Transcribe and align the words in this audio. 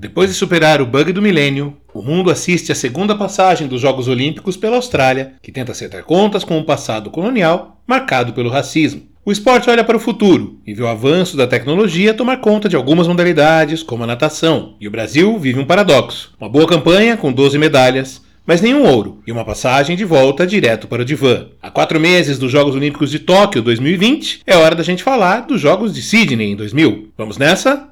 Depois 0.00 0.30
de 0.30 0.34
superar 0.34 0.80
o 0.80 0.86
bug 0.86 1.12
do 1.12 1.20
milênio, 1.20 1.76
o 1.92 2.00
mundo 2.00 2.30
assiste 2.30 2.72
à 2.72 2.74
segunda 2.74 3.14
passagem 3.14 3.68
dos 3.68 3.82
Jogos 3.82 4.08
Olímpicos 4.08 4.56
pela 4.56 4.76
Austrália, 4.76 5.34
que 5.42 5.52
tenta 5.52 5.72
acertar 5.72 6.04
contas 6.04 6.42
com 6.42 6.56
um 6.56 6.64
passado 6.64 7.10
colonial 7.10 7.82
marcado 7.86 8.32
pelo 8.32 8.48
racismo. 8.48 9.02
O 9.26 9.30
esporte 9.30 9.68
olha 9.68 9.84
para 9.84 9.98
o 9.98 10.00
futuro 10.00 10.58
e 10.66 10.72
vê 10.72 10.82
o 10.82 10.88
avanço 10.88 11.36
da 11.36 11.46
tecnologia 11.46 12.14
tomar 12.14 12.38
conta 12.38 12.66
de 12.66 12.76
algumas 12.76 13.06
modalidades, 13.06 13.82
como 13.82 14.02
a 14.02 14.06
natação. 14.06 14.74
E 14.80 14.88
o 14.88 14.90
Brasil 14.90 15.38
vive 15.38 15.60
um 15.60 15.66
paradoxo: 15.66 16.32
uma 16.40 16.48
boa 16.48 16.66
campanha 16.66 17.18
com 17.18 17.30
12 17.30 17.58
medalhas, 17.58 18.22
mas 18.46 18.62
nenhum 18.62 18.86
ouro 18.86 19.20
e 19.26 19.30
uma 19.30 19.44
passagem 19.44 19.98
de 19.98 20.04
volta 20.06 20.46
direto 20.46 20.88
para 20.88 21.02
o 21.02 21.04
divã. 21.04 21.48
Há 21.60 21.70
quatro 21.70 22.00
meses 22.00 22.38
dos 22.38 22.50
Jogos 22.50 22.74
Olímpicos 22.74 23.10
de 23.10 23.18
Tóquio 23.18 23.60
2020, 23.60 24.44
é 24.46 24.56
hora 24.56 24.74
da 24.74 24.82
gente 24.82 25.02
falar 25.02 25.40
dos 25.40 25.60
Jogos 25.60 25.94
de 25.94 26.00
Sydney 26.00 26.52
em 26.52 26.56
2000. 26.56 27.10
Vamos 27.18 27.36
nessa? 27.36 27.90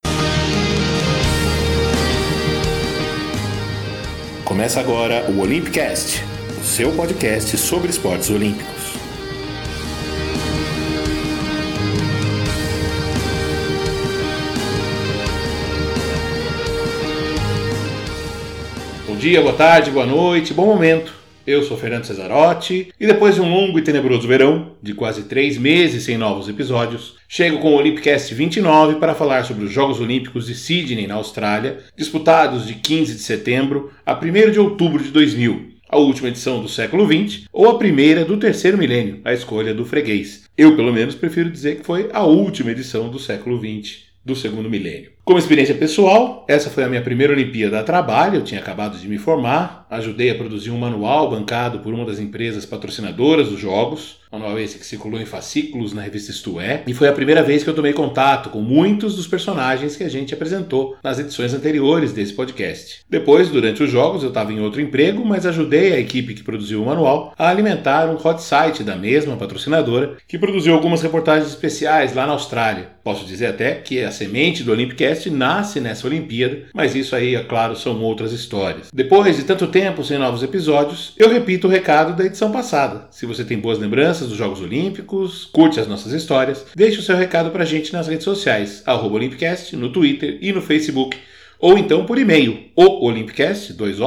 Começa 4.48 4.80
agora 4.80 5.30
o 5.30 5.40
Olympicast, 5.40 6.24
o 6.58 6.64
seu 6.64 6.90
podcast 6.92 7.54
sobre 7.58 7.90
esportes 7.90 8.30
olímpicos. 8.30 8.94
Bom 19.06 19.16
dia, 19.16 19.42
boa 19.42 19.52
tarde, 19.52 19.90
boa 19.90 20.06
noite, 20.06 20.54
bom 20.54 20.64
momento. 20.64 21.17
Eu 21.48 21.62
sou 21.62 21.78
Fernando 21.78 22.04
Cesarotti 22.04 22.92
e 23.00 23.06
depois 23.06 23.34
de 23.34 23.40
um 23.40 23.48
longo 23.50 23.78
e 23.78 23.82
tenebroso 23.82 24.28
verão, 24.28 24.72
de 24.82 24.92
quase 24.92 25.22
três 25.22 25.56
meses 25.56 26.02
sem 26.02 26.18
novos 26.18 26.46
episódios, 26.46 27.16
chego 27.26 27.58
com 27.60 27.72
o 27.72 27.76
Olympicast 27.78 28.34
29 28.34 28.96
para 28.96 29.14
falar 29.14 29.44
sobre 29.44 29.64
os 29.64 29.72
Jogos 29.72 29.98
Olímpicos 29.98 30.46
de 30.46 30.54
Sydney, 30.54 31.06
na 31.06 31.14
Austrália, 31.14 31.78
disputados 31.96 32.66
de 32.66 32.74
15 32.74 33.14
de 33.14 33.20
setembro 33.20 33.90
a 34.04 34.12
1 34.12 34.50
de 34.50 34.60
outubro 34.60 35.02
de 35.02 35.08
2000, 35.08 35.70
a 35.88 35.96
última 35.96 36.28
edição 36.28 36.60
do 36.60 36.68
século 36.68 37.06
XX 37.06 37.46
ou 37.50 37.66
a 37.66 37.78
primeira 37.78 38.26
do 38.26 38.36
terceiro 38.36 38.76
milênio, 38.76 39.22
a 39.24 39.32
escolha 39.32 39.72
do 39.72 39.86
freguês. 39.86 40.44
Eu, 40.54 40.76
pelo 40.76 40.92
menos, 40.92 41.14
prefiro 41.14 41.50
dizer 41.50 41.78
que 41.78 41.86
foi 41.86 42.10
a 42.12 42.24
última 42.24 42.72
edição 42.72 43.08
do 43.08 43.18
século 43.18 43.58
XX, 43.58 44.08
do 44.28 44.36
segundo 44.36 44.68
milênio. 44.68 45.12
Como 45.24 45.38
experiência 45.38 45.74
pessoal, 45.74 46.44
essa 46.46 46.68
foi 46.68 46.84
a 46.84 46.88
minha 46.88 47.00
primeira 47.00 47.32
Olimpíada 47.32 47.80
a 47.80 47.82
trabalho, 47.82 48.36
eu 48.36 48.44
tinha 48.44 48.60
acabado 48.60 48.98
de 48.98 49.08
me 49.08 49.16
formar, 49.16 49.86
ajudei 49.90 50.30
a 50.30 50.34
produzir 50.34 50.70
um 50.70 50.78
manual 50.78 51.30
bancado 51.30 51.80
por 51.80 51.92
uma 51.92 52.04
das 52.04 52.18
empresas 52.18 52.66
patrocinadoras 52.66 53.48
dos 53.48 53.60
Jogos, 53.60 54.18
manual 54.30 54.58
esse 54.58 54.78
que 54.78 54.86
circulou 54.86 55.20
em 55.20 55.24
fascículos 55.24 55.92
na 55.92 56.02
revista 56.02 56.30
Isto 56.30 56.60
É, 56.60 56.82
e 56.86 56.92
foi 56.92 57.08
a 57.08 57.12
primeira 57.12 57.42
vez 57.42 57.64
que 57.64 57.70
eu 57.70 57.74
tomei 57.74 57.92
contato 57.92 58.50
com 58.50 58.60
muitos 58.60 59.16
dos 59.16 59.26
personagens 59.26 59.96
que 59.96 60.04
a 60.04 60.08
gente 60.08 60.34
apresentou 60.34 60.96
nas 61.02 61.18
edições 61.18 61.54
anteriores 61.54 62.12
desse 62.12 62.32
podcast. 62.32 63.00
Depois, 63.08 63.48
durante 63.48 63.82
os 63.82 63.90
Jogos, 63.90 64.22
eu 64.22 64.28
estava 64.28 64.52
em 64.52 64.60
outro 64.60 64.80
emprego, 64.80 65.24
mas 65.24 65.46
ajudei 65.46 65.94
a 65.94 65.98
equipe 65.98 66.34
que 66.34 66.42
produziu 66.42 66.82
o 66.82 66.86
manual 66.86 67.32
a 67.38 67.48
alimentar 67.48 68.08
um 68.10 68.16
hot 68.16 68.42
site 68.42 68.82
da 68.82 68.96
mesma 68.96 69.36
patrocinadora, 69.36 70.16
que 70.26 70.38
produziu 70.38 70.74
algumas 70.74 71.02
reportagens 71.02 71.48
especiais 71.48 72.14
lá 72.14 72.26
na 72.26 72.32
Austrália. 72.32 72.90
Posso 73.02 73.24
dizer 73.24 73.46
até 73.46 73.76
que 73.76 74.02
a 74.02 74.10
semente 74.10 74.62
do 74.62 74.72
Olympicast 74.72 75.30
nasce 75.30 75.80
nessa 75.80 76.06
Olimpíada, 76.06 76.64
mas 76.74 76.94
isso 76.94 77.16
aí, 77.16 77.34
é 77.34 77.42
claro, 77.42 77.74
são 77.74 77.98
outras 78.02 78.32
histórias. 78.32 78.88
Depois 78.92 79.36
de 79.36 79.44
tanto 79.44 79.66
tempo 79.66 79.77
sem 80.04 80.18
novos 80.18 80.42
episódios, 80.42 81.12
eu 81.16 81.28
repito 81.28 81.66
o 81.66 81.70
recado 81.70 82.16
da 82.16 82.24
edição 82.24 82.50
passada. 82.50 83.06
Se 83.10 83.26
você 83.26 83.44
tem 83.44 83.58
boas 83.58 83.78
lembranças 83.78 84.28
dos 84.28 84.36
Jogos 84.36 84.60
Olímpicos, 84.60 85.48
curte 85.52 85.78
as 85.78 85.86
nossas 85.86 86.12
histórias, 86.12 86.66
deixe 86.74 86.98
o 86.98 87.02
seu 87.02 87.16
recado 87.16 87.50
pra 87.50 87.64
gente 87.64 87.92
nas 87.92 88.08
redes 88.08 88.24
sociais, 88.24 88.82
arroba 88.86 89.16
Olympicast, 89.16 89.76
no 89.76 89.92
Twitter 89.92 90.38
e 90.40 90.52
no 90.52 90.60
Facebook 90.60 91.16
ou 91.60 91.76
então 91.76 92.04
por 92.04 92.18
e-mail, 92.18 92.68
o 92.74 93.04
Olympicast, 93.04 93.72
dois. 93.72 93.98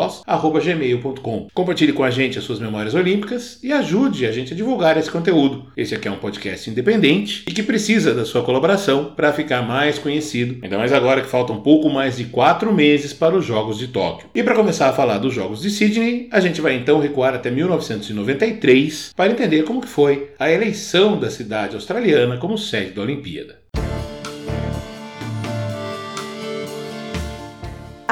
Compartilhe 1.54 1.92
com 1.92 2.04
a 2.04 2.10
gente 2.10 2.38
as 2.38 2.46
suas 2.46 2.60
memórias 2.60 2.94
olímpicas 2.94 3.60
e 3.62 3.74
ajude 3.74 4.26
a 4.26 4.32
gente 4.32 4.54
a 4.54 4.56
divulgar 4.56 4.98
esse 4.98 5.12
conteúdo. 5.12 5.66
Esse 5.76 5.94
aqui 5.94 6.08
é 6.08 6.12
um 6.12 6.18
podcast 6.18 6.70
independente 6.70 7.44
e 7.48 7.52
que 7.52 7.64
precisa 7.64 8.14
da 8.14 8.24
sua 8.24 8.44
colaboração 8.44 9.14
para 9.16 9.34
ficar 9.34 9.62
mais 9.62 10.00
conhecido, 10.00 10.60
ainda 10.64 10.78
mais 10.78 10.94
agora 10.94 11.22
que 11.22 11.28
faltam 11.28 11.58
um 11.58 11.62
pouco 11.62 11.90
mais 11.90 12.18
de 12.18 12.26
quatro 12.26 12.74
meses 12.74 13.12
para 13.12 13.36
os 13.36 13.46
Jogos 13.46 13.78
de 13.78 13.90
Tóquio. 13.90 14.30
E 14.34 14.42
para 14.42 14.56
começar 14.56 14.90
a 14.90 14.94
falar 14.94 15.18
dos 15.18 15.34
Jogos 15.34 15.62
de 15.62 15.70
Sydney, 15.70 16.30
a 16.32 16.40
gente 16.40 16.62
vai 16.62 16.76
então 16.76 17.00
recuar 17.00 17.36
até 17.36 17.52
1993 17.52 19.12
para 19.16 19.32
entender 19.32 19.64
como 19.64 19.82
que 19.82 19.88
foi 19.88 20.30
a 20.40 20.50
eleição 20.50 21.20
da 21.20 21.30
cidade 21.30 21.76
australiana 21.76 22.38
como 22.38 22.58
sede 22.58 22.92
da 22.92 23.02
Olimpíada. 23.02 23.61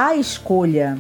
A 0.02 0.16
escolha. 0.16 0.98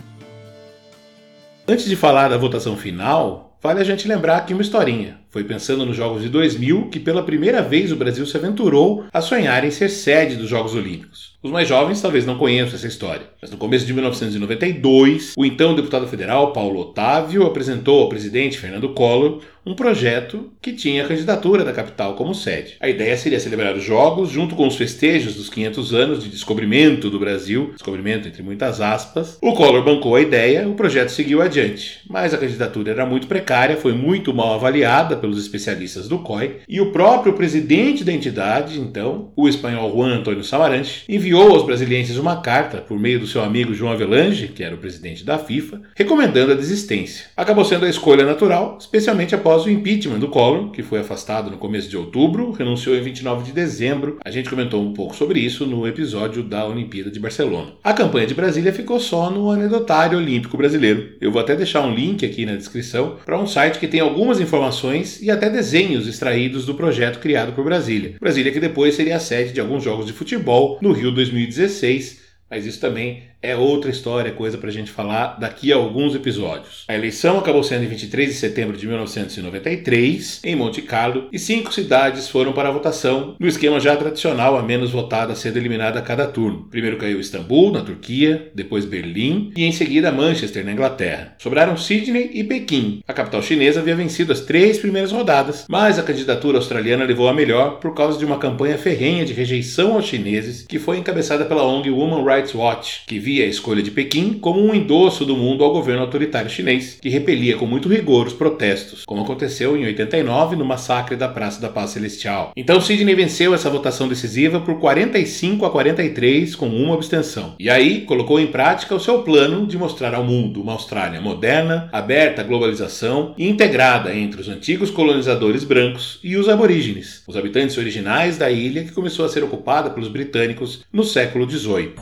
Antes 1.65 1.85
de 1.85 1.95
falar 1.95 2.27
da 2.27 2.37
votação 2.37 2.75
final, 2.75 3.57
vale 3.63 3.79
a 3.79 3.83
gente 3.85 4.05
lembrar 4.05 4.35
aqui 4.35 4.51
uma 4.53 4.61
historinha. 4.61 5.21
Foi 5.29 5.41
pensando 5.41 5.85
nos 5.85 5.95
Jogos 5.95 6.21
de 6.21 6.27
2000 6.27 6.89
que 6.89 6.99
pela 6.99 7.23
primeira 7.23 7.61
vez 7.61 7.93
o 7.93 7.95
Brasil 7.95 8.25
se 8.25 8.35
aventurou 8.35 9.05
a 9.13 9.21
sonhar 9.21 9.63
em 9.63 9.71
ser 9.71 9.87
sede 9.87 10.35
dos 10.35 10.49
Jogos 10.49 10.75
Olímpicos. 10.75 11.37
Os 11.41 11.49
mais 11.49 11.69
jovens 11.69 12.01
talvez 12.01 12.25
não 12.25 12.37
conheçam 12.37 12.75
essa 12.75 12.87
história, 12.87 13.29
mas 13.41 13.49
no 13.49 13.55
começo 13.55 13.85
de 13.85 13.93
1992, 13.93 15.33
o 15.37 15.45
então 15.45 15.73
deputado 15.73 16.05
federal 16.05 16.51
Paulo 16.51 16.81
Otávio 16.81 17.45
apresentou 17.45 18.01
ao 18.01 18.09
presidente 18.09 18.57
Fernando 18.57 18.89
Collor 18.89 19.39
um 19.65 19.73
projeto 19.73 20.51
que 20.61 20.73
tinha 20.73 21.03
a 21.03 21.07
candidatura 21.07 21.63
da 21.63 21.73
capital 21.73 22.15
como 22.15 22.33
sede. 22.33 22.75
A 22.79 22.89
ideia 22.89 23.17
seria 23.17 23.39
celebrar 23.39 23.75
os 23.75 23.83
Jogos 23.83 24.29
junto 24.29 24.55
com 24.55 24.67
os 24.67 24.75
festejos 24.75 25.35
dos 25.35 25.49
500 25.49 25.93
anos 25.93 26.23
de 26.23 26.29
descobrimento 26.29 27.09
do 27.09 27.19
Brasil, 27.19 27.71
descobrimento 27.73 28.27
entre 28.27 28.41
muitas 28.41 28.81
aspas. 28.81 29.37
O 29.41 29.53
Collor 29.53 29.83
bancou 29.83 30.15
a 30.15 30.21
ideia, 30.21 30.67
o 30.67 30.75
projeto 30.75 31.09
seguiu 31.09 31.41
adiante, 31.41 32.01
mas 32.09 32.33
a 32.33 32.37
candidatura 32.37 32.91
era 32.91 33.05
muito 33.05 33.27
precária, 33.27 33.77
foi 33.77 33.93
muito 33.93 34.33
mal 34.33 34.53
avaliada 34.53 35.15
pelos 35.15 35.39
especialistas 35.41 36.07
do 36.07 36.19
COI 36.19 36.57
e 36.67 36.79
o 36.79 36.91
próprio 36.91 37.33
presidente 37.33 38.03
da 38.03 38.13
entidade, 38.13 38.79
então, 38.79 39.31
o 39.35 39.47
espanhol 39.47 39.91
Juan 39.91 40.17
Antônio 40.17 40.43
Samaranch, 40.43 41.03
enviou 41.09 41.51
aos 41.51 41.65
brasileiros 41.65 41.89
uma 42.17 42.41
carta 42.41 42.77
por 42.77 42.99
meio 42.99 43.19
do 43.19 43.27
seu 43.27 43.43
amigo 43.43 43.73
João 43.73 43.91
Avelange, 43.91 44.47
que 44.49 44.63
era 44.63 44.75
o 44.75 44.77
presidente 44.77 45.25
da 45.25 45.37
FIFA, 45.37 45.81
recomendando 45.95 46.51
a 46.51 46.55
desistência. 46.55 47.25
Acabou 47.35 47.65
sendo 47.65 47.85
a 47.85 47.89
escolha 47.89 48.25
natural, 48.25 48.77
especialmente 48.79 49.35
após 49.35 49.58
após 49.59 49.65
o 49.65 49.69
impeachment 49.69 50.19
do 50.19 50.29
Collor, 50.29 50.71
que 50.71 50.81
foi 50.81 50.99
afastado 50.99 51.51
no 51.51 51.57
começo 51.57 51.89
de 51.89 51.97
outubro, 51.97 52.51
renunciou 52.51 52.95
em 52.95 53.01
29 53.01 53.43
de 53.43 53.51
dezembro. 53.51 54.17
A 54.23 54.31
gente 54.31 54.49
comentou 54.49 54.81
um 54.81 54.93
pouco 54.93 55.15
sobre 55.15 55.39
isso 55.39 55.65
no 55.65 55.85
episódio 55.87 56.43
da 56.43 56.65
Olimpíada 56.65 57.11
de 57.11 57.19
Barcelona. 57.19 57.73
A 57.83 57.93
campanha 57.93 58.27
de 58.27 58.33
Brasília 58.33 58.71
ficou 58.71 58.99
só 58.99 59.29
no 59.29 59.51
anedotário 59.51 60.17
olímpico 60.17 60.55
brasileiro. 60.55 61.15
Eu 61.19 61.31
vou 61.31 61.41
até 61.41 61.55
deixar 61.55 61.81
um 61.81 61.93
link 61.93 62.25
aqui 62.25 62.45
na 62.45 62.55
descrição 62.55 63.17
para 63.25 63.39
um 63.39 63.47
site 63.47 63.79
que 63.79 63.87
tem 63.87 63.99
algumas 63.99 64.39
informações 64.39 65.21
e 65.21 65.29
até 65.29 65.49
desenhos 65.49 66.07
extraídos 66.07 66.65
do 66.65 66.75
projeto 66.75 67.19
criado 67.19 67.53
por 67.53 67.65
Brasília. 67.65 68.15
Brasília 68.19 68.51
que 68.51 68.59
depois 68.59 68.95
seria 68.95 69.17
a 69.17 69.19
sede 69.19 69.51
de 69.51 69.59
alguns 69.59 69.83
jogos 69.83 70.05
de 70.05 70.13
futebol 70.13 70.79
no 70.81 70.93
Rio 70.93 71.11
2016, 71.11 72.21
mas 72.49 72.65
isso 72.65 72.79
também 72.79 73.28
é 73.41 73.55
outra 73.55 73.89
história, 73.89 74.31
coisa 74.31 74.57
para 74.57 74.69
a 74.69 74.73
gente 74.73 74.91
falar 74.91 75.39
daqui 75.39 75.71
a 75.71 75.75
alguns 75.75 76.13
episódios. 76.13 76.83
A 76.87 76.95
eleição 76.95 77.39
acabou 77.39 77.63
sendo 77.63 77.85
em 77.85 77.87
23 77.87 78.29
de 78.29 78.35
setembro 78.35 78.75
de 78.75 78.85
1993, 78.85 80.41
em 80.43 80.55
Monte 80.55 80.81
Carlo, 80.81 81.29
e 81.31 81.39
cinco 81.39 81.73
cidades 81.73 82.27
foram 82.27 82.51
para 82.51 82.69
a 82.69 82.71
votação, 82.71 83.35
no 83.39 83.47
esquema 83.47 83.79
já 83.79 83.95
tradicional, 83.95 84.57
a 84.57 84.61
menos 84.61 84.91
votada 84.91 85.35
sendo 85.35 85.57
eliminada 85.57 85.99
a 85.99 86.01
cada 86.01 86.27
turno. 86.27 86.67
Primeiro 86.69 86.97
caiu 86.97 87.19
Istambul, 87.19 87.71
na 87.71 87.81
Turquia, 87.81 88.51
depois 88.53 88.85
Berlim 88.85 89.51
e 89.55 89.63
em 89.63 89.71
seguida 89.71 90.11
Manchester, 90.11 90.65
na 90.65 90.73
Inglaterra. 90.73 91.35
Sobraram 91.39 91.77
Sydney 91.77 92.31
e 92.33 92.43
Pequim. 92.43 93.01
A 93.07 93.13
capital 93.13 93.41
chinesa 93.41 93.79
havia 93.79 93.95
vencido 93.95 94.33
as 94.33 94.41
três 94.41 94.77
primeiras 94.77 95.11
rodadas, 95.11 95.65
mas 95.69 95.97
a 95.97 96.03
candidatura 96.03 96.57
australiana 96.57 97.05
levou 97.05 97.29
a 97.29 97.33
melhor 97.33 97.79
por 97.79 97.93
causa 97.93 98.19
de 98.19 98.25
uma 98.25 98.37
campanha 98.37 98.77
ferrenha 98.77 99.25
de 99.25 99.33
rejeição 99.33 99.93
aos 99.93 100.05
chineses 100.05 100.65
que 100.67 100.79
foi 100.79 100.97
encabeçada 100.97 101.45
pela 101.45 101.63
ONG 101.63 101.89
Women 101.89 102.25
Rights 102.25 102.53
Watch, 102.53 103.03
que 103.07 103.28
via 103.29 103.43
a 103.43 103.47
escolha 103.47 103.83
de 103.83 103.91
Pequim 103.91 104.33
como 104.33 104.59
um 104.59 104.73
endosso 104.73 105.23
do 105.23 105.37
mundo 105.37 105.63
ao 105.63 105.71
governo 105.71 106.01
autoritário 106.01 106.49
chinês, 106.49 106.97
que 106.99 107.09
repelia 107.09 107.55
com 107.57 107.67
muito 107.67 107.87
rigor 107.87 108.25
os 108.25 108.33
protestos, 108.33 109.05
como 109.05 109.21
aconteceu 109.21 109.77
em 109.77 109.85
89 109.85 110.55
no 110.55 110.65
massacre 110.65 111.15
da 111.15 111.27
Praça 111.27 111.61
da 111.61 111.69
Paz 111.69 111.91
Celestial. 111.91 112.51
Então 112.57 112.81
Sidney 112.81 113.13
venceu 113.13 113.53
essa 113.53 113.69
votação 113.69 114.07
decisiva 114.07 114.59
por 114.59 114.79
45 114.79 115.63
a 115.63 115.69
43 115.69 116.55
com 116.55 116.69
uma 116.69 116.95
abstenção. 116.95 117.53
E 117.59 117.69
aí 117.69 118.01
colocou 118.01 118.39
em 118.39 118.47
prática 118.47 118.95
o 118.95 118.99
seu 118.99 119.21
plano 119.21 119.67
de 119.67 119.77
mostrar 119.77 120.15
ao 120.15 120.23
mundo 120.23 120.59
uma 120.59 120.73
Austrália 120.73 121.21
moderna, 121.21 121.87
aberta 121.91 122.41
à 122.41 122.43
globalização 122.43 123.35
e 123.37 123.47
integrada 123.47 124.11
entre 124.11 124.41
os 124.41 124.49
antigos 124.49 124.89
colonizadores 124.89 125.63
brancos 125.63 126.19
e 126.23 126.35
os 126.35 126.49
aborígenes, 126.49 127.21
os 127.27 127.37
habitantes 127.37 127.77
originais 127.77 128.39
da 128.39 128.49
ilha 128.49 128.83
que 128.83 128.91
começou 128.91 129.23
a 129.23 129.29
ser 129.29 129.43
ocupada 129.43 129.91
pelos 129.91 130.09
britânicos 130.09 130.83
no 130.91 131.03
século 131.03 131.47
XVIII. 131.47 131.93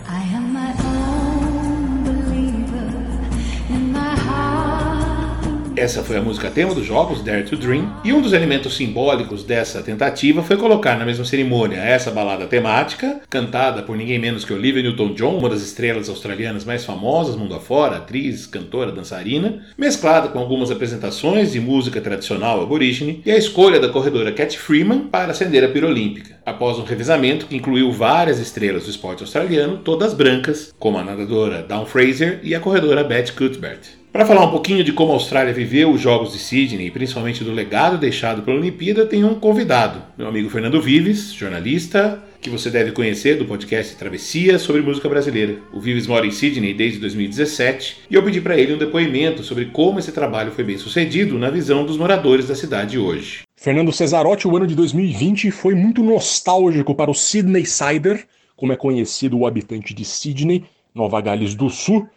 Essa 5.78 6.02
foi 6.02 6.18
a 6.18 6.22
música 6.24 6.50
tema 6.50 6.74
dos 6.74 6.88
jogos, 6.88 7.22
Dare 7.22 7.44
to 7.44 7.56
Dream, 7.56 7.88
e 8.04 8.12
um 8.12 8.20
dos 8.20 8.34
elementos 8.34 8.76
simbólicos 8.76 9.44
dessa 9.44 9.80
tentativa 9.84 10.42
foi 10.42 10.58
colocar 10.58 10.98
na 10.98 11.06
mesma 11.06 11.24
cerimônia 11.24 11.78
essa 11.78 12.10
balada 12.10 12.48
temática, 12.48 13.22
cantada 13.30 13.84
por 13.84 13.96
ninguém 13.96 14.18
menos 14.18 14.44
que 14.44 14.52
Olivia 14.52 14.82
Newton-John, 14.82 15.38
uma 15.38 15.50
das 15.50 15.62
estrelas 15.62 16.10
australianas 16.10 16.66
mais 16.66 16.84
famosas 16.84 17.36
mundo 17.36 17.54
afora, 17.54 17.98
atriz, 17.98 18.48
cantora, 18.48 18.92
dançarina, 18.92 19.68
mesclada 19.78 20.30
com 20.30 20.40
algumas 20.40 20.72
apresentações 20.72 21.52
de 21.52 21.60
música 21.60 22.02
tradicional 22.02 22.60
aborígene 22.60 23.22
e 23.24 23.30
a 23.30 23.38
escolha 23.38 23.80
da 23.80 23.90
corredora 23.90 24.32
Cat 24.32 24.58
Freeman 24.58 25.02
para 25.02 25.30
acender 25.30 25.64
a 25.64 25.68
pira 25.68 25.86
olímpica, 25.86 26.40
após 26.44 26.80
um 26.80 26.86
revezamento 26.86 27.46
que 27.46 27.56
incluiu 27.56 27.92
várias 27.92 28.40
estrelas 28.40 28.86
do 28.86 28.90
esporte 28.90 29.22
australiano, 29.22 29.78
todas 29.78 30.16
brancas, 30.16 30.74
como 30.80 30.98
a 30.98 31.04
nadadora 31.04 31.62
Dawn 31.62 31.86
Fraser 31.86 32.40
e 32.42 32.56
a 32.56 32.60
corredora 32.60 33.04
Beth 33.04 33.34
Cuthbert. 33.38 33.97
Para 34.12 34.26
falar 34.26 34.46
um 34.46 34.52
pouquinho 34.52 34.84
de 34.84 34.94
como 34.94 35.12
a 35.12 35.16
Austrália 35.16 35.54
viveu 35.54 35.92
os 35.92 36.02
Jogos 36.02 36.32
de 36.32 36.40
Sydney 36.40 36.88
e 36.88 36.92
principalmente 36.92 37.44
do 37.44 37.52
legado 37.52 37.98
deixado 37.98 38.42
pela 38.42 38.58
Olimpíada, 38.58 39.06
tem 39.06 39.24
um 39.24 39.36
convidado, 39.36 40.02
meu 40.18 40.28
amigo 40.28 40.50
Fernando 40.50 40.82
Vives, 40.82 41.34
jornalista, 41.34 42.24
que 42.42 42.50
você 42.50 42.70
deve 42.70 42.94
conhecer 42.94 43.38
do 43.38 43.46
podcast 43.46 43.96
Travessia 43.96 44.58
sobre 44.58 44.82
música 44.82 45.10
brasileira. 45.10 45.58
O 45.74 45.80
Vives 45.80 46.08
mora 46.08 46.26
em 46.26 46.32
Sydney 46.32 46.74
desde 46.74 47.00
2017 47.00 48.06
e 48.10 48.16
eu 48.16 48.24
pedi 48.24 48.40
para 48.40 48.58
ele 48.58 48.74
um 48.74 48.78
depoimento 48.78 49.44
sobre 49.44 49.66
como 49.66 50.00
esse 50.00 50.12
trabalho 50.12 50.52
foi 50.52 50.64
bem 50.64 50.78
sucedido 50.78 51.38
na 51.38 51.50
visão 51.50 51.86
dos 51.86 51.98
moradores 51.98 52.48
da 52.48 52.56
cidade 52.56 52.98
hoje. 52.98 53.42
Fernando 53.56 53.92
Cesarotti, 53.92 54.48
o 54.48 54.56
ano 54.56 54.66
de 54.66 54.74
2020 54.74 55.52
foi 55.52 55.76
muito 55.76 56.02
nostálgico 56.02 56.96
para 56.96 57.12
o 57.12 57.14
Sydney 57.14 57.66
Sider, 57.66 58.26
como 58.56 58.72
é 58.72 58.76
conhecido 58.76 59.38
o 59.38 59.46
habitante 59.46 59.94
de 59.94 60.06
Sydney, 60.06 60.64
Nova 60.96 61.22
Gales 61.22 61.54
do 61.54 61.70
Sul, 61.70 62.08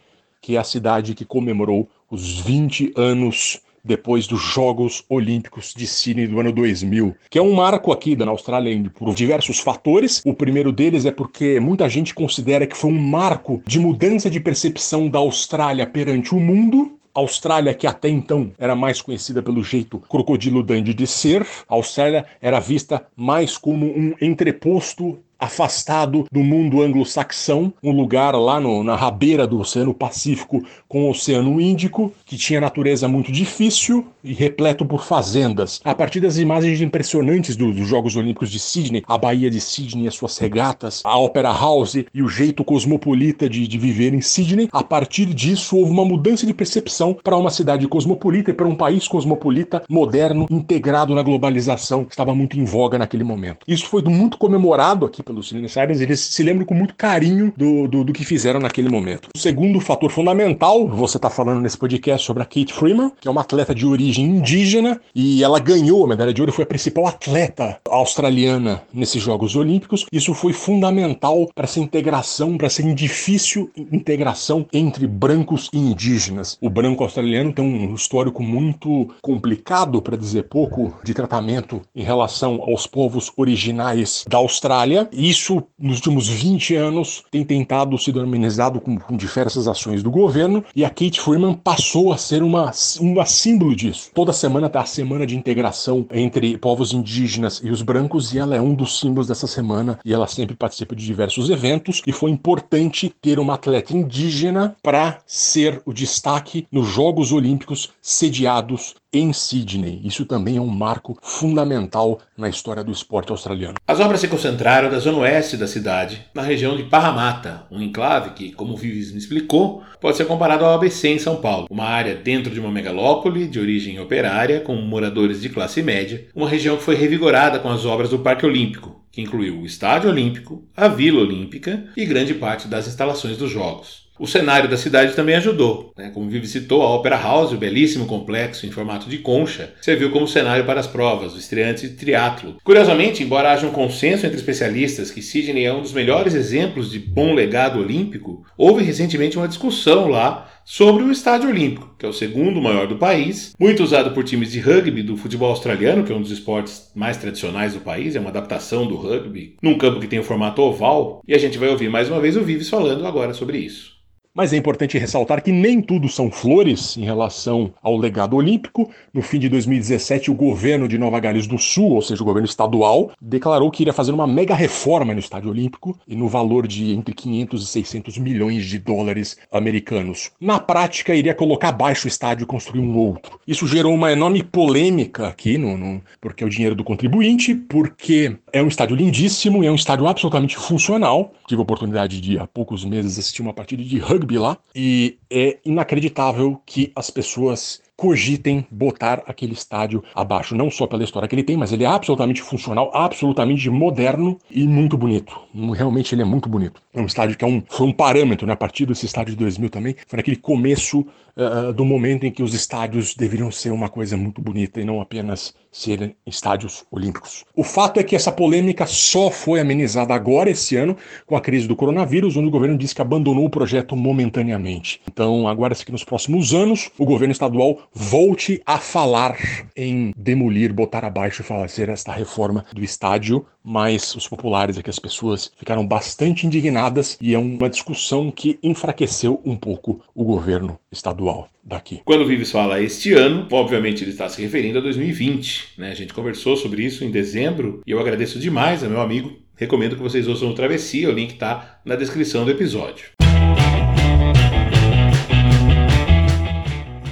que 0.41 0.55
é 0.55 0.59
a 0.59 0.63
cidade 0.63 1.13
que 1.13 1.23
comemorou 1.23 1.87
os 2.09 2.39
20 2.39 2.93
anos 2.97 3.61
depois 3.83 4.27
dos 4.27 4.41
Jogos 4.41 5.03
Olímpicos 5.09 5.73
de 5.75 5.87
Sydney 5.87 6.27
do 6.27 6.39
ano 6.39 6.51
2000, 6.51 7.15
que 7.29 7.39
é 7.39 7.41
um 7.41 7.53
marco 7.53 7.91
aqui 7.91 8.15
da 8.15 8.27
Austrália 8.27 8.91
por 8.93 9.13
diversos 9.13 9.59
fatores. 9.59 10.21
O 10.25 10.33
primeiro 10.33 10.71
deles 10.71 11.05
é 11.05 11.11
porque 11.11 11.59
muita 11.59 11.89
gente 11.89 12.13
considera 12.13 12.67
que 12.67 12.77
foi 12.77 12.91
um 12.91 12.99
marco 12.99 13.61
de 13.65 13.79
mudança 13.79 14.29
de 14.29 14.39
percepção 14.39 15.07
da 15.07 15.19
Austrália 15.19 15.87
perante 15.87 16.33
o 16.35 16.39
mundo. 16.39 16.97
Austrália, 17.13 17.73
que 17.73 17.85
até 17.85 18.07
então 18.07 18.51
era 18.57 18.73
mais 18.73 19.01
conhecida 19.01 19.43
pelo 19.43 19.61
jeito 19.61 19.99
crocodilo 19.99 20.63
dandy 20.63 20.93
de 20.93 21.05
ser, 21.05 21.45
a 21.67 21.75
Austrália 21.75 22.25
era 22.41 22.57
vista 22.59 23.05
mais 23.17 23.57
como 23.57 23.85
um 23.85 24.13
entreposto 24.21 25.19
afastado 25.41 26.25
do 26.31 26.41
mundo 26.41 26.83
anglo-saxão, 26.83 27.73
um 27.83 27.91
lugar 27.91 28.35
lá 28.35 28.59
no, 28.59 28.83
na 28.83 28.95
rabeira 28.95 29.47
do 29.47 29.59
Oceano 29.59 29.91
Pacífico 29.91 30.63
com 30.87 31.05
o 31.05 31.09
Oceano 31.09 31.59
Índico, 31.59 32.13
que 32.25 32.37
tinha 32.37 32.61
natureza 32.61 33.07
muito 33.07 33.31
difícil 33.31 34.05
e 34.23 34.33
repleto 34.33 34.85
por 34.85 35.03
fazendas. 35.03 35.81
A 35.83 35.95
partir 35.95 36.19
das 36.19 36.37
imagens 36.37 36.79
impressionantes 36.79 37.55
do, 37.55 37.73
dos 37.73 37.87
Jogos 37.87 38.15
Olímpicos 38.15 38.51
de 38.51 38.59
Sydney, 38.59 39.03
a 39.07 39.17
Baía 39.17 39.49
de 39.49 39.59
Sydney 39.59 40.05
e 40.05 40.07
as 40.07 40.13
suas 40.13 40.37
regatas, 40.37 41.01
a 41.03 41.17
Opera 41.17 41.51
House 41.51 41.95
e 42.13 42.21
o 42.21 42.29
jeito 42.29 42.63
cosmopolita 42.63 43.49
de, 43.49 43.67
de 43.67 43.77
viver 43.79 44.13
em 44.13 44.21
Sydney, 44.21 44.69
a 44.71 44.83
partir 44.83 45.25
disso 45.25 45.75
houve 45.75 45.91
uma 45.91 46.05
mudança 46.05 46.45
de 46.45 46.53
percepção 46.53 47.17
para 47.23 47.35
uma 47.35 47.49
cidade 47.49 47.87
cosmopolita 47.87 48.51
e 48.51 48.53
para 48.53 48.67
um 48.67 48.75
país 48.75 49.07
cosmopolita, 49.07 49.83
moderno, 49.89 50.45
integrado 50.51 51.15
na 51.15 51.23
globalização, 51.23 52.05
que 52.05 52.13
estava 52.13 52.35
muito 52.35 52.59
em 52.59 52.63
voga 52.63 52.99
naquele 52.99 53.23
momento. 53.23 53.65
Isso 53.67 53.87
foi 53.87 54.03
muito 54.03 54.37
comemorado 54.37 55.05
aqui 55.05 55.23
pelos 55.31 55.51
Insiders, 55.51 56.01
eles 56.01 56.19
se 56.19 56.43
lembram 56.43 56.65
com 56.65 56.73
muito 56.73 56.93
carinho 56.95 57.53
do, 57.55 57.87
do, 57.87 58.03
do, 58.03 58.13
que 58.13 58.25
fizeram 58.25 58.59
naquele 58.59 58.89
momento. 58.89 59.29
O 59.35 59.39
segundo 59.39 59.79
fator 59.79 60.11
fundamental, 60.11 60.87
você 60.87 61.17
está 61.17 61.29
falando 61.29 61.61
nesse 61.61 61.77
podcast 61.77 62.25
sobre 62.25 62.43
a 62.43 62.45
Kate 62.45 62.73
Freeman, 62.73 63.11
que 63.19 63.27
é 63.27 63.31
uma 63.31 63.41
atleta 63.41 63.73
de 63.73 63.85
origem 63.85 64.25
indígena, 64.25 64.99
e 65.15 65.43
ela 65.43 65.59
ganhou 65.59 66.03
a 66.03 66.07
medalha 66.07 66.33
de 66.33 66.41
ouro, 66.41 66.51
foi 66.51 66.63
a 66.63 66.67
principal 66.67 67.07
atleta 67.07 67.79
australiana 67.87 68.83
nesses 68.93 69.23
Jogos 69.23 69.55
Olímpicos. 69.55 70.05
Isso 70.11 70.33
foi 70.33 70.51
fundamental 70.51 71.49
para 71.55 71.63
essa 71.63 71.79
integração, 71.79 72.57
para 72.57 72.67
essa 72.67 72.81
difícil 72.81 73.69
integração 73.91 74.65
entre 74.73 75.07
brancos 75.07 75.69
e 75.71 75.77
indígenas. 75.77 76.57
O 76.59 76.69
branco 76.69 77.03
australiano 77.03 77.53
tem 77.53 77.63
um 77.63 77.93
histórico 77.93 78.43
muito 78.43 79.07
complicado, 79.21 80.01
para 80.01 80.17
dizer 80.17 80.43
pouco, 80.49 80.93
de 81.03 81.13
tratamento 81.13 81.81
em 81.95 82.03
relação 82.03 82.59
aos 82.61 82.85
povos 82.85 83.31
originais 83.37 84.25
da 84.27 84.39
Austrália, 84.39 85.07
isso, 85.29 85.63
nos 85.77 85.97
últimos 85.97 86.27
20 86.27 86.75
anos, 86.75 87.23
tem 87.29 87.43
tentado 87.43 87.97
ser 87.97 88.17
harmonizado 88.17 88.81
com, 88.81 88.97
com, 88.97 89.15
diversas 89.15 89.67
ações 89.67 90.01
do 90.01 90.09
governo 90.09 90.63
e 90.75 90.83
a 90.83 90.89
Kate 90.89 91.21
Freeman 91.21 91.53
passou 91.53 92.11
a 92.11 92.17
ser 92.17 92.41
uma, 92.41 92.71
uma 92.99 93.25
símbolo 93.25 93.75
disso. 93.75 94.09
Toda 94.13 94.33
semana 94.33 94.67
está 94.67 94.81
a 94.81 94.85
semana 94.85 95.27
de 95.27 95.37
integração 95.37 96.05
entre 96.11 96.57
povos 96.57 96.93
indígenas 96.93 97.61
e 97.63 97.69
os 97.69 97.81
brancos 97.81 98.33
e 98.33 98.39
ela 98.39 98.55
é 98.55 98.61
um 98.61 98.73
dos 98.73 98.99
símbolos 98.99 99.27
dessa 99.27 99.47
semana 99.47 99.99
e 100.03 100.13
ela 100.13 100.27
sempre 100.27 100.55
participa 100.55 100.95
de 100.95 101.05
diversos 101.05 101.49
eventos 101.49 102.01
e 102.07 102.11
foi 102.11 102.31
importante 102.31 103.13
ter 103.21 103.37
uma 103.39 103.53
atleta 103.53 103.95
indígena 103.95 104.75
para 104.81 105.19
ser 105.25 105.81
o 105.85 105.93
destaque 105.93 106.67
nos 106.71 106.87
Jogos 106.87 107.31
Olímpicos 107.31 107.91
sediados 108.01 108.95
em 109.13 109.31
Sydney. 109.31 110.01
Isso 110.03 110.25
também 110.25 110.57
é 110.57 110.61
um 110.61 110.67
marco 110.67 111.17
fundamental 111.21 112.19
na 112.37 112.49
história 112.49 112.83
do 112.83 112.91
esporte 112.91 113.31
australiano. 113.31 113.75
As 113.87 113.99
obras 113.99 114.19
se 114.19 114.27
concentraram 114.27 114.89
da 114.89 114.99
zona 114.99 115.19
oeste 115.19 115.57
da 115.57 115.67
cidade, 115.67 116.25
na 116.33 116.41
região 116.41 116.75
de 116.75 116.83
Parramatta, 116.83 117.67
um 117.69 117.81
enclave 117.81 118.31
que, 118.31 118.51
como 118.51 118.73
o 118.73 118.77
Vives 118.77 119.11
me 119.11 119.19
explicou, 119.19 119.83
pode 119.99 120.17
ser 120.17 120.25
comparado 120.25 120.65
ao 120.65 120.73
ABC 120.73 121.09
em 121.09 121.19
São 121.19 121.35
Paulo, 121.35 121.67
uma 121.69 121.85
área 121.85 122.15
dentro 122.15 122.51
de 122.51 122.59
uma 122.59 122.71
megalópole 122.71 123.47
de 123.47 123.59
origem 123.59 123.99
operária, 123.99 124.61
com 124.61 124.75
moradores 124.75 125.41
de 125.41 125.49
classe 125.49 125.83
média, 125.83 126.27
uma 126.33 126.49
região 126.49 126.77
que 126.77 126.83
foi 126.83 126.95
revigorada 126.95 127.59
com 127.59 127.69
as 127.69 127.85
obras 127.85 128.09
do 128.09 128.19
Parque 128.19 128.45
Olímpico, 128.45 129.05
que 129.11 129.21
incluiu 129.21 129.59
o 129.59 129.65
Estádio 129.65 130.09
Olímpico, 130.09 130.63
a 130.75 130.87
Vila 130.87 131.21
Olímpica 131.21 131.85
e 131.97 132.05
grande 132.05 132.33
parte 132.33 132.67
das 132.67 132.87
instalações 132.87 133.37
dos 133.37 133.51
Jogos. 133.51 134.09
O 134.21 134.27
cenário 134.27 134.69
da 134.69 134.77
cidade 134.77 135.15
também 135.15 135.33
ajudou. 135.33 135.93
Né? 135.97 136.11
Como 136.13 136.29
Vivi 136.29 136.45
citou, 136.45 136.83
a 136.83 136.95
Opera 136.95 137.17
House, 137.17 137.53
o 137.53 137.57
belíssimo 137.57 138.05
complexo 138.05 138.67
em 138.67 138.71
formato 138.71 139.09
de 139.09 139.17
concha, 139.17 139.73
serviu 139.81 140.11
como 140.11 140.27
cenário 140.27 140.63
para 140.63 140.79
as 140.79 140.85
provas, 140.85 141.33
o 141.33 141.39
estreante 141.39 141.89
de 141.89 141.95
triatlo. 141.95 142.57
Curiosamente, 142.63 143.23
embora 143.23 143.51
haja 143.51 143.65
um 143.65 143.71
consenso 143.71 144.27
entre 144.27 144.37
especialistas 144.37 145.09
que 145.09 145.23
Sydney 145.23 145.65
é 145.65 145.73
um 145.73 145.81
dos 145.81 145.91
melhores 145.91 146.35
exemplos 146.35 146.91
de 146.91 146.99
bom 146.99 147.33
legado 147.33 147.79
olímpico, 147.79 148.45
houve 148.55 148.83
recentemente 148.83 149.37
uma 149.37 149.47
discussão 149.47 150.07
lá 150.07 150.47
sobre 150.63 151.03
o 151.03 151.11
Estádio 151.11 151.49
Olímpico, 151.49 151.95
que 151.97 152.05
é 152.05 152.09
o 152.09 152.13
segundo 152.13 152.61
maior 152.61 152.85
do 152.85 152.97
país, 152.97 153.53
muito 153.59 153.81
usado 153.81 154.11
por 154.11 154.23
times 154.23 154.51
de 154.51 154.59
rugby 154.59 155.01
do 155.01 155.17
futebol 155.17 155.49
australiano, 155.49 156.03
que 156.03 156.13
é 156.13 156.15
um 156.15 156.21
dos 156.21 156.29
esportes 156.29 156.91
mais 156.93 157.17
tradicionais 157.17 157.73
do 157.73 157.79
país, 157.79 158.15
é 158.15 158.19
uma 158.19 158.29
adaptação 158.29 158.85
do 158.85 158.95
rugby, 158.95 159.55
num 159.63 159.79
campo 159.79 159.99
que 159.99 160.07
tem 160.07 160.19
o 160.19 160.23
formato 160.23 160.61
oval, 160.61 161.23
e 161.27 161.33
a 161.33 161.39
gente 161.39 161.57
vai 161.57 161.69
ouvir 161.69 161.89
mais 161.89 162.07
uma 162.07 162.21
vez 162.21 162.37
o 162.37 162.43
Vives 162.43 162.69
falando 162.69 163.07
agora 163.07 163.33
sobre 163.33 163.57
isso. 163.57 163.90
Mas 164.33 164.53
é 164.53 164.57
importante 164.57 164.97
ressaltar 164.97 165.43
que 165.43 165.51
nem 165.51 165.81
tudo 165.81 166.07
são 166.07 166.31
flores 166.31 166.95
em 166.95 167.03
relação 167.03 167.73
ao 167.83 167.97
legado 167.97 168.37
olímpico. 168.37 168.89
No 169.13 169.21
fim 169.21 169.37
de 169.37 169.49
2017, 169.49 170.31
o 170.31 170.33
governo 170.33 170.87
de 170.87 170.97
Nova 170.97 171.19
Gales 171.19 171.47
do 171.47 171.57
Sul, 171.57 171.91
ou 171.91 172.01
seja, 172.01 172.23
o 172.23 172.25
governo 172.25 172.47
estadual, 172.47 173.11
declarou 173.21 173.69
que 173.69 173.83
iria 173.83 173.91
fazer 173.91 174.13
uma 174.13 174.25
mega 174.25 174.55
reforma 174.55 175.13
no 175.13 175.19
Estádio 175.19 175.49
Olímpico 175.49 175.99
e 176.07 176.15
no 176.15 176.29
valor 176.29 176.65
de 176.65 176.93
entre 176.93 177.13
500 177.13 177.61
e 177.61 177.67
600 177.67 178.17
milhões 178.19 178.65
de 178.65 178.79
dólares 178.79 179.37
americanos. 179.51 180.31
Na 180.39 180.61
prática, 180.61 181.13
iria 181.13 181.35
colocar 181.35 181.67
abaixo 181.69 182.05
o 182.05 182.07
estádio 182.07 182.45
e 182.45 182.47
construir 182.47 182.79
um 182.79 182.97
outro. 182.97 183.37
Isso 183.45 183.67
gerou 183.67 183.93
uma 183.93 184.13
enorme 184.13 184.43
polêmica 184.43 185.27
aqui, 185.27 185.57
no, 185.57 185.77
no, 185.77 186.01
porque 186.21 186.41
é 186.41 186.47
o 186.47 186.49
dinheiro 186.49 186.73
do 186.75 186.85
contribuinte, 186.85 187.53
porque 187.53 188.37
é 188.53 188.63
um 188.63 188.69
estádio 188.69 188.95
lindíssimo, 188.95 189.61
é 189.61 189.69
um 189.69 189.75
estádio 189.75 190.07
absolutamente 190.07 190.55
funcional. 190.55 191.33
Tive 191.47 191.59
a 191.59 191.63
oportunidade 191.63 192.21
de, 192.21 192.39
há 192.39 192.47
poucos 192.47 192.85
meses, 192.85 193.19
assistir 193.19 193.41
uma 193.41 193.53
partida 193.53 193.83
de 193.83 193.99
rugby 193.99 194.20
rugby 194.21 194.37
lá, 194.37 194.57
e 194.75 195.17
é 195.29 195.57
inacreditável 195.65 196.61
que 196.65 196.91
as 196.95 197.09
pessoas 197.09 197.81
cogitem 198.01 198.65
botar 198.71 199.21
aquele 199.27 199.53
estádio 199.53 200.03
abaixo, 200.15 200.55
não 200.55 200.71
só 200.71 200.87
pela 200.87 201.03
história 201.03 201.27
que 201.27 201.35
ele 201.35 201.43
tem, 201.43 201.55
mas 201.55 201.71
ele 201.71 201.83
é 201.83 201.87
absolutamente 201.87 202.41
funcional, 202.41 202.89
absolutamente 202.95 203.69
moderno 203.69 204.39
e 204.49 204.67
muito 204.67 204.97
bonito. 204.97 205.39
Realmente 205.75 206.15
ele 206.15 206.23
é 206.23 206.25
muito 206.25 206.49
bonito. 206.49 206.81
É 206.95 206.99
um 206.99 207.05
estádio 207.05 207.37
que 207.37 207.45
é 207.45 207.47
um, 207.47 207.61
foi 207.69 207.85
um 207.85 207.93
parâmetro, 207.93 208.47
né? 208.47 208.53
a 208.53 208.55
partir 208.55 208.87
desse 208.87 209.05
estádio 209.05 209.33
de 209.33 209.39
2000 209.39 209.69
também, 209.69 209.95
foi 210.07 210.17
naquele 210.17 210.37
começo 210.37 211.05
uh, 211.37 211.73
do 211.73 211.85
momento 211.85 212.25
em 212.25 212.31
que 212.31 212.43
os 212.43 212.53
estádios 212.53 213.15
deveriam 213.15 213.51
ser 213.51 213.71
uma 213.71 213.89
coisa 213.89 214.17
muito 214.17 214.41
bonita 214.41 214.79
e 214.79 214.85
não 214.85 215.01
apenas 215.01 215.53
serem 215.71 216.15
estádios 216.27 216.83
olímpicos. 216.91 217.45
O 217.55 217.63
fato 217.63 217.99
é 217.99 218.03
que 218.03 218.15
essa 218.15 218.31
polêmica 218.31 218.85
só 218.85 219.31
foi 219.31 219.59
amenizada 219.61 220.13
agora 220.13 220.49
esse 220.49 220.75
ano 220.75 220.97
com 221.25 221.35
a 221.35 221.41
crise 221.41 221.67
do 221.67 221.75
coronavírus, 221.75 222.35
onde 222.35 222.47
o 222.47 222.51
governo 222.51 222.77
disse 222.77 222.93
que 222.93 223.01
abandonou 223.01 223.45
o 223.45 223.49
projeto 223.49 223.95
momentaneamente. 223.95 225.01
Então, 225.09 225.47
agora-se 225.47 225.85
que 225.85 225.91
nos 225.91 226.03
próximos 226.03 226.53
anos 226.53 226.91
o 226.97 227.05
governo 227.05 227.31
estadual 227.31 227.79
volte 227.93 228.61
a 228.65 228.77
falar 228.77 229.37
em 229.75 230.13
demolir, 230.17 230.73
botar 230.73 231.05
abaixo 231.05 231.41
e 231.41 231.45
fazer 231.45 231.87
esta 231.87 232.11
reforma 232.11 232.65
do 232.73 232.83
estádio, 232.83 233.45
mas 233.63 234.13
os 234.15 234.27
populares 234.27 234.77
aqui, 234.77 234.89
as 234.89 234.99
pessoas, 234.99 235.51
ficaram 235.55 235.85
bastante 235.87 236.45
indignadas 236.45 237.17
e 237.21 237.33
é 237.33 237.39
uma 237.39 237.69
discussão 237.69 238.31
que 238.31 238.59
enfraqueceu 238.61 239.39
um 239.45 239.55
pouco 239.55 240.01
o 240.13 240.23
governo 240.23 240.77
estadual 240.91 241.20
daqui. 241.63 242.01
Quando 242.03 242.21
o 242.21 242.27
Vives 242.27 242.51
fala 242.51 242.81
este 242.81 243.13
ano, 243.13 243.47
obviamente 243.51 244.03
ele 244.03 244.11
está 244.11 244.27
se 244.27 244.41
referindo 244.41 244.79
a 244.79 244.81
2020. 244.81 245.73
Né? 245.77 245.91
A 245.91 245.95
gente 245.95 246.13
conversou 246.13 246.57
sobre 246.57 246.83
isso 246.83 247.03
em 247.03 247.11
dezembro 247.11 247.81
e 247.85 247.91
eu 247.91 247.99
agradeço 247.99 248.39
demais 248.39 248.83
ao 248.83 248.89
meu 248.89 249.01
amigo. 249.01 249.31
Recomendo 249.55 249.95
que 249.95 250.01
vocês 250.01 250.27
ouçam 250.27 250.49
o 250.49 250.55
Travessia, 250.55 251.07
o 251.07 251.11
link 251.11 251.33
está 251.33 251.79
na 251.85 251.95
descrição 251.95 252.43
do 252.43 252.51
episódio. 252.51 253.11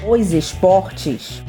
Os 0.08 0.34
esportes. 0.34 1.44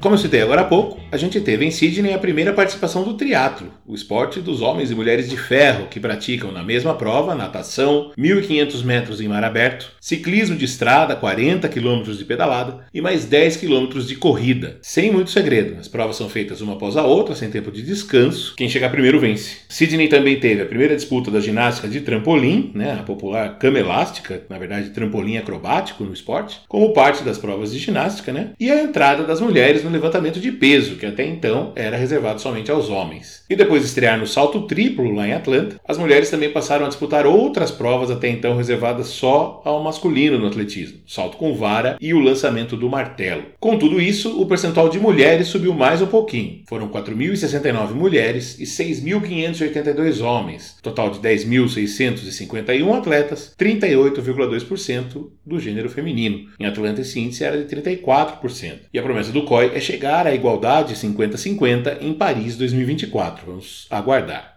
Como 0.00 0.14
eu 0.14 0.18
citei 0.18 0.40
agora 0.40 0.60
há 0.60 0.64
pouco, 0.64 1.00
a 1.10 1.16
gente 1.16 1.40
teve 1.40 1.64
em 1.64 1.70
Sydney 1.72 2.14
a 2.14 2.18
primeira 2.18 2.52
participação 2.52 3.02
do 3.02 3.14
triatlo, 3.14 3.72
o 3.86 3.94
esporte 3.94 4.40
dos 4.40 4.60
homens 4.60 4.90
e 4.90 4.94
mulheres 4.94 5.28
de 5.28 5.36
ferro 5.36 5.86
que 5.88 6.00
praticam 6.00 6.50
na 6.50 6.62
mesma 6.62 6.94
prova 6.94 7.34
natação, 7.34 8.10
1.500 8.18 8.84
metros 8.84 9.20
em 9.20 9.28
mar 9.28 9.44
aberto, 9.44 9.92
ciclismo 10.00 10.56
de 10.56 10.64
estrada, 10.64 11.14
40 11.14 11.68
km 11.68 12.02
de 12.02 12.24
pedalada 12.24 12.86
e 12.92 13.00
mais 13.00 13.24
10 13.24 13.56
km 13.58 14.00
de 14.00 14.16
corrida. 14.16 14.78
Sem 14.82 15.12
muito 15.12 15.30
segredo, 15.30 15.78
as 15.78 15.88
provas 15.88 16.16
são 16.16 16.28
feitas 16.28 16.60
uma 16.60 16.72
após 16.72 16.96
a 16.96 17.04
outra, 17.04 17.34
sem 17.34 17.50
tempo 17.50 17.70
de 17.70 17.82
descanso. 17.82 18.54
Quem 18.56 18.68
chegar 18.68 18.90
primeiro 18.90 19.20
vence. 19.20 19.58
Sydney 19.68 20.08
também 20.08 20.40
teve 20.40 20.62
a 20.62 20.66
primeira 20.66 20.96
disputa 20.96 21.30
da 21.30 21.40
ginástica 21.40 21.88
de 21.88 22.00
trampolim, 22.00 22.72
né, 22.74 22.98
a 23.00 23.02
popular 23.02 23.58
cama 23.58 23.78
elástica, 23.78 24.42
na 24.48 24.58
verdade 24.58 24.90
trampolim 24.90 25.36
acrobático 25.36 26.04
no 26.04 26.12
esporte, 26.12 26.60
como 26.68 26.92
parte 26.92 27.22
das 27.22 27.38
provas 27.38 27.72
de 27.72 27.78
ginástica, 27.78 28.32
né, 28.32 28.50
e 28.58 28.70
a 28.70 28.82
entrada 28.82 29.24
das 29.24 29.40
mulheres 29.40 29.84
no 29.84 29.90
levantamento 29.90 30.40
de 30.40 30.50
peso, 30.52 30.96
que 30.96 31.06
até 31.06 31.24
então 31.24 31.72
era 31.76 31.96
reservado 31.96 32.40
somente 32.40 32.70
aos 32.70 32.88
homens. 32.88 33.44
E 33.48 33.54
depois 33.54 33.75
de 33.82 33.86
estrear 33.86 34.18
no 34.18 34.26
salto 34.26 34.62
triplo 34.62 35.12
lá 35.14 35.26
em 35.26 35.32
Atlanta, 35.32 35.80
as 35.86 35.98
mulheres 35.98 36.30
também 36.30 36.50
passaram 36.50 36.84
a 36.84 36.88
disputar 36.88 37.26
outras 37.26 37.70
provas 37.70 38.10
até 38.10 38.28
então 38.28 38.56
reservadas 38.56 39.08
só 39.08 39.62
ao 39.64 39.82
masculino 39.82 40.38
no 40.38 40.46
atletismo, 40.46 40.98
salto 41.06 41.36
com 41.36 41.54
vara 41.54 41.96
e 42.00 42.12
o 42.14 42.20
lançamento 42.20 42.76
do 42.76 42.88
martelo. 42.88 43.44
Com 43.60 43.78
tudo 43.78 44.00
isso, 44.00 44.40
o 44.40 44.46
percentual 44.46 44.88
de 44.88 44.98
mulheres 44.98 45.48
subiu 45.48 45.74
mais 45.74 46.02
um 46.02 46.06
pouquinho. 46.06 46.62
Foram 46.68 46.88
4.069 46.88 47.92
mulheres 47.92 48.58
e 48.58 48.64
6.582 48.64 50.22
homens, 50.22 50.76
total 50.82 51.10
de 51.10 51.18
10.651 51.20 52.96
atletas, 52.96 53.54
38,2% 53.58 55.28
do 55.44 55.60
gênero 55.60 55.88
feminino. 55.88 56.48
Em 56.58 56.66
Atlanta 56.66 57.00
esse 57.00 57.20
índice 57.20 57.44
era 57.44 57.62
de 57.62 57.74
34%. 57.74 58.80
E 58.92 58.98
a 58.98 59.02
promessa 59.02 59.32
do 59.32 59.42
COI 59.42 59.72
é 59.74 59.80
chegar 59.80 60.26
à 60.26 60.34
igualdade 60.34 60.94
50-50 60.94 61.98
em 62.00 62.12
Paris 62.12 62.56
2024. 62.56 63.46
Vamos 63.46 63.65
aguardar. 63.90 64.56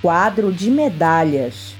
Quadro 0.00 0.52
de 0.52 0.70
medalhas. 0.70 1.76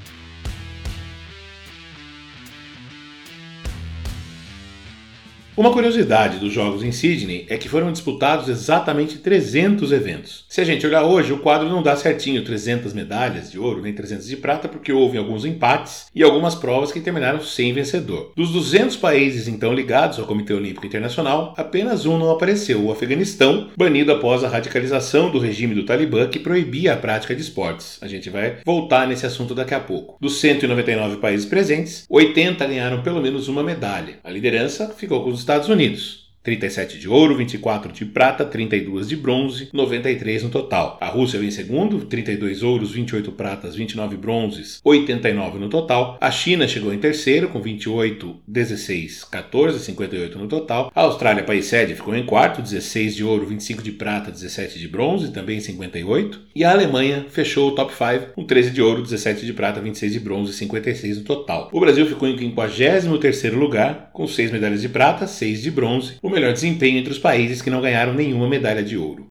Uma 5.55 5.71
curiosidade 5.71 6.39
dos 6.39 6.51
Jogos 6.51 6.81
em 6.81 6.91
Sydney 6.91 7.45
é 7.47 7.59
que 7.59 7.69
foram 7.69 7.91
disputados 7.91 8.49
exatamente 8.49 9.19
300 9.19 9.91
eventos. 9.91 10.45
Se 10.49 10.59
a 10.59 10.63
gente 10.63 10.85
olhar 10.87 11.03
hoje, 11.03 11.31
o 11.31 11.37
quadro 11.37 11.69
não 11.69 11.83
dá 11.83 11.95
certinho 11.95 12.43
300 12.43 12.91
medalhas 12.91 13.51
de 13.51 13.59
ouro 13.59 13.79
nem 13.79 13.93
300 13.93 14.27
de 14.27 14.35
prata, 14.35 14.67
porque 14.67 14.91
houve 14.91 15.15
alguns 15.15 15.45
empates 15.45 16.07
e 16.15 16.23
algumas 16.23 16.55
provas 16.55 16.91
que 16.91 16.99
terminaram 16.99 17.39
sem 17.39 17.71
vencedor. 17.71 18.31
Dos 18.35 18.51
200 18.51 18.97
países 18.97 19.47
então 19.47 19.71
ligados 19.71 20.17
ao 20.17 20.25
Comitê 20.25 20.55
Olímpico 20.55 20.87
Internacional, 20.87 21.53
apenas 21.55 22.07
um 22.07 22.17
não 22.17 22.31
apareceu, 22.31 22.83
o 22.83 22.91
Afeganistão, 22.91 23.69
banido 23.77 24.11
após 24.11 24.43
a 24.43 24.49
radicalização 24.49 25.29
do 25.29 25.37
regime 25.37 25.75
do 25.75 25.85
Talibã 25.85 26.27
que 26.27 26.39
proibia 26.39 26.93
a 26.93 26.97
prática 26.97 27.35
de 27.35 27.41
esportes. 27.43 27.99
A 28.01 28.07
gente 28.07 28.27
vai 28.27 28.57
voltar 28.65 29.07
nesse 29.07 29.27
assunto 29.27 29.53
daqui 29.53 29.75
a 29.75 29.79
pouco. 29.79 30.17
Dos 30.19 30.39
199 30.39 31.17
países 31.17 31.45
presentes, 31.45 32.05
80 32.09 32.65
ganharam 32.65 33.03
pelo 33.03 33.21
menos 33.21 33.47
uma 33.47 33.61
medalha. 33.61 34.17
A 34.23 34.31
liderança 34.31 34.89
ficou 34.97 35.23
com 35.23 35.29
os 35.29 35.42
Estados 35.43 35.67
Unidos. 35.67 36.22
37 36.43 36.99
de 36.99 37.07
ouro, 37.07 37.37
24 37.37 37.93
de 37.93 38.05
prata, 38.05 38.43
32 38.43 39.07
de 39.07 39.15
bronze, 39.15 39.69
93 39.71 40.43
no 40.43 40.49
total. 40.49 40.97
A 40.99 41.07
Rússia 41.07 41.39
vem 41.39 41.47
em 41.47 41.51
segundo, 41.51 42.05
32 42.05 42.61
ouros, 42.63 42.91
28 42.91 43.31
pratas, 43.31 43.75
29 43.75 44.17
bronzes, 44.17 44.81
89 44.83 45.57
no 45.57 45.69
total. 45.69 46.17
A 46.19 46.29
China 46.29 46.67
chegou 46.67 46.93
em 46.93 46.97
terceiro, 46.99 47.47
com 47.47 47.61
28, 47.61 48.41
16, 48.45 49.23
14, 49.23 49.79
58 49.79 50.37
no 50.37 50.47
total. 50.49 50.91
A 50.93 51.01
Austrália, 51.01 51.43
país 51.43 51.65
sede, 51.65 51.95
ficou 51.95 52.13
em 52.13 52.25
quarto, 52.25 52.61
16 52.61 53.15
de 53.15 53.23
ouro, 53.23 53.45
25 53.45 53.81
de 53.81 53.93
prata, 53.93 54.29
17 54.29 54.77
de 54.77 54.87
bronze, 54.89 55.31
também 55.31 55.61
58. 55.61 56.41
E 56.53 56.65
a 56.65 56.71
Alemanha 56.71 57.25
fechou 57.29 57.69
o 57.69 57.75
top 57.75 57.93
5 57.93 58.33
com 58.33 58.43
13 58.43 58.71
de 58.71 58.81
ouro, 58.81 59.01
17 59.01 59.45
de 59.45 59.53
prata, 59.53 59.79
26 59.79 60.11
de 60.11 60.19
bronze 60.19 60.51
e 60.51 60.55
56 60.55 61.19
no 61.19 61.23
total. 61.23 61.69
O 61.71 61.79
Brasil 61.79 62.05
ficou 62.05 62.27
em 62.27 62.35
53º 62.35 63.55
lugar, 63.55 64.09
com 64.11 64.27
6 64.27 64.51
medalhas 64.51 64.81
de 64.81 64.89
prata, 64.89 65.25
6 65.25 65.61
de 65.61 65.71
bronze. 65.71 66.15
O 66.21 66.32
melhor 66.33 66.51
desempenho 66.51 66.97
entre 66.97 67.11
os 67.11 67.19
países 67.19 67.61
que 67.61 67.69
não 67.69 67.81
ganharam 67.81 68.13
nenhuma 68.13 68.47
medalha 68.47 68.83
de 68.83 68.97
ouro. 68.97 69.25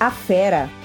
A 0.00 0.10
Fera. 0.10 0.79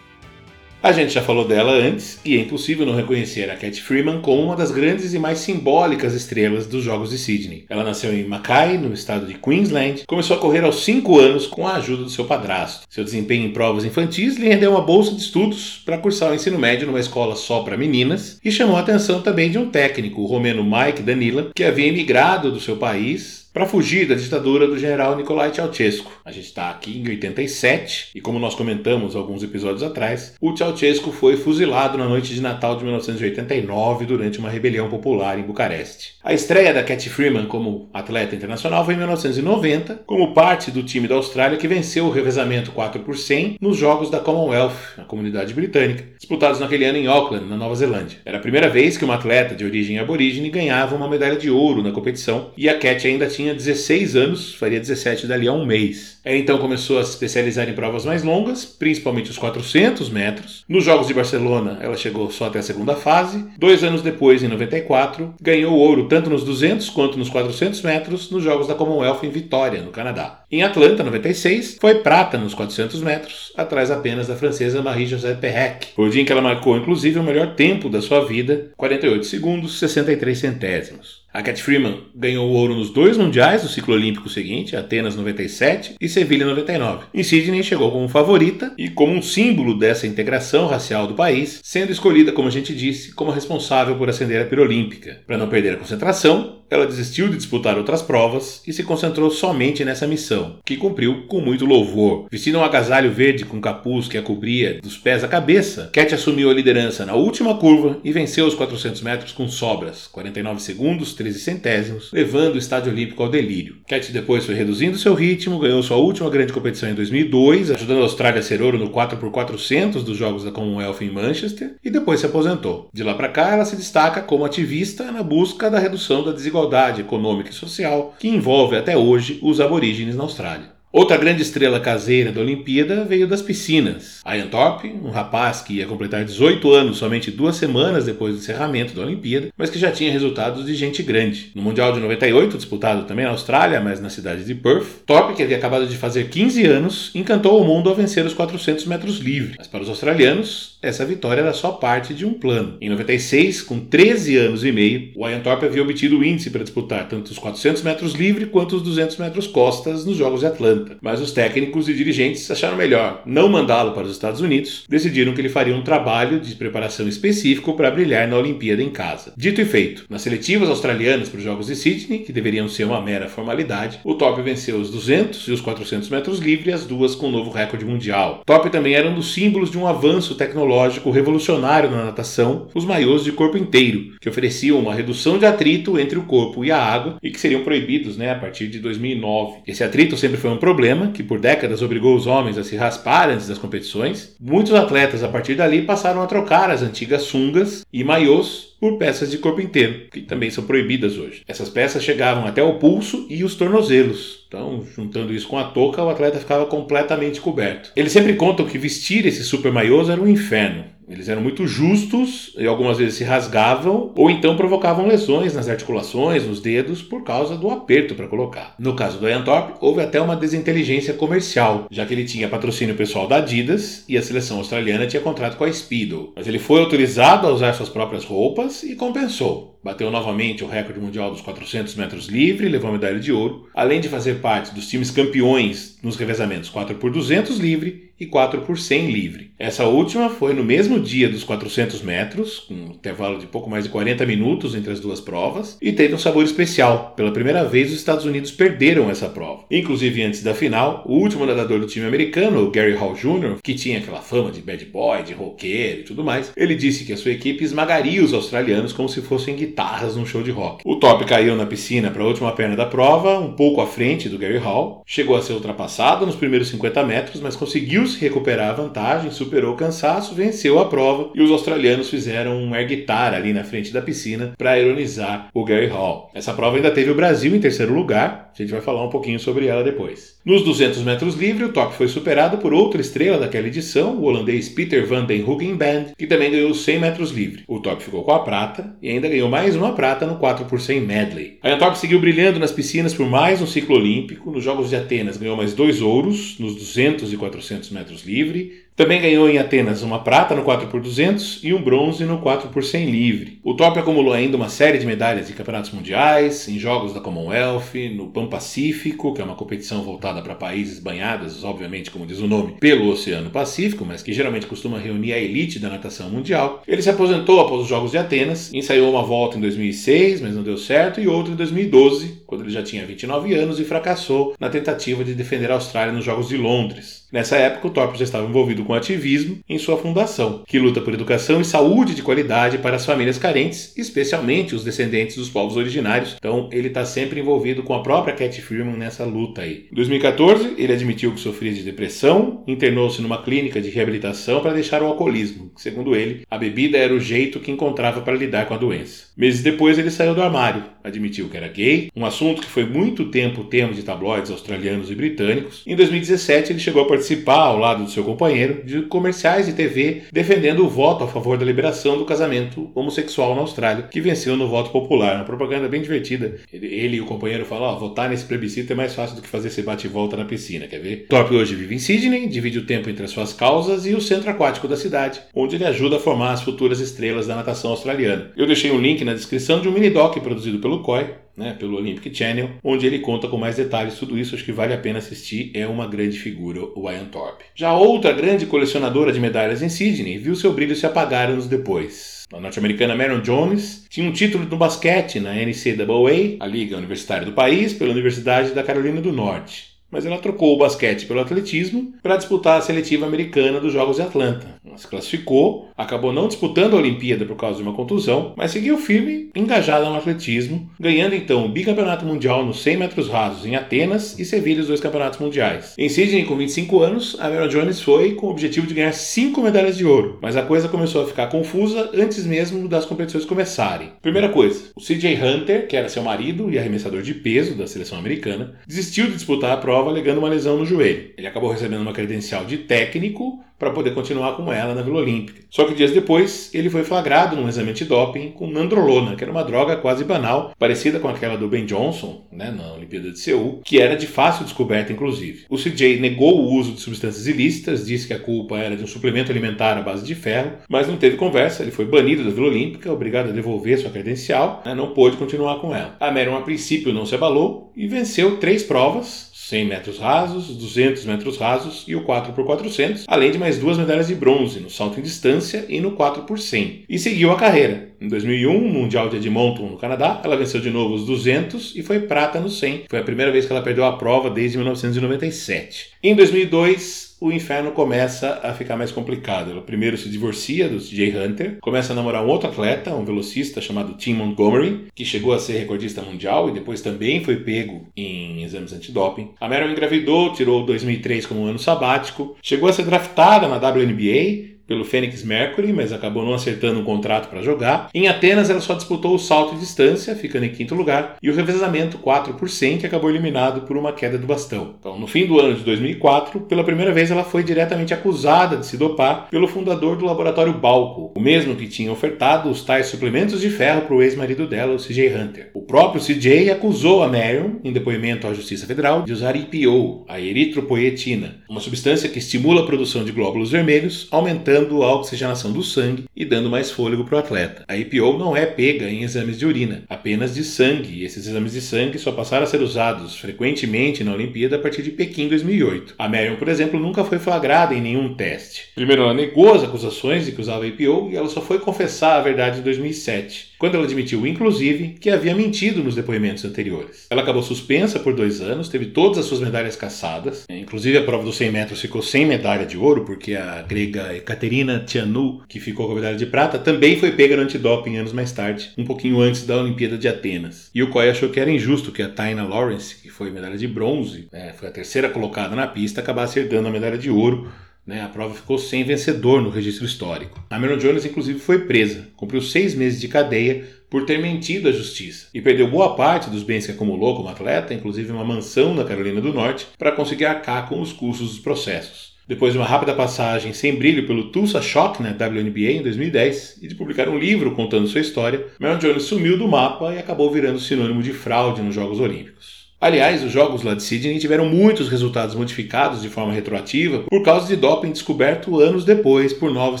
A 0.84 0.92
gente 0.92 1.14
já 1.14 1.22
falou 1.22 1.48
dela 1.48 1.72
antes 1.72 2.20
e 2.26 2.36
é 2.36 2.40
impossível 2.42 2.84
não 2.84 2.94
reconhecer 2.94 3.50
a 3.50 3.56
Cat 3.56 3.80
Freeman 3.80 4.20
como 4.20 4.42
uma 4.42 4.54
das 4.54 4.70
grandes 4.70 5.14
e 5.14 5.18
mais 5.18 5.38
simbólicas 5.38 6.12
estrelas 6.12 6.66
dos 6.66 6.84
Jogos 6.84 7.08
de 7.08 7.16
Sydney. 7.16 7.64
Ela 7.70 7.82
nasceu 7.82 8.12
em 8.12 8.28
Mackay, 8.28 8.76
no 8.76 8.92
estado 8.92 9.24
de 9.24 9.32
Queensland, 9.32 10.02
começou 10.06 10.36
a 10.36 10.38
correr 10.38 10.62
aos 10.62 10.84
5 10.84 11.18
anos 11.18 11.46
com 11.46 11.66
a 11.66 11.76
ajuda 11.76 12.02
do 12.02 12.10
seu 12.10 12.26
padrasto. 12.26 12.86
Seu 12.90 13.02
desempenho 13.02 13.46
em 13.46 13.50
provas 13.50 13.86
infantis 13.86 14.36
lhe 14.36 14.46
rendeu 14.46 14.72
uma 14.72 14.82
bolsa 14.82 15.12
de 15.12 15.22
estudos 15.22 15.80
para 15.86 15.96
cursar 15.96 16.32
o 16.32 16.34
ensino 16.34 16.58
médio 16.58 16.86
numa 16.86 17.00
escola 17.00 17.34
só 17.34 17.62
para 17.62 17.78
meninas 17.78 18.38
e 18.44 18.52
chamou 18.52 18.76
a 18.76 18.80
atenção 18.80 19.22
também 19.22 19.50
de 19.50 19.56
um 19.56 19.70
técnico, 19.70 20.20
o 20.20 20.26
romeno 20.26 20.62
Mike 20.62 21.00
Danila, 21.00 21.50
que 21.56 21.64
havia 21.64 21.86
emigrado 21.86 22.52
do 22.52 22.60
seu 22.60 22.76
país 22.76 23.43
para 23.54 23.66
fugir 23.66 24.08
da 24.08 24.16
ditadura 24.16 24.66
do 24.66 24.76
general 24.76 25.16
Nicolae 25.16 25.54
Ceausescu. 25.54 26.10
A 26.24 26.32
gente 26.32 26.46
está 26.46 26.70
aqui 26.70 26.98
em 26.98 27.08
87 27.08 28.10
e 28.12 28.20
como 28.20 28.40
nós 28.40 28.56
comentamos 28.56 29.14
alguns 29.14 29.44
episódios 29.44 29.84
atrás, 29.84 30.34
o 30.40 30.56
Ceausescu 30.56 31.12
foi 31.12 31.36
fuzilado 31.36 31.96
na 31.96 32.08
noite 32.08 32.34
de 32.34 32.40
Natal 32.40 32.76
de 32.76 32.82
1989 32.82 34.06
durante 34.06 34.40
uma 34.40 34.50
rebelião 34.50 34.90
popular 34.90 35.38
em 35.38 35.44
Bucareste. 35.44 36.14
A 36.24 36.34
estreia 36.34 36.74
da 36.74 36.82
Cat 36.82 37.08
Freeman 37.08 37.46
como 37.46 37.88
atleta 37.94 38.34
internacional 38.34 38.84
foi 38.84 38.94
em 38.94 38.96
1990, 38.96 40.02
como 40.04 40.34
parte 40.34 40.72
do 40.72 40.82
time 40.82 41.06
da 41.06 41.14
Austrália 41.14 41.56
que 41.56 41.68
venceu 41.68 42.06
o 42.06 42.10
revezamento 42.10 42.72
4 42.72 43.02
por 43.02 43.16
100 43.16 43.58
nos 43.60 43.76
Jogos 43.76 44.10
da 44.10 44.18
Commonwealth, 44.18 44.96
na 44.98 45.04
comunidade 45.04 45.54
britânica, 45.54 46.04
disputados 46.18 46.58
naquele 46.58 46.86
ano 46.86 46.98
em 46.98 47.06
Auckland, 47.06 47.48
na 47.48 47.56
Nova 47.56 47.76
Zelândia. 47.76 48.18
Era 48.24 48.38
a 48.38 48.40
primeira 48.40 48.68
vez 48.68 48.98
que 48.98 49.04
uma 49.04 49.14
atleta 49.14 49.54
de 49.54 49.64
origem 49.64 50.00
aborígene 50.00 50.50
ganhava 50.50 50.96
uma 50.96 51.08
medalha 51.08 51.36
de 51.36 51.48
ouro 51.48 51.84
na 51.84 51.92
competição 51.92 52.50
e 52.56 52.68
a 52.68 52.76
Cat 52.76 53.06
ainda 53.06 53.28
tinha 53.28 53.43
tinha 53.44 53.54
16 53.54 54.16
anos, 54.16 54.54
faria 54.54 54.80
17 54.80 55.26
dali 55.26 55.46
a 55.46 55.52
um 55.52 55.66
mês. 55.66 56.13
Ela 56.24 56.38
então 56.38 56.56
começou 56.56 56.98
a 56.98 57.04
se 57.04 57.10
especializar 57.10 57.68
em 57.68 57.74
provas 57.74 58.06
mais 58.06 58.22
longas, 58.22 58.64
principalmente 58.64 59.30
os 59.30 59.36
400 59.36 60.08
metros. 60.08 60.64
Nos 60.66 60.84
Jogos 60.84 61.06
de 61.06 61.14
Barcelona, 61.14 61.78
ela 61.82 61.96
chegou 61.96 62.30
só 62.30 62.46
até 62.46 62.60
a 62.60 62.62
segunda 62.62 62.96
fase. 62.96 63.44
Dois 63.58 63.84
anos 63.84 64.00
depois, 64.00 64.42
em 64.42 64.48
94, 64.48 65.34
ganhou 65.40 65.76
ouro 65.76 66.08
tanto 66.08 66.30
nos 66.30 66.42
200 66.42 66.88
quanto 66.90 67.18
nos 67.18 67.28
400 67.28 67.82
metros 67.82 68.30
nos 68.30 68.42
Jogos 68.42 68.66
da 68.66 68.74
Commonwealth 68.74 69.22
em 69.22 69.30
Vitória, 69.30 69.82
no 69.82 69.90
Canadá. 69.90 70.44
Em 70.50 70.62
Atlanta, 70.62 71.02
96, 71.02 71.76
foi 71.80 71.96
prata 71.96 72.38
nos 72.38 72.54
400 72.54 73.02
metros, 73.02 73.52
atrás 73.56 73.90
apenas 73.90 74.28
da 74.28 74.36
francesa 74.36 74.80
Marie-José 74.80 75.34
Perrec. 75.34 75.88
Foi 75.94 76.06
o 76.06 76.10
dia 76.10 76.22
em 76.22 76.24
que 76.24 76.32
ela 76.32 76.40
marcou, 76.40 76.76
inclusive, 76.76 77.18
o 77.18 77.22
melhor 77.22 77.54
tempo 77.54 77.90
da 77.90 78.00
sua 78.00 78.24
vida, 78.24 78.70
48 78.76 79.26
segundos, 79.26 79.78
63 79.78 80.38
centésimos. 80.38 81.24
A 81.34 81.42
Cat 81.42 81.60
Freeman 81.60 81.98
ganhou 82.14 82.48
ouro 82.48 82.76
nos 82.76 82.90
dois 82.90 83.16
mundiais 83.16 83.62
do 83.62 83.68
ciclo 83.68 83.94
olímpico 83.94 84.28
seguinte, 84.28 84.76
Atenas 84.76 85.16
97 85.16 85.96
e 86.00 86.08
Sevilha 86.14 86.46
99. 86.46 87.06
Em 87.12 87.24
Sydney 87.24 87.64
chegou 87.64 87.90
como 87.90 88.06
favorita 88.06 88.72
e 88.78 88.88
como 88.88 89.12
um 89.12 89.20
símbolo 89.20 89.76
dessa 89.76 90.06
integração 90.06 90.68
racial 90.68 91.08
do 91.08 91.14
país, 91.14 91.58
sendo 91.64 91.90
escolhida, 91.90 92.30
como 92.30 92.46
a 92.46 92.52
gente 92.52 92.72
disse, 92.72 93.12
como 93.12 93.32
responsável 93.32 93.96
por 93.96 94.08
acender 94.08 94.40
a 94.40 94.44
pira 94.44 94.62
olímpica. 94.62 95.22
Para 95.26 95.36
não 95.36 95.48
perder 95.48 95.74
a 95.74 95.76
concentração, 95.76 96.62
ela 96.70 96.86
desistiu 96.86 97.28
de 97.28 97.36
disputar 97.36 97.76
outras 97.76 98.02
provas 98.02 98.62
e 98.66 98.72
se 98.72 98.82
concentrou 98.82 99.30
somente 99.30 99.84
nessa 99.84 100.06
missão. 100.06 100.58
que 100.64 100.76
cumpriu 100.76 101.26
com 101.28 101.40
muito 101.40 101.64
louvor. 101.64 102.26
Vestindo 102.30 102.58
um 102.58 102.64
agasalho 102.64 103.12
verde 103.12 103.44
com 103.44 103.60
capuz 103.60 104.08
que 104.08 104.18
a 104.18 104.22
cobria 104.22 104.80
dos 104.82 104.96
pés 104.96 105.22
à 105.22 105.28
cabeça, 105.28 105.90
Cat 105.92 106.14
assumiu 106.14 106.50
a 106.50 106.54
liderança 106.54 107.04
na 107.04 107.14
última 107.14 107.54
curva 107.56 107.98
e 108.02 108.12
venceu 108.12 108.46
os 108.46 108.54
400 108.54 109.02
metros 109.02 109.32
com 109.32 109.48
sobras, 109.48 110.06
49 110.06 110.60
segundos, 110.60 111.14
13 111.14 111.40
centésimos, 111.40 112.10
levando 112.12 112.54
o 112.54 112.58
Estádio 112.58 112.92
Olímpico 112.92 113.22
ao 113.22 113.28
delírio. 113.28 113.76
Cat 113.86 114.10
depois 114.10 114.44
foi 114.44 114.54
reduzindo 114.54 114.98
seu 114.98 115.14
ritmo, 115.14 115.58
ganhou 115.58 115.82
sua 115.82 115.96
última 115.96 116.30
grande 116.30 116.52
competição 116.52 116.88
em 116.88 116.94
2002, 116.94 117.70
ajudando 117.70 117.98
a 117.98 118.02
Austrália 118.02 118.40
a 118.40 118.42
ser 118.42 118.62
ouro 118.62 118.78
no 118.78 118.90
4x400 118.90 120.02
dos 120.02 120.16
Jogos 120.16 120.44
da 120.44 120.50
Commonwealth 120.50 121.02
em 121.02 121.10
Manchester, 121.10 121.76
e 121.84 121.90
depois 121.90 122.20
se 122.20 122.26
aposentou. 122.26 122.88
De 122.92 123.02
lá 123.02 123.14
para 123.14 123.28
cá, 123.28 123.52
ela 123.52 123.64
se 123.64 123.76
destaca 123.76 124.22
como 124.22 124.44
ativista 124.44 125.10
na 125.12 125.22
busca 125.22 125.70
da 125.70 125.78
redução 125.78 126.24
da 126.24 126.32
desigualdade 126.32 126.53
econômica 126.98 127.50
e 127.50 127.54
social 127.54 128.14
que 128.18 128.28
envolve 128.28 128.76
até 128.76 128.96
hoje 128.96 129.38
os 129.42 129.60
aborígenes 129.60 130.16
na 130.16 130.22
Austrália. 130.22 130.74
Outra 130.96 131.16
grande 131.16 131.42
estrela 131.42 131.80
caseira 131.80 132.30
da 132.30 132.40
Olimpíada 132.40 133.04
veio 133.04 133.26
das 133.26 133.42
piscinas. 133.42 134.20
Ian 134.24 134.46
Thorpe, 134.46 134.94
um 135.02 135.10
rapaz 135.10 135.60
que 135.60 135.72
ia 135.72 135.88
completar 135.88 136.24
18 136.24 136.70
anos 136.70 136.98
somente 136.98 137.32
duas 137.32 137.56
semanas 137.56 138.04
depois 138.04 138.32
do 138.32 138.38
encerramento 138.38 138.94
da 138.94 139.02
Olimpíada, 139.02 139.48
mas 139.58 139.70
que 139.70 139.76
já 139.76 139.90
tinha 139.90 140.12
resultados 140.12 140.64
de 140.64 140.72
gente 140.72 141.02
grande. 141.02 141.50
No 141.52 141.62
Mundial 141.62 141.92
de 141.92 141.98
98, 141.98 142.56
disputado 142.56 143.06
também 143.06 143.24
na 143.24 143.32
Austrália, 143.32 143.80
mas 143.80 144.00
na 144.00 144.08
cidade 144.08 144.44
de 144.44 144.54
Perth, 144.54 145.02
Thorpe, 145.04 145.34
que 145.34 145.42
havia 145.42 145.56
acabado 145.56 145.84
de 145.88 145.96
fazer 145.96 146.28
15 146.28 146.64
anos, 146.64 147.10
encantou 147.12 147.60
o 147.60 147.64
mundo 147.64 147.90
ao 147.90 147.96
vencer 147.96 148.24
os 148.24 148.32
400 148.32 148.86
metros 148.86 149.18
livre. 149.18 149.56
Mas 149.58 149.66
para 149.66 149.82
os 149.82 149.88
australianos, 149.88 150.73
essa 150.84 151.04
vitória 151.04 151.40
era 151.40 151.52
só 151.52 151.72
parte 151.72 152.14
de 152.14 152.26
um 152.26 152.34
plano. 152.34 152.76
Em 152.80 152.88
96, 152.88 153.62
com 153.62 153.80
13 153.80 154.36
anos 154.36 154.64
e 154.64 154.72
meio, 154.72 155.10
o 155.16 155.28
Ian 155.28 155.40
Thorpe 155.40 155.66
havia 155.66 155.82
obtido 155.82 156.18
o 156.18 156.24
índice 156.24 156.50
para 156.50 156.62
disputar 156.62 157.08
tanto 157.08 157.30
os 157.30 157.38
400 157.38 157.82
metros 157.82 158.14
livre 158.14 158.46
quanto 158.46 158.76
os 158.76 158.82
200 158.82 159.16
metros 159.16 159.46
costas 159.46 160.04
nos 160.04 160.16
Jogos 160.16 160.40
de 160.40 160.46
Atlanta 160.46 160.96
mas 161.00 161.20
os 161.20 161.32
técnicos 161.32 161.88
e 161.88 161.94
dirigentes 161.94 162.50
acharam 162.50 162.76
melhor 162.76 163.22
não 163.26 163.48
mandá-lo 163.48 163.92
para 163.92 164.04
os 164.04 164.10
Estados 164.10 164.40
Unidos, 164.40 164.84
decidiram 164.88 165.34
que 165.34 165.40
ele 165.40 165.48
faria 165.48 165.74
um 165.74 165.82
trabalho 165.82 166.40
de 166.40 166.54
preparação 166.54 167.06
específico 167.08 167.74
para 167.74 167.90
brilhar 167.90 168.26
na 168.28 168.36
Olimpíada 168.36 168.82
em 168.82 168.90
casa. 168.90 169.32
Dito 169.36 169.60
e 169.60 169.64
feito, 169.64 170.04
nas 170.08 170.22
seletivas 170.22 170.68
australianas 170.68 171.28
para 171.28 171.38
os 171.38 171.44
Jogos 171.44 171.66
de 171.66 171.76
Sydney, 171.76 172.20
que 172.20 172.32
deveriam 172.32 172.68
ser 172.68 172.84
uma 172.84 173.00
mera 173.00 173.28
formalidade, 173.28 174.00
o 174.04 174.14
Top 174.14 174.40
venceu 174.42 174.76
os 174.76 174.90
200 174.90 175.48
e 175.48 175.52
os 175.52 175.60
400 175.60 176.08
metros 176.08 176.38
livre, 176.38 176.72
as 176.72 176.84
duas 176.84 177.14
com 177.14 177.28
um 177.28 177.32
novo 177.32 177.50
recorde 177.50 177.84
mundial. 177.84 178.42
Top 178.46 178.68
também 178.70 178.94
era 178.94 179.08
um 179.08 179.14
dos 179.14 179.32
símbolos 179.32 179.70
de 179.70 179.78
um 179.78 179.86
avanço 179.86 180.34
tecnológico 180.34 180.73
revolucionário 181.10 181.90
na 181.90 182.04
natação, 182.04 182.68
os 182.74 182.84
maiôs 182.84 183.24
de 183.24 183.32
corpo 183.32 183.56
inteiro, 183.56 184.14
que 184.20 184.28
ofereciam 184.28 184.78
uma 184.78 184.94
redução 184.94 185.38
de 185.38 185.46
atrito 185.46 185.98
entre 185.98 186.18
o 186.18 186.24
corpo 186.24 186.64
e 186.64 186.70
a 186.70 186.78
água 186.78 187.16
e 187.22 187.30
que 187.30 187.40
seriam 187.40 187.62
proibidos 187.62 188.16
né, 188.16 188.30
a 188.30 188.38
partir 188.38 188.68
de 188.68 188.78
2009. 188.78 189.62
Esse 189.66 189.84
atrito 189.84 190.16
sempre 190.16 190.36
foi 190.36 190.50
um 190.50 190.56
problema 190.56 191.08
que 191.08 191.22
por 191.22 191.40
décadas 191.40 191.82
obrigou 191.82 192.16
os 192.16 192.26
homens 192.26 192.58
a 192.58 192.64
se 192.64 192.76
raspar 192.76 193.30
antes 193.30 193.48
das 193.48 193.58
competições, 193.58 194.34
muitos 194.40 194.74
atletas 194.74 195.22
a 195.22 195.28
partir 195.28 195.54
dali 195.54 195.82
passaram 195.82 196.22
a 196.22 196.26
trocar 196.26 196.70
as 196.70 196.82
antigas 196.82 197.22
sungas 197.22 197.84
e 197.92 198.02
maiôs 198.04 198.73
por 198.84 198.98
peças 198.98 199.30
de 199.30 199.38
corpo 199.38 199.62
inteiro, 199.62 200.08
que 200.12 200.20
também 200.20 200.50
são 200.50 200.64
proibidas 200.64 201.16
hoje. 201.16 201.40
Essas 201.48 201.70
peças 201.70 202.04
chegavam 202.04 202.46
até 202.46 202.62
o 202.62 202.74
pulso 202.74 203.26
e 203.30 203.42
os 203.42 203.54
tornozelos. 203.54 204.44
Então, 204.46 204.84
juntando 204.94 205.32
isso 205.32 205.48
com 205.48 205.58
a 205.58 205.64
touca, 205.64 206.04
o 206.04 206.10
atleta 206.10 206.38
ficava 206.38 206.66
completamente 206.66 207.40
coberto. 207.40 207.90
Eles 207.96 208.12
sempre 208.12 208.34
contam 208.34 208.66
que 208.66 208.76
vestir 208.76 209.24
esses 209.24 209.46
super 209.46 209.72
maiôs 209.72 210.10
era 210.10 210.20
um 210.20 210.28
inferno. 210.28 210.84
Eles 211.08 211.28
eram 211.28 211.42
muito 211.42 211.66
justos 211.66 212.54
e 212.58 212.66
algumas 212.66 212.98
vezes 212.98 213.14
se 213.14 213.24
rasgavam 213.24 214.12
ou 214.16 214.30
então 214.30 214.56
provocavam 214.56 215.06
lesões 215.06 215.54
nas 215.54 215.68
articulações, 215.68 216.46
nos 216.46 216.60
dedos, 216.60 217.02
por 217.02 217.22
causa 217.22 217.56
do 217.56 217.70
aperto 217.70 218.14
para 218.14 218.28
colocar. 218.28 218.74
No 218.78 218.94
caso 218.94 219.18
do 219.18 219.28
Ian 219.28 219.42
Thorpe, 219.42 219.74
houve 219.80 220.00
até 220.00 220.20
uma 220.20 220.36
desinteligência 220.36 221.14
comercial, 221.14 221.86
já 221.90 222.06
que 222.06 222.14
ele 222.14 222.24
tinha 222.24 222.48
patrocínio 222.48 222.94
pessoal 222.94 223.26
da 223.26 223.36
Adidas 223.36 224.04
e 224.08 224.16
a 224.16 224.22
seleção 224.22 224.58
australiana 224.58 225.06
tinha 225.06 225.22
contrato 225.22 225.56
com 225.56 225.64
a 225.64 225.72
Speedo. 225.72 226.32
Mas 226.34 226.46
ele 226.46 226.58
foi 226.58 226.80
autorizado 226.80 227.46
a 227.46 227.52
usar 227.52 227.72
suas 227.74 227.88
próprias 227.88 228.24
roupas 228.24 228.82
e 228.82 228.94
compensou. 228.94 229.74
Bateu 229.84 230.10
novamente 230.10 230.64
o 230.64 230.66
recorde 230.66 230.98
mundial 230.98 231.30
dos 231.30 231.42
400 231.42 231.94
metros 231.96 232.26
livre, 232.26 232.70
levou 232.70 232.88
a 232.88 232.92
medalha 232.94 233.20
de 233.20 233.30
ouro, 233.30 233.68
além 233.74 234.00
de 234.00 234.08
fazer 234.08 234.40
parte 234.40 234.74
dos 234.74 234.88
times 234.88 235.10
campeões 235.10 235.98
nos 236.02 236.16
revezamentos 236.16 236.70
4 236.70 236.96
por 236.96 237.10
200 237.10 237.58
livre 237.58 238.10
e 238.18 238.24
4 238.24 238.62
por 238.62 238.78
100 238.78 239.10
livre. 239.10 239.50
Essa 239.64 239.86
última 239.86 240.28
foi 240.28 240.52
no 240.52 240.62
mesmo 240.62 241.00
dia 241.00 241.26
dos 241.26 241.42
400 241.42 242.02
metros, 242.02 242.58
com 242.58 242.74
um 242.74 242.90
intervalo 242.90 243.38
de 243.38 243.46
pouco 243.46 243.70
mais 243.70 243.84
de 243.84 243.88
40 243.88 244.26
minutos 244.26 244.74
entre 244.74 244.92
as 244.92 245.00
duas 245.00 245.22
provas, 245.22 245.78
e 245.80 245.90
teve 245.90 246.14
um 246.14 246.18
sabor 246.18 246.44
especial. 246.44 247.14
Pela 247.16 247.32
primeira 247.32 247.64
vez, 247.64 247.88
os 247.88 247.96
Estados 247.96 248.26
Unidos 248.26 248.50
perderam 248.50 249.08
essa 249.08 249.26
prova. 249.26 249.64
Inclusive, 249.70 250.22
antes 250.22 250.42
da 250.42 250.52
final, 250.52 251.02
o 251.06 251.14
último 251.14 251.46
nadador 251.46 251.80
do 251.80 251.86
time 251.86 252.04
americano, 252.04 252.62
o 252.62 252.70
Gary 252.70 252.92
Hall 252.92 253.14
Jr., 253.14 253.56
que 253.64 253.72
tinha 253.72 254.00
aquela 254.00 254.20
fama 254.20 254.50
de 254.50 254.60
bad 254.60 254.84
boy, 254.84 255.22
de 255.22 255.32
roqueiro 255.32 256.00
e 256.00 256.04
tudo 256.04 256.22
mais, 256.22 256.52
ele 256.54 256.74
disse 256.74 257.06
que 257.06 257.14
a 257.14 257.16
sua 257.16 257.30
equipe 257.30 257.64
esmagaria 257.64 258.22
os 258.22 258.34
australianos 258.34 258.92
como 258.92 259.08
se 259.08 259.22
fossem 259.22 259.56
guitarras 259.56 260.14
num 260.14 260.26
show 260.26 260.42
de 260.42 260.50
rock. 260.50 260.82
O 260.84 260.96
top 260.96 261.24
caiu 261.24 261.56
na 261.56 261.64
piscina 261.64 262.10
para 262.10 262.22
a 262.22 262.26
última 262.26 262.52
perna 262.52 262.76
da 262.76 262.84
prova, 262.84 263.38
um 263.38 263.54
pouco 263.54 263.80
à 263.80 263.86
frente 263.86 264.28
do 264.28 264.36
Gary 264.36 264.58
Hall, 264.58 265.02
chegou 265.06 265.34
a 265.34 265.40
ser 265.40 265.54
ultrapassado 265.54 266.26
nos 266.26 266.36
primeiros 266.36 266.68
50 266.68 267.02
metros, 267.02 267.40
mas 267.40 267.56
conseguiu 267.56 268.06
se 268.06 268.20
recuperar 268.20 268.68
a 268.68 268.74
vantagem, 268.74 269.30
superou 269.54 269.74
o 269.74 269.76
cansaço, 269.76 270.34
venceu 270.34 270.80
a 270.80 270.86
prova 270.86 271.30
e 271.32 271.40
os 271.40 271.48
australianos 271.48 272.10
fizeram 272.10 272.56
um 272.56 272.74
air 272.74 272.88
guitar 272.88 273.32
ali 273.32 273.52
na 273.52 273.62
frente 273.62 273.92
da 273.92 274.02
piscina 274.02 274.52
para 274.58 274.76
ironizar 274.76 275.48
o 275.54 275.64
Gary 275.64 275.86
Hall. 275.86 276.28
Essa 276.34 276.52
prova 276.52 276.74
ainda 276.74 276.90
teve 276.90 277.12
o 277.12 277.14
Brasil 277.14 277.54
em 277.54 277.60
terceiro 277.60 277.94
lugar, 277.94 278.43
a 278.62 278.64
gente 278.64 278.72
vai 278.72 278.80
falar 278.80 279.04
um 279.04 279.10
pouquinho 279.10 279.40
sobre 279.40 279.66
ela 279.66 279.82
depois. 279.82 280.38
Nos 280.44 280.62
200 280.62 281.02
metros 281.02 281.34
livre, 281.34 281.64
o 281.64 281.72
top 281.72 281.94
foi 281.94 282.06
superado 282.06 282.58
por 282.58 282.72
outra 282.72 283.00
estrela 283.00 283.38
daquela 283.38 283.66
edição, 283.66 284.16
o 284.16 284.24
holandês 284.24 284.68
Peter 284.68 285.06
van 285.06 285.24
den 285.24 285.42
Hoogenband, 285.42 286.12
que 286.16 286.26
também 286.26 286.50
ganhou 286.50 286.70
os 286.70 286.84
100 286.84 287.00
metros 287.00 287.30
livre. 287.30 287.64
O 287.66 287.80
top 287.80 288.02
ficou 288.02 288.22
com 288.22 288.32
a 288.32 288.40
prata 288.40 288.94
e 289.02 289.10
ainda 289.10 289.28
ganhou 289.28 289.48
mais 289.48 289.74
uma 289.74 289.92
prata 289.92 290.26
no 290.26 290.36
4 290.36 290.66
por 290.66 290.80
100 290.80 291.00
medley. 291.00 291.58
A 291.62 291.76
top 291.76 291.98
seguiu 291.98 292.20
brilhando 292.20 292.60
nas 292.60 292.72
piscinas 292.72 293.12
por 293.12 293.26
mais 293.26 293.60
um 293.60 293.66
ciclo 293.66 293.96
olímpico. 293.96 294.50
Nos 294.50 294.62
Jogos 294.62 294.90
de 294.90 294.96
Atenas 294.96 295.36
ganhou 295.36 295.56
mais 295.56 295.74
dois 295.74 296.00
ouros, 296.00 296.58
nos 296.58 296.74
200 296.76 297.32
e 297.32 297.36
400 297.36 297.90
metros 297.90 298.24
livre. 298.24 298.84
Também 298.96 299.20
ganhou 299.20 299.50
em 299.50 299.58
Atenas 299.58 300.02
uma 300.02 300.20
prata 300.20 300.54
no 300.54 300.62
4x200 300.62 301.64
e 301.64 301.74
um 301.74 301.82
bronze 301.82 302.24
no 302.24 302.40
4x100 302.40 303.10
livre. 303.10 303.58
O 303.64 303.74
top 303.74 303.98
acumulou 303.98 304.32
ainda 304.32 304.56
uma 304.56 304.68
série 304.68 304.98
de 304.98 305.06
medalhas 305.06 305.48
de 305.48 305.52
campeonatos 305.52 305.90
mundiais, 305.90 306.68
em 306.68 306.78
jogos 306.78 307.12
da 307.12 307.18
Commonwealth, 307.18 307.92
no 308.14 308.28
Pan 308.28 308.43
Pacífico, 308.48 309.32
que 309.34 309.40
é 309.40 309.44
uma 309.44 309.54
competição 309.54 310.02
voltada 310.02 310.42
para 310.42 310.54
países 310.54 310.98
banhados, 310.98 311.64
obviamente, 311.64 312.10
como 312.10 312.26
diz 312.26 312.38
o 312.38 312.46
nome, 312.46 312.76
pelo 312.80 313.08
Oceano 313.08 313.50
Pacífico, 313.50 314.04
mas 314.04 314.22
que 314.22 314.32
geralmente 314.32 314.66
costuma 314.66 314.98
reunir 314.98 315.32
a 315.32 315.38
elite 315.38 315.78
da 315.78 315.88
natação 315.88 316.30
mundial. 316.30 316.82
Ele 316.86 317.02
se 317.02 317.10
aposentou 317.10 317.60
após 317.60 317.82
os 317.82 317.88
Jogos 317.88 318.10
de 318.10 318.18
Atenas, 318.18 318.72
ensaiou 318.72 319.10
uma 319.10 319.22
volta 319.22 319.56
em 319.56 319.60
2006, 319.60 320.40
mas 320.40 320.54
não 320.54 320.62
deu 320.62 320.76
certo, 320.76 321.20
e 321.20 321.28
outra 321.28 321.52
em 321.52 321.56
2012, 321.56 322.42
quando 322.46 322.62
ele 322.62 322.70
já 322.70 322.82
tinha 322.82 323.06
29 323.06 323.54
anos 323.54 323.80
e 323.80 323.84
fracassou 323.84 324.54
na 324.58 324.68
tentativa 324.68 325.24
de 325.24 325.34
defender 325.34 325.70
a 325.70 325.74
Austrália 325.74 326.12
nos 326.12 326.24
Jogos 326.24 326.48
de 326.48 326.56
Londres. 326.56 327.23
Nessa 327.34 327.56
época, 327.56 327.88
o 327.88 327.90
Torp 327.90 328.14
já 328.14 328.22
estava 328.22 328.48
envolvido 328.48 328.84
com 328.84 328.94
ativismo 328.94 329.58
em 329.68 329.76
sua 329.76 329.96
fundação, 329.96 330.62
que 330.68 330.78
luta 330.78 331.00
por 331.00 331.12
educação 331.12 331.60
e 331.60 331.64
saúde 331.64 332.14
de 332.14 332.22
qualidade 332.22 332.78
para 332.78 332.94
as 332.94 333.04
famílias 333.04 333.38
carentes, 333.38 333.92
especialmente 333.96 334.72
os 334.72 334.84
descendentes 334.84 335.34
dos 335.34 335.50
povos 335.50 335.76
originários. 335.76 336.36
Então, 336.38 336.68
ele 336.70 336.86
está 336.86 337.04
sempre 337.04 337.40
envolvido 337.40 337.82
com 337.82 337.92
a 337.92 338.04
própria 338.04 338.36
Cat 338.36 338.62
Freeman 338.62 338.96
nessa 338.96 339.24
luta 339.24 339.62
aí. 339.62 339.88
Em 339.90 339.94
2014, 339.96 340.74
ele 340.78 340.92
admitiu 340.92 341.32
que 341.32 341.40
sofria 341.40 341.72
de 341.72 341.82
depressão, 341.82 342.62
internou-se 342.68 343.20
numa 343.20 343.42
clínica 343.42 343.80
de 343.80 343.90
reabilitação 343.90 344.60
para 344.60 344.72
deixar 344.72 345.02
o 345.02 345.06
alcoolismo. 345.06 345.72
Segundo 345.76 346.14
ele, 346.14 346.46
a 346.48 346.56
bebida 346.56 346.98
era 346.98 347.12
o 347.12 347.18
jeito 347.18 347.58
que 347.58 347.72
encontrava 347.72 348.20
para 348.20 348.36
lidar 348.36 348.66
com 348.66 348.74
a 348.74 348.78
doença. 348.78 349.24
Meses 349.36 349.60
depois, 349.60 349.98
ele 349.98 350.12
saiu 350.12 350.36
do 350.36 350.42
armário, 350.42 350.84
admitiu 351.02 351.48
que 351.48 351.56
era 351.56 351.66
gay, 351.66 352.12
um 352.14 352.24
assunto 352.24 352.62
que 352.62 352.70
foi 352.70 352.84
muito 352.84 353.24
tempo 353.24 353.64
tema 353.64 353.92
de 353.92 354.04
tabloides 354.04 354.52
australianos 354.52 355.10
e 355.10 355.16
britânicos. 355.16 355.82
Em 355.84 355.96
2017, 355.96 356.70
ele 356.70 356.78
chegou 356.78 357.02
a 357.02 357.06
participar 357.08 357.23
participar 357.24 357.60
ao 357.60 357.78
lado 357.78 358.04
do 358.04 358.10
seu 358.10 358.22
companheiro 358.22 358.84
de 358.84 359.02
comerciais 359.02 359.64
de 359.64 359.72
TV 359.72 360.24
defendendo 360.30 360.84
o 360.84 360.88
voto 360.88 361.24
a 361.24 361.26
favor 361.28 361.56
da 361.56 361.64
liberação 361.64 362.18
do 362.18 362.24
casamento 362.26 362.90
homossexual 362.94 363.54
na 363.54 363.62
Austrália, 363.62 364.04
que 364.10 364.20
venceu 364.20 364.56
no 364.56 364.68
voto 364.68 364.90
popular. 364.90 365.36
Uma 365.36 365.44
propaganda 365.44 365.88
bem 365.88 366.02
divertida. 366.02 366.56
Ele, 366.70 366.86
ele 366.86 367.16
e 367.16 367.20
o 367.22 367.24
companheiro 367.24 367.64
falam: 367.64 367.94
oh, 367.94 367.98
votar 367.98 368.28
nesse 368.28 368.44
plebiscito 368.44 368.92
é 368.92 368.96
mais 368.96 369.14
fácil 369.14 369.36
do 369.36 369.42
que 369.42 369.48
fazer 369.48 369.68
esse 369.68 369.80
bate-volta 369.80 370.36
na 370.36 370.44
piscina, 370.44 370.86
quer 370.86 370.98
ver? 370.98 371.26
Thorpe 371.28 371.54
hoje 371.54 371.74
vive 371.74 371.94
em 371.94 371.98
Sydney, 371.98 372.46
divide 372.46 372.78
o 372.78 372.86
tempo 372.86 373.08
entre 373.08 373.24
as 373.24 373.30
suas 373.30 373.54
causas 373.54 374.04
e 374.04 374.14
o 374.14 374.20
centro 374.20 374.50
aquático 374.50 374.86
da 374.86 374.96
cidade, 374.96 375.40
onde 375.54 375.76
ele 375.76 375.86
ajuda 375.86 376.16
a 376.16 376.20
formar 376.20 376.52
as 376.52 376.62
futuras 376.62 377.00
estrelas 377.00 377.46
da 377.46 377.56
natação 377.56 377.90
australiana. 377.90 378.50
Eu 378.54 378.66
deixei 378.66 378.90
um 378.90 379.00
link 379.00 379.24
na 379.24 379.32
descrição 379.32 379.80
de 379.80 379.88
um 379.88 379.92
mini-doc 379.92 380.36
produzido 380.40 380.78
pelo 380.78 381.02
COI, 381.02 381.43
né, 381.56 381.74
pelo 381.78 381.96
Olympic 381.96 382.34
Channel, 382.34 382.70
onde 382.82 383.06
ele 383.06 383.20
conta 383.20 383.48
com 383.48 383.56
mais 383.56 383.76
detalhes 383.76 384.18
tudo 384.18 384.38
isso, 384.38 384.54
acho 384.54 384.64
que 384.64 384.72
vale 384.72 384.92
a 384.92 384.98
pena 384.98 385.18
assistir, 385.18 385.70
é 385.74 385.86
uma 385.86 386.06
grande 386.06 386.38
figura, 386.38 386.80
o 386.94 387.10
Ian 387.10 387.26
Thorpe. 387.26 387.64
Já 387.74 387.92
outra 387.94 388.32
grande 388.32 388.66
colecionadora 388.66 389.32
de 389.32 389.40
medalhas 389.40 389.82
em 389.82 389.88
Sydney 389.88 390.38
viu 390.38 390.54
seu 390.56 390.72
brilho 390.72 390.96
se 390.96 391.06
apagar 391.06 391.50
anos 391.50 391.66
depois. 391.66 392.44
A 392.52 392.60
norte-americana 392.60 393.16
Marion 393.16 393.40
Jones 393.40 394.06
tinha 394.08 394.28
um 394.28 394.32
título 394.32 394.64
no 394.64 394.76
basquete 394.76 395.40
na 395.40 395.54
NCAA, 395.54 396.56
a 396.60 396.66
liga 396.66 396.96
universitária 396.96 397.44
do 397.44 397.52
país, 397.52 397.92
pela 397.92 398.12
Universidade 398.12 398.72
da 398.72 398.82
Carolina 398.82 399.20
do 399.20 399.32
Norte 399.32 399.93
mas 400.14 400.24
ela 400.24 400.38
trocou 400.38 400.74
o 400.74 400.78
basquete 400.78 401.26
pelo 401.26 401.40
atletismo 401.40 402.14
para 402.22 402.36
disputar 402.36 402.78
a 402.78 402.80
seletiva 402.80 403.26
americana 403.26 403.80
dos 403.80 403.92
Jogos 403.92 404.16
de 404.16 404.22
Atlanta. 404.22 404.78
Ela 404.86 404.96
se 404.96 405.08
classificou, 405.08 405.88
acabou 405.96 406.32
não 406.32 406.46
disputando 406.46 406.94
a 406.94 406.98
Olimpíada 406.98 407.44
por 407.44 407.56
causa 407.56 407.78
de 407.78 407.82
uma 407.82 407.94
contusão, 407.94 408.54
mas 408.56 408.70
seguiu 408.70 408.96
firme, 408.96 409.50
engajada 409.56 410.08
no 410.08 410.16
atletismo, 410.16 410.88
ganhando 411.00 411.34
então 411.34 411.64
o 411.64 411.68
bicampeonato 411.68 412.24
mundial 412.24 412.64
nos 412.64 412.80
100 412.82 412.96
metros 412.96 413.28
rasos 413.28 413.66
em 413.66 413.74
Atenas 413.74 414.38
e 414.38 414.44
Sevilha 414.44 414.82
os 414.82 414.86
dois 414.86 415.00
campeonatos 415.00 415.40
mundiais. 415.40 415.94
Em 415.98 416.08
Sydney, 416.08 416.44
com 416.44 416.56
25 416.56 417.00
anos, 417.00 417.36
a 417.40 417.48
Meryl 417.48 417.68
Jones 417.68 418.00
foi 418.00 418.34
com 418.34 418.46
o 418.46 418.50
objetivo 418.50 418.86
de 418.86 418.94
ganhar 418.94 419.12
5 419.12 419.60
medalhas 419.60 419.96
de 419.96 420.06
ouro, 420.06 420.38
mas 420.40 420.56
a 420.56 420.62
coisa 420.62 420.88
começou 420.88 421.24
a 421.24 421.26
ficar 421.26 421.48
confusa 421.48 422.10
antes 422.14 422.46
mesmo 422.46 422.86
das 422.86 423.04
competições 423.04 423.44
começarem. 423.44 424.12
Primeira 424.22 424.48
coisa, 424.48 424.84
o 424.94 425.00
CJ 425.00 425.34
Hunter, 425.42 425.88
que 425.88 425.96
era 425.96 426.08
seu 426.08 426.22
marido 426.22 426.70
e 426.70 426.78
arremessador 426.78 427.22
de 427.22 427.34
peso 427.34 427.74
da 427.74 427.86
seleção 427.86 428.18
americana, 428.18 428.74
desistiu 428.86 429.26
de 429.26 429.32
disputar 429.34 429.72
a 429.72 429.76
prova 429.76 430.03
alegando 430.10 430.38
uma 430.38 430.48
lesão 430.48 430.76
no 430.76 430.86
joelho. 430.86 431.30
Ele 431.36 431.46
acabou 431.46 431.70
recebendo 431.70 432.02
uma 432.02 432.12
credencial 432.12 432.64
de 432.64 432.78
técnico 432.78 433.62
para 433.78 433.90
poder 433.90 434.14
continuar 434.14 434.56
com 434.56 434.72
ela 434.72 434.94
na 434.94 435.02
Vila 435.02 435.18
Olímpica. 435.18 435.62
Só 435.68 435.84
que 435.84 435.94
dias 435.94 436.12
depois, 436.12 436.70
ele 436.72 436.88
foi 436.88 437.02
flagrado 437.02 437.56
num 437.56 437.68
exame 437.68 437.92
de 437.92 438.04
doping 438.04 438.50
com 438.52 438.66
nandrolona, 438.66 439.34
que 439.34 439.42
era 439.42 439.50
uma 439.50 439.64
droga 439.64 439.96
quase 439.96 440.24
banal, 440.24 440.72
parecida 440.78 441.18
com 441.18 441.28
aquela 441.28 441.56
do 441.56 441.68
Ben 441.68 441.84
Johnson, 441.84 442.46
né, 442.52 442.70
na 442.70 442.94
Olimpíada 442.94 443.30
de 443.30 443.38
Seul, 443.38 443.80
que 443.84 444.00
era 444.00 444.16
de 444.16 444.26
fácil 444.26 444.64
descoberta, 444.64 445.12
inclusive. 445.12 445.66
O 445.68 445.76
CJ 445.76 446.20
negou 446.20 446.60
o 446.60 446.72
uso 446.72 446.92
de 446.92 447.00
substâncias 447.00 447.46
ilícitas, 447.46 448.06
disse 448.06 448.26
que 448.26 448.32
a 448.32 448.38
culpa 448.38 448.78
era 448.78 448.96
de 448.96 449.02
um 449.02 449.08
suplemento 449.08 449.50
alimentar 449.50 449.98
à 449.98 450.02
base 450.02 450.24
de 450.24 450.34
ferro, 450.34 450.72
mas 450.88 451.08
não 451.08 451.16
teve 451.16 451.36
conversa, 451.36 451.82
ele 451.82 451.90
foi 451.90 452.06
banido 452.06 452.44
da 452.44 452.50
Vila 452.50 452.68
Olímpica, 452.68 453.12
obrigado 453.12 453.48
a 453.50 453.52
devolver 453.52 453.98
sua 453.98 454.10
credencial, 454.10 454.82
né, 454.86 454.94
não 454.94 455.12
pôde 455.12 455.36
continuar 455.36 455.80
com 455.80 455.94
ela. 455.94 456.16
A 456.20 456.30
Marion, 456.30 456.56
a 456.56 456.62
princípio, 456.62 457.12
não 457.12 457.26
se 457.26 457.34
abalou 457.34 457.92
e 457.96 458.06
venceu 458.06 458.56
três 458.58 458.82
provas, 458.82 459.50
100 459.68 459.86
metros 459.86 460.18
rasos, 460.18 460.76
200 460.76 461.24
metros 461.24 461.56
rasos 461.56 462.04
e 462.06 462.14
o 462.14 462.22
4 462.22 462.52
por 462.52 462.66
400, 462.66 463.24
além 463.26 463.50
de 463.50 463.58
mais 463.58 463.78
duas 463.78 463.96
medalhas 463.96 464.28
de 464.28 464.34
bronze 464.34 464.78
no 464.78 464.90
salto 464.90 465.18
em 465.18 465.22
distância 465.22 465.86
e 465.88 466.00
no 466.00 466.12
4 466.12 466.42
por 466.42 466.58
100. 466.58 467.04
E 467.08 467.18
seguiu 467.18 467.50
a 467.50 467.56
carreira. 467.56 468.12
Em 468.20 468.28
2001, 468.28 468.80
no 468.80 468.88
Mundial 468.88 469.28
de 469.28 469.36
Edmonton, 469.36 469.86
no 469.86 469.96
Canadá, 469.96 470.40
ela 470.44 470.56
venceu 470.56 470.80
de 470.80 470.90
novo 470.90 471.14
os 471.14 471.24
200 471.24 471.96
e 471.96 472.02
foi 472.02 472.20
prata 472.20 472.60
no 472.60 472.68
100. 472.68 473.04
Foi 473.08 473.18
a 473.18 473.24
primeira 473.24 473.50
vez 473.50 473.64
que 473.64 473.72
ela 473.72 473.82
perdeu 473.82 474.04
a 474.04 474.16
prova 474.16 474.50
desde 474.50 474.76
1997. 474.76 476.10
Em 476.22 476.34
2002, 476.34 477.23
o 477.40 477.52
inferno 477.52 477.92
começa 477.92 478.60
a 478.62 478.72
ficar 478.72 478.96
mais 478.96 479.12
complicado. 479.12 479.70
Ela 479.70 479.82
primeiro 479.82 480.16
se 480.16 480.28
divorcia 480.28 480.88
do 480.88 480.98
CJ 480.98 481.36
Hunter, 481.36 481.78
começa 481.80 482.12
a 482.12 482.16
namorar 482.16 482.44
um 482.44 482.48
outro 482.48 482.68
atleta, 482.68 483.14
um 483.14 483.24
velocista 483.24 483.80
chamado 483.80 484.14
Tim 484.14 484.34
Montgomery, 484.34 485.08
que 485.14 485.24
chegou 485.24 485.52
a 485.52 485.58
ser 485.58 485.78
recordista 485.78 486.22
mundial 486.22 486.68
e 486.68 486.72
depois 486.72 487.00
também 487.00 487.44
foi 487.44 487.56
pego 487.56 488.06
em 488.16 488.62
exames 488.62 488.92
antidoping. 488.92 489.50
A 489.60 489.68
Meryl 489.68 489.90
engravidou, 489.90 490.52
tirou 490.52 490.84
2003 490.84 491.46
como 491.46 491.62
um 491.62 491.66
ano 491.66 491.78
sabático, 491.78 492.56
chegou 492.62 492.88
a 492.88 492.92
ser 492.92 493.04
draftada 493.04 493.68
na 493.68 493.76
WNBA 493.76 494.73
pelo 494.86 495.04
Phoenix 495.04 495.42
Mercury, 495.42 495.92
mas 495.92 496.12
acabou 496.12 496.44
não 496.44 496.54
acertando 496.54 497.00
um 497.00 497.04
contrato 497.04 497.48
para 497.48 497.62
jogar. 497.62 498.08
Em 498.14 498.28
Atenas, 498.28 498.70
ela 498.70 498.80
só 498.80 498.94
disputou 498.94 499.34
o 499.34 499.38
salto 499.38 499.74
de 499.74 499.80
distância, 499.80 500.34
ficando 500.34 500.66
em 500.66 500.70
quinto 500.70 500.94
lugar, 500.94 501.36
e 501.42 501.50
o 501.50 501.54
revezamento 501.54 502.18
4 502.18 502.54
por 502.54 502.68
100, 502.68 502.98
que 502.98 503.06
acabou 503.06 503.30
eliminado 503.30 503.82
por 503.82 503.96
uma 503.96 504.12
queda 504.12 504.38
do 504.38 504.46
bastão. 504.46 504.94
Então, 504.98 505.18
no 505.18 505.26
fim 505.26 505.46
do 505.46 505.58
ano 505.58 505.74
de 505.74 505.82
2004, 505.82 506.60
pela 506.60 506.84
primeira 506.84 507.12
vez 507.12 507.30
ela 507.30 507.44
foi 507.44 507.62
diretamente 507.62 508.12
acusada 508.12 508.76
de 508.76 508.86
se 508.86 508.96
dopar 508.96 509.48
pelo 509.50 509.68
fundador 509.68 510.16
do 510.16 510.24
laboratório 510.24 510.72
Balco, 510.72 511.32
o 511.36 511.40
mesmo 511.40 511.76
que 511.76 511.88
tinha 511.88 512.12
ofertado 512.12 512.68
os 512.68 512.82
tais 512.82 513.06
suplementos 513.06 513.60
de 513.60 513.70
ferro 513.70 514.02
para 514.02 514.14
o 514.14 514.22
ex-marido 514.22 514.66
dela, 514.66 514.94
o 514.94 514.98
CJ 514.98 515.34
Hunter. 515.34 515.70
O 515.74 515.82
próprio 515.82 516.22
CJ 516.22 516.70
acusou 516.70 517.22
a 517.22 517.28
Marion, 517.28 517.76
em 517.82 517.92
depoimento 517.92 518.46
à 518.46 518.54
Justiça 518.54 518.86
Federal, 518.86 519.22
de 519.22 519.32
usar 519.32 519.56
EPO, 519.56 520.24
a 520.28 520.40
eritropoietina, 520.40 521.62
uma 521.68 521.80
substância 521.80 522.28
que 522.28 522.38
estimula 522.38 522.82
a 522.82 522.86
produção 522.86 523.24
de 523.24 523.32
glóbulos 523.32 523.70
vermelhos, 523.70 524.28
aumentando 524.30 524.73
aumentando 524.74 525.02
a 525.02 525.14
oxigenação 525.14 525.72
do 525.72 525.82
sangue 525.82 526.24
e 526.34 526.44
dando 526.44 526.68
mais 526.68 526.90
fôlego 526.90 527.24
para 527.24 527.36
o 527.36 527.38
atleta. 527.38 527.84
A 527.86 527.96
EPO 527.96 528.36
não 528.36 528.56
é 528.56 528.66
pega 528.66 529.08
em 529.08 529.22
exames 529.22 529.58
de 529.58 529.66
urina, 529.66 530.02
apenas 530.08 530.54
de 530.54 530.64
sangue, 530.64 531.20
e 531.20 531.24
esses 531.24 531.46
exames 531.46 531.72
de 531.72 531.80
sangue 531.80 532.18
só 532.18 532.32
passaram 532.32 532.64
a 532.64 532.66
ser 532.66 532.80
usados 532.80 533.36
frequentemente 533.36 534.24
na 534.24 534.34
Olimpíada 534.34 534.76
a 534.76 534.78
partir 534.78 535.02
de 535.02 535.10
Pequim 535.10 535.48
2008. 535.48 536.14
A 536.18 536.28
Marion, 536.28 536.56
por 536.56 536.68
exemplo, 536.68 536.98
nunca 536.98 537.24
foi 537.24 537.38
flagrada 537.38 537.94
em 537.94 538.00
nenhum 538.00 538.34
teste. 538.34 538.88
Primeiro, 538.94 539.22
ela 539.22 539.34
negou 539.34 539.72
as 539.72 539.84
acusações 539.84 540.44
de 540.44 540.52
que 540.52 540.60
usava 540.60 540.86
EPO 540.86 541.30
e 541.30 541.36
ela 541.36 541.48
só 541.48 541.60
foi 541.60 541.78
confessar 541.78 542.38
a 542.38 542.42
verdade 542.42 542.80
em 542.80 542.82
2007 542.82 543.73
quando 543.78 543.96
ela 543.96 544.04
admitiu, 544.04 544.46
inclusive, 544.46 545.16
que 545.20 545.30
havia 545.30 545.54
mentido 545.54 546.02
nos 546.02 546.14
depoimentos 546.14 546.64
anteriores. 546.64 547.26
Ela 547.30 547.42
acabou 547.42 547.62
suspensa 547.62 548.18
por 548.18 548.34
dois 548.34 548.60
anos, 548.60 548.88
teve 548.88 549.06
todas 549.06 549.38
as 549.38 549.44
suas 549.46 549.60
medalhas 549.60 549.96
cassadas, 549.96 550.64
inclusive 550.68 551.18
a 551.18 551.22
prova 551.22 551.44
dos 551.44 551.56
100 551.56 551.70
metros 551.70 552.00
ficou 552.00 552.22
sem 552.22 552.46
medalha 552.46 552.86
de 552.86 552.96
ouro, 552.96 553.24
porque 553.24 553.54
a 553.54 553.82
grega 553.82 554.34
Ekaterina 554.34 555.04
Tianou, 555.06 555.62
que 555.68 555.80
ficou 555.80 556.06
com 556.06 556.12
a 556.12 556.16
medalha 556.16 556.36
de 556.36 556.46
prata, 556.46 556.78
também 556.78 557.18
foi 557.18 557.32
pega 557.32 557.56
no 557.56 557.62
antidoping 557.62 558.16
anos 558.16 558.32
mais 558.32 558.52
tarde, 558.52 558.92
um 558.96 559.04
pouquinho 559.04 559.40
antes 559.40 559.66
da 559.66 559.76
Olimpíada 559.76 560.16
de 560.16 560.28
Atenas. 560.28 560.90
E 560.94 561.02
o 561.02 561.10
Coy 561.10 561.28
achou 561.28 561.48
que 561.48 561.60
era 561.60 561.70
injusto 561.70 562.12
que 562.12 562.22
a 562.22 562.28
Taina 562.28 562.64
Lawrence, 562.64 563.16
que 563.16 563.28
foi 563.28 563.50
medalha 563.50 563.76
de 563.76 563.88
bronze, 563.88 564.48
né, 564.52 564.72
foi 564.78 564.88
a 564.88 564.92
terceira 564.92 565.28
colocada 565.28 565.74
na 565.74 565.86
pista, 565.86 566.20
acabasse 566.20 566.58
herdando 566.58 566.88
a 566.88 566.92
medalha 566.92 567.18
de 567.18 567.30
ouro 567.30 567.68
né, 568.06 568.22
a 568.22 568.28
prova 568.28 568.54
ficou 568.54 568.78
sem 568.78 569.02
vencedor 569.04 569.62
no 569.62 569.70
registro 569.70 570.04
histórico. 570.04 570.62
A 570.70 570.78
Meron 570.78 570.98
Jones, 570.98 571.24
inclusive, 571.24 571.58
foi 571.58 571.80
presa, 571.80 572.28
cumpriu 572.36 572.60
seis 572.60 572.94
meses 572.94 573.20
de 573.20 573.28
cadeia 573.28 573.84
por 574.10 574.24
ter 574.26 574.38
mentido 574.38 574.88
à 574.88 574.92
justiça 574.92 575.48
e 575.52 575.60
perdeu 575.60 575.90
boa 575.90 576.14
parte 576.14 576.50
dos 576.50 576.62
bens 576.62 576.86
que 576.86 576.92
acumulou 576.92 577.36
como 577.36 577.48
atleta, 577.48 577.94
inclusive 577.94 578.30
uma 578.30 578.44
mansão 578.44 578.94
na 578.94 579.04
Carolina 579.04 579.40
do 579.40 579.52
Norte, 579.52 579.86
para 579.98 580.12
conseguir 580.12 580.44
arcar 580.44 580.88
com 580.88 581.00
os 581.00 581.12
custos 581.12 581.48
dos 581.50 581.58
processos. 581.58 582.34
Depois 582.46 582.74
de 582.74 582.78
uma 582.78 582.86
rápida 582.86 583.14
passagem 583.14 583.72
sem 583.72 583.96
brilho 583.96 584.26
pelo 584.26 584.50
Tulsa 584.50 584.82
Shock 584.82 585.22
na 585.22 585.30
WNBA 585.30 585.92
em 585.92 586.02
2010 586.02 586.80
e 586.82 586.88
de 586.88 586.94
publicar 586.94 587.26
um 587.26 587.38
livro 587.38 587.74
contando 587.74 588.06
sua 588.06 588.20
história, 588.20 588.66
Meron 588.78 588.98
Jones 588.98 589.22
sumiu 589.22 589.56
do 589.56 589.66
mapa 589.66 590.12
e 590.12 590.18
acabou 590.18 590.52
virando 590.52 590.78
sinônimo 590.78 591.22
de 591.22 591.32
fraude 591.32 591.80
nos 591.80 591.94
Jogos 591.94 592.20
Olímpicos. 592.20 592.83
Aliás, 593.04 593.44
os 593.44 593.52
jogos 593.52 593.82
lá 593.82 593.92
de 593.92 594.02
Sydney 594.02 594.38
tiveram 594.38 594.64
muitos 594.64 595.10
resultados 595.10 595.54
modificados 595.54 596.22
de 596.22 596.30
forma 596.30 596.54
retroativa 596.54 597.18
por 597.28 597.42
causa 597.42 597.66
de 597.66 597.76
doping 597.76 598.10
descoberto 598.10 598.80
anos 598.80 599.04
depois 599.04 599.52
por 599.52 599.70
novas 599.70 600.00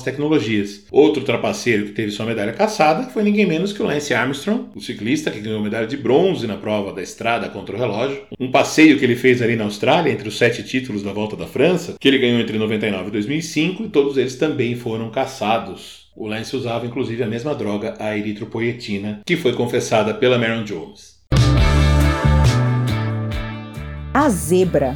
tecnologias. 0.00 0.86
Outro 0.90 1.22
trapaceiro 1.22 1.84
que 1.84 1.92
teve 1.92 2.10
sua 2.10 2.24
medalha 2.24 2.54
caçada 2.54 3.10
foi 3.10 3.22
ninguém 3.22 3.44
menos 3.44 3.74
que 3.74 3.82
o 3.82 3.84
Lance 3.84 4.14
Armstrong, 4.14 4.70
o 4.74 4.80
ciclista 4.80 5.30
que 5.30 5.40
ganhou 5.40 5.60
medalha 5.60 5.86
de 5.86 5.98
bronze 5.98 6.46
na 6.46 6.56
prova 6.56 6.94
da 6.94 7.02
estrada 7.02 7.50
contra 7.50 7.76
o 7.76 7.78
relógio. 7.78 8.22
Um 8.40 8.50
passeio 8.50 8.98
que 8.98 9.04
ele 9.04 9.16
fez 9.16 9.42
ali 9.42 9.54
na 9.54 9.64
Austrália 9.64 10.10
entre 10.10 10.26
os 10.26 10.38
sete 10.38 10.62
títulos 10.62 11.02
da 11.02 11.12
Volta 11.12 11.36
da 11.36 11.46
França, 11.46 11.96
que 12.00 12.08
ele 12.08 12.16
ganhou 12.16 12.40
entre 12.40 12.56
99 12.56 13.08
e 13.08 13.12
2005, 13.12 13.82
e 13.82 13.88
todos 13.90 14.16
eles 14.16 14.36
também 14.36 14.76
foram 14.76 15.10
caçados. 15.10 16.08
O 16.16 16.26
Lance 16.26 16.56
usava 16.56 16.86
inclusive 16.86 17.22
a 17.22 17.26
mesma 17.28 17.54
droga, 17.54 17.96
a 17.98 18.16
eritropoietina, 18.16 19.20
que 19.26 19.36
foi 19.36 19.52
confessada 19.52 20.14
pela 20.14 20.38
Marion 20.38 20.64
Jones. 20.64 21.13
A 24.16 24.28
zebra. 24.30 24.94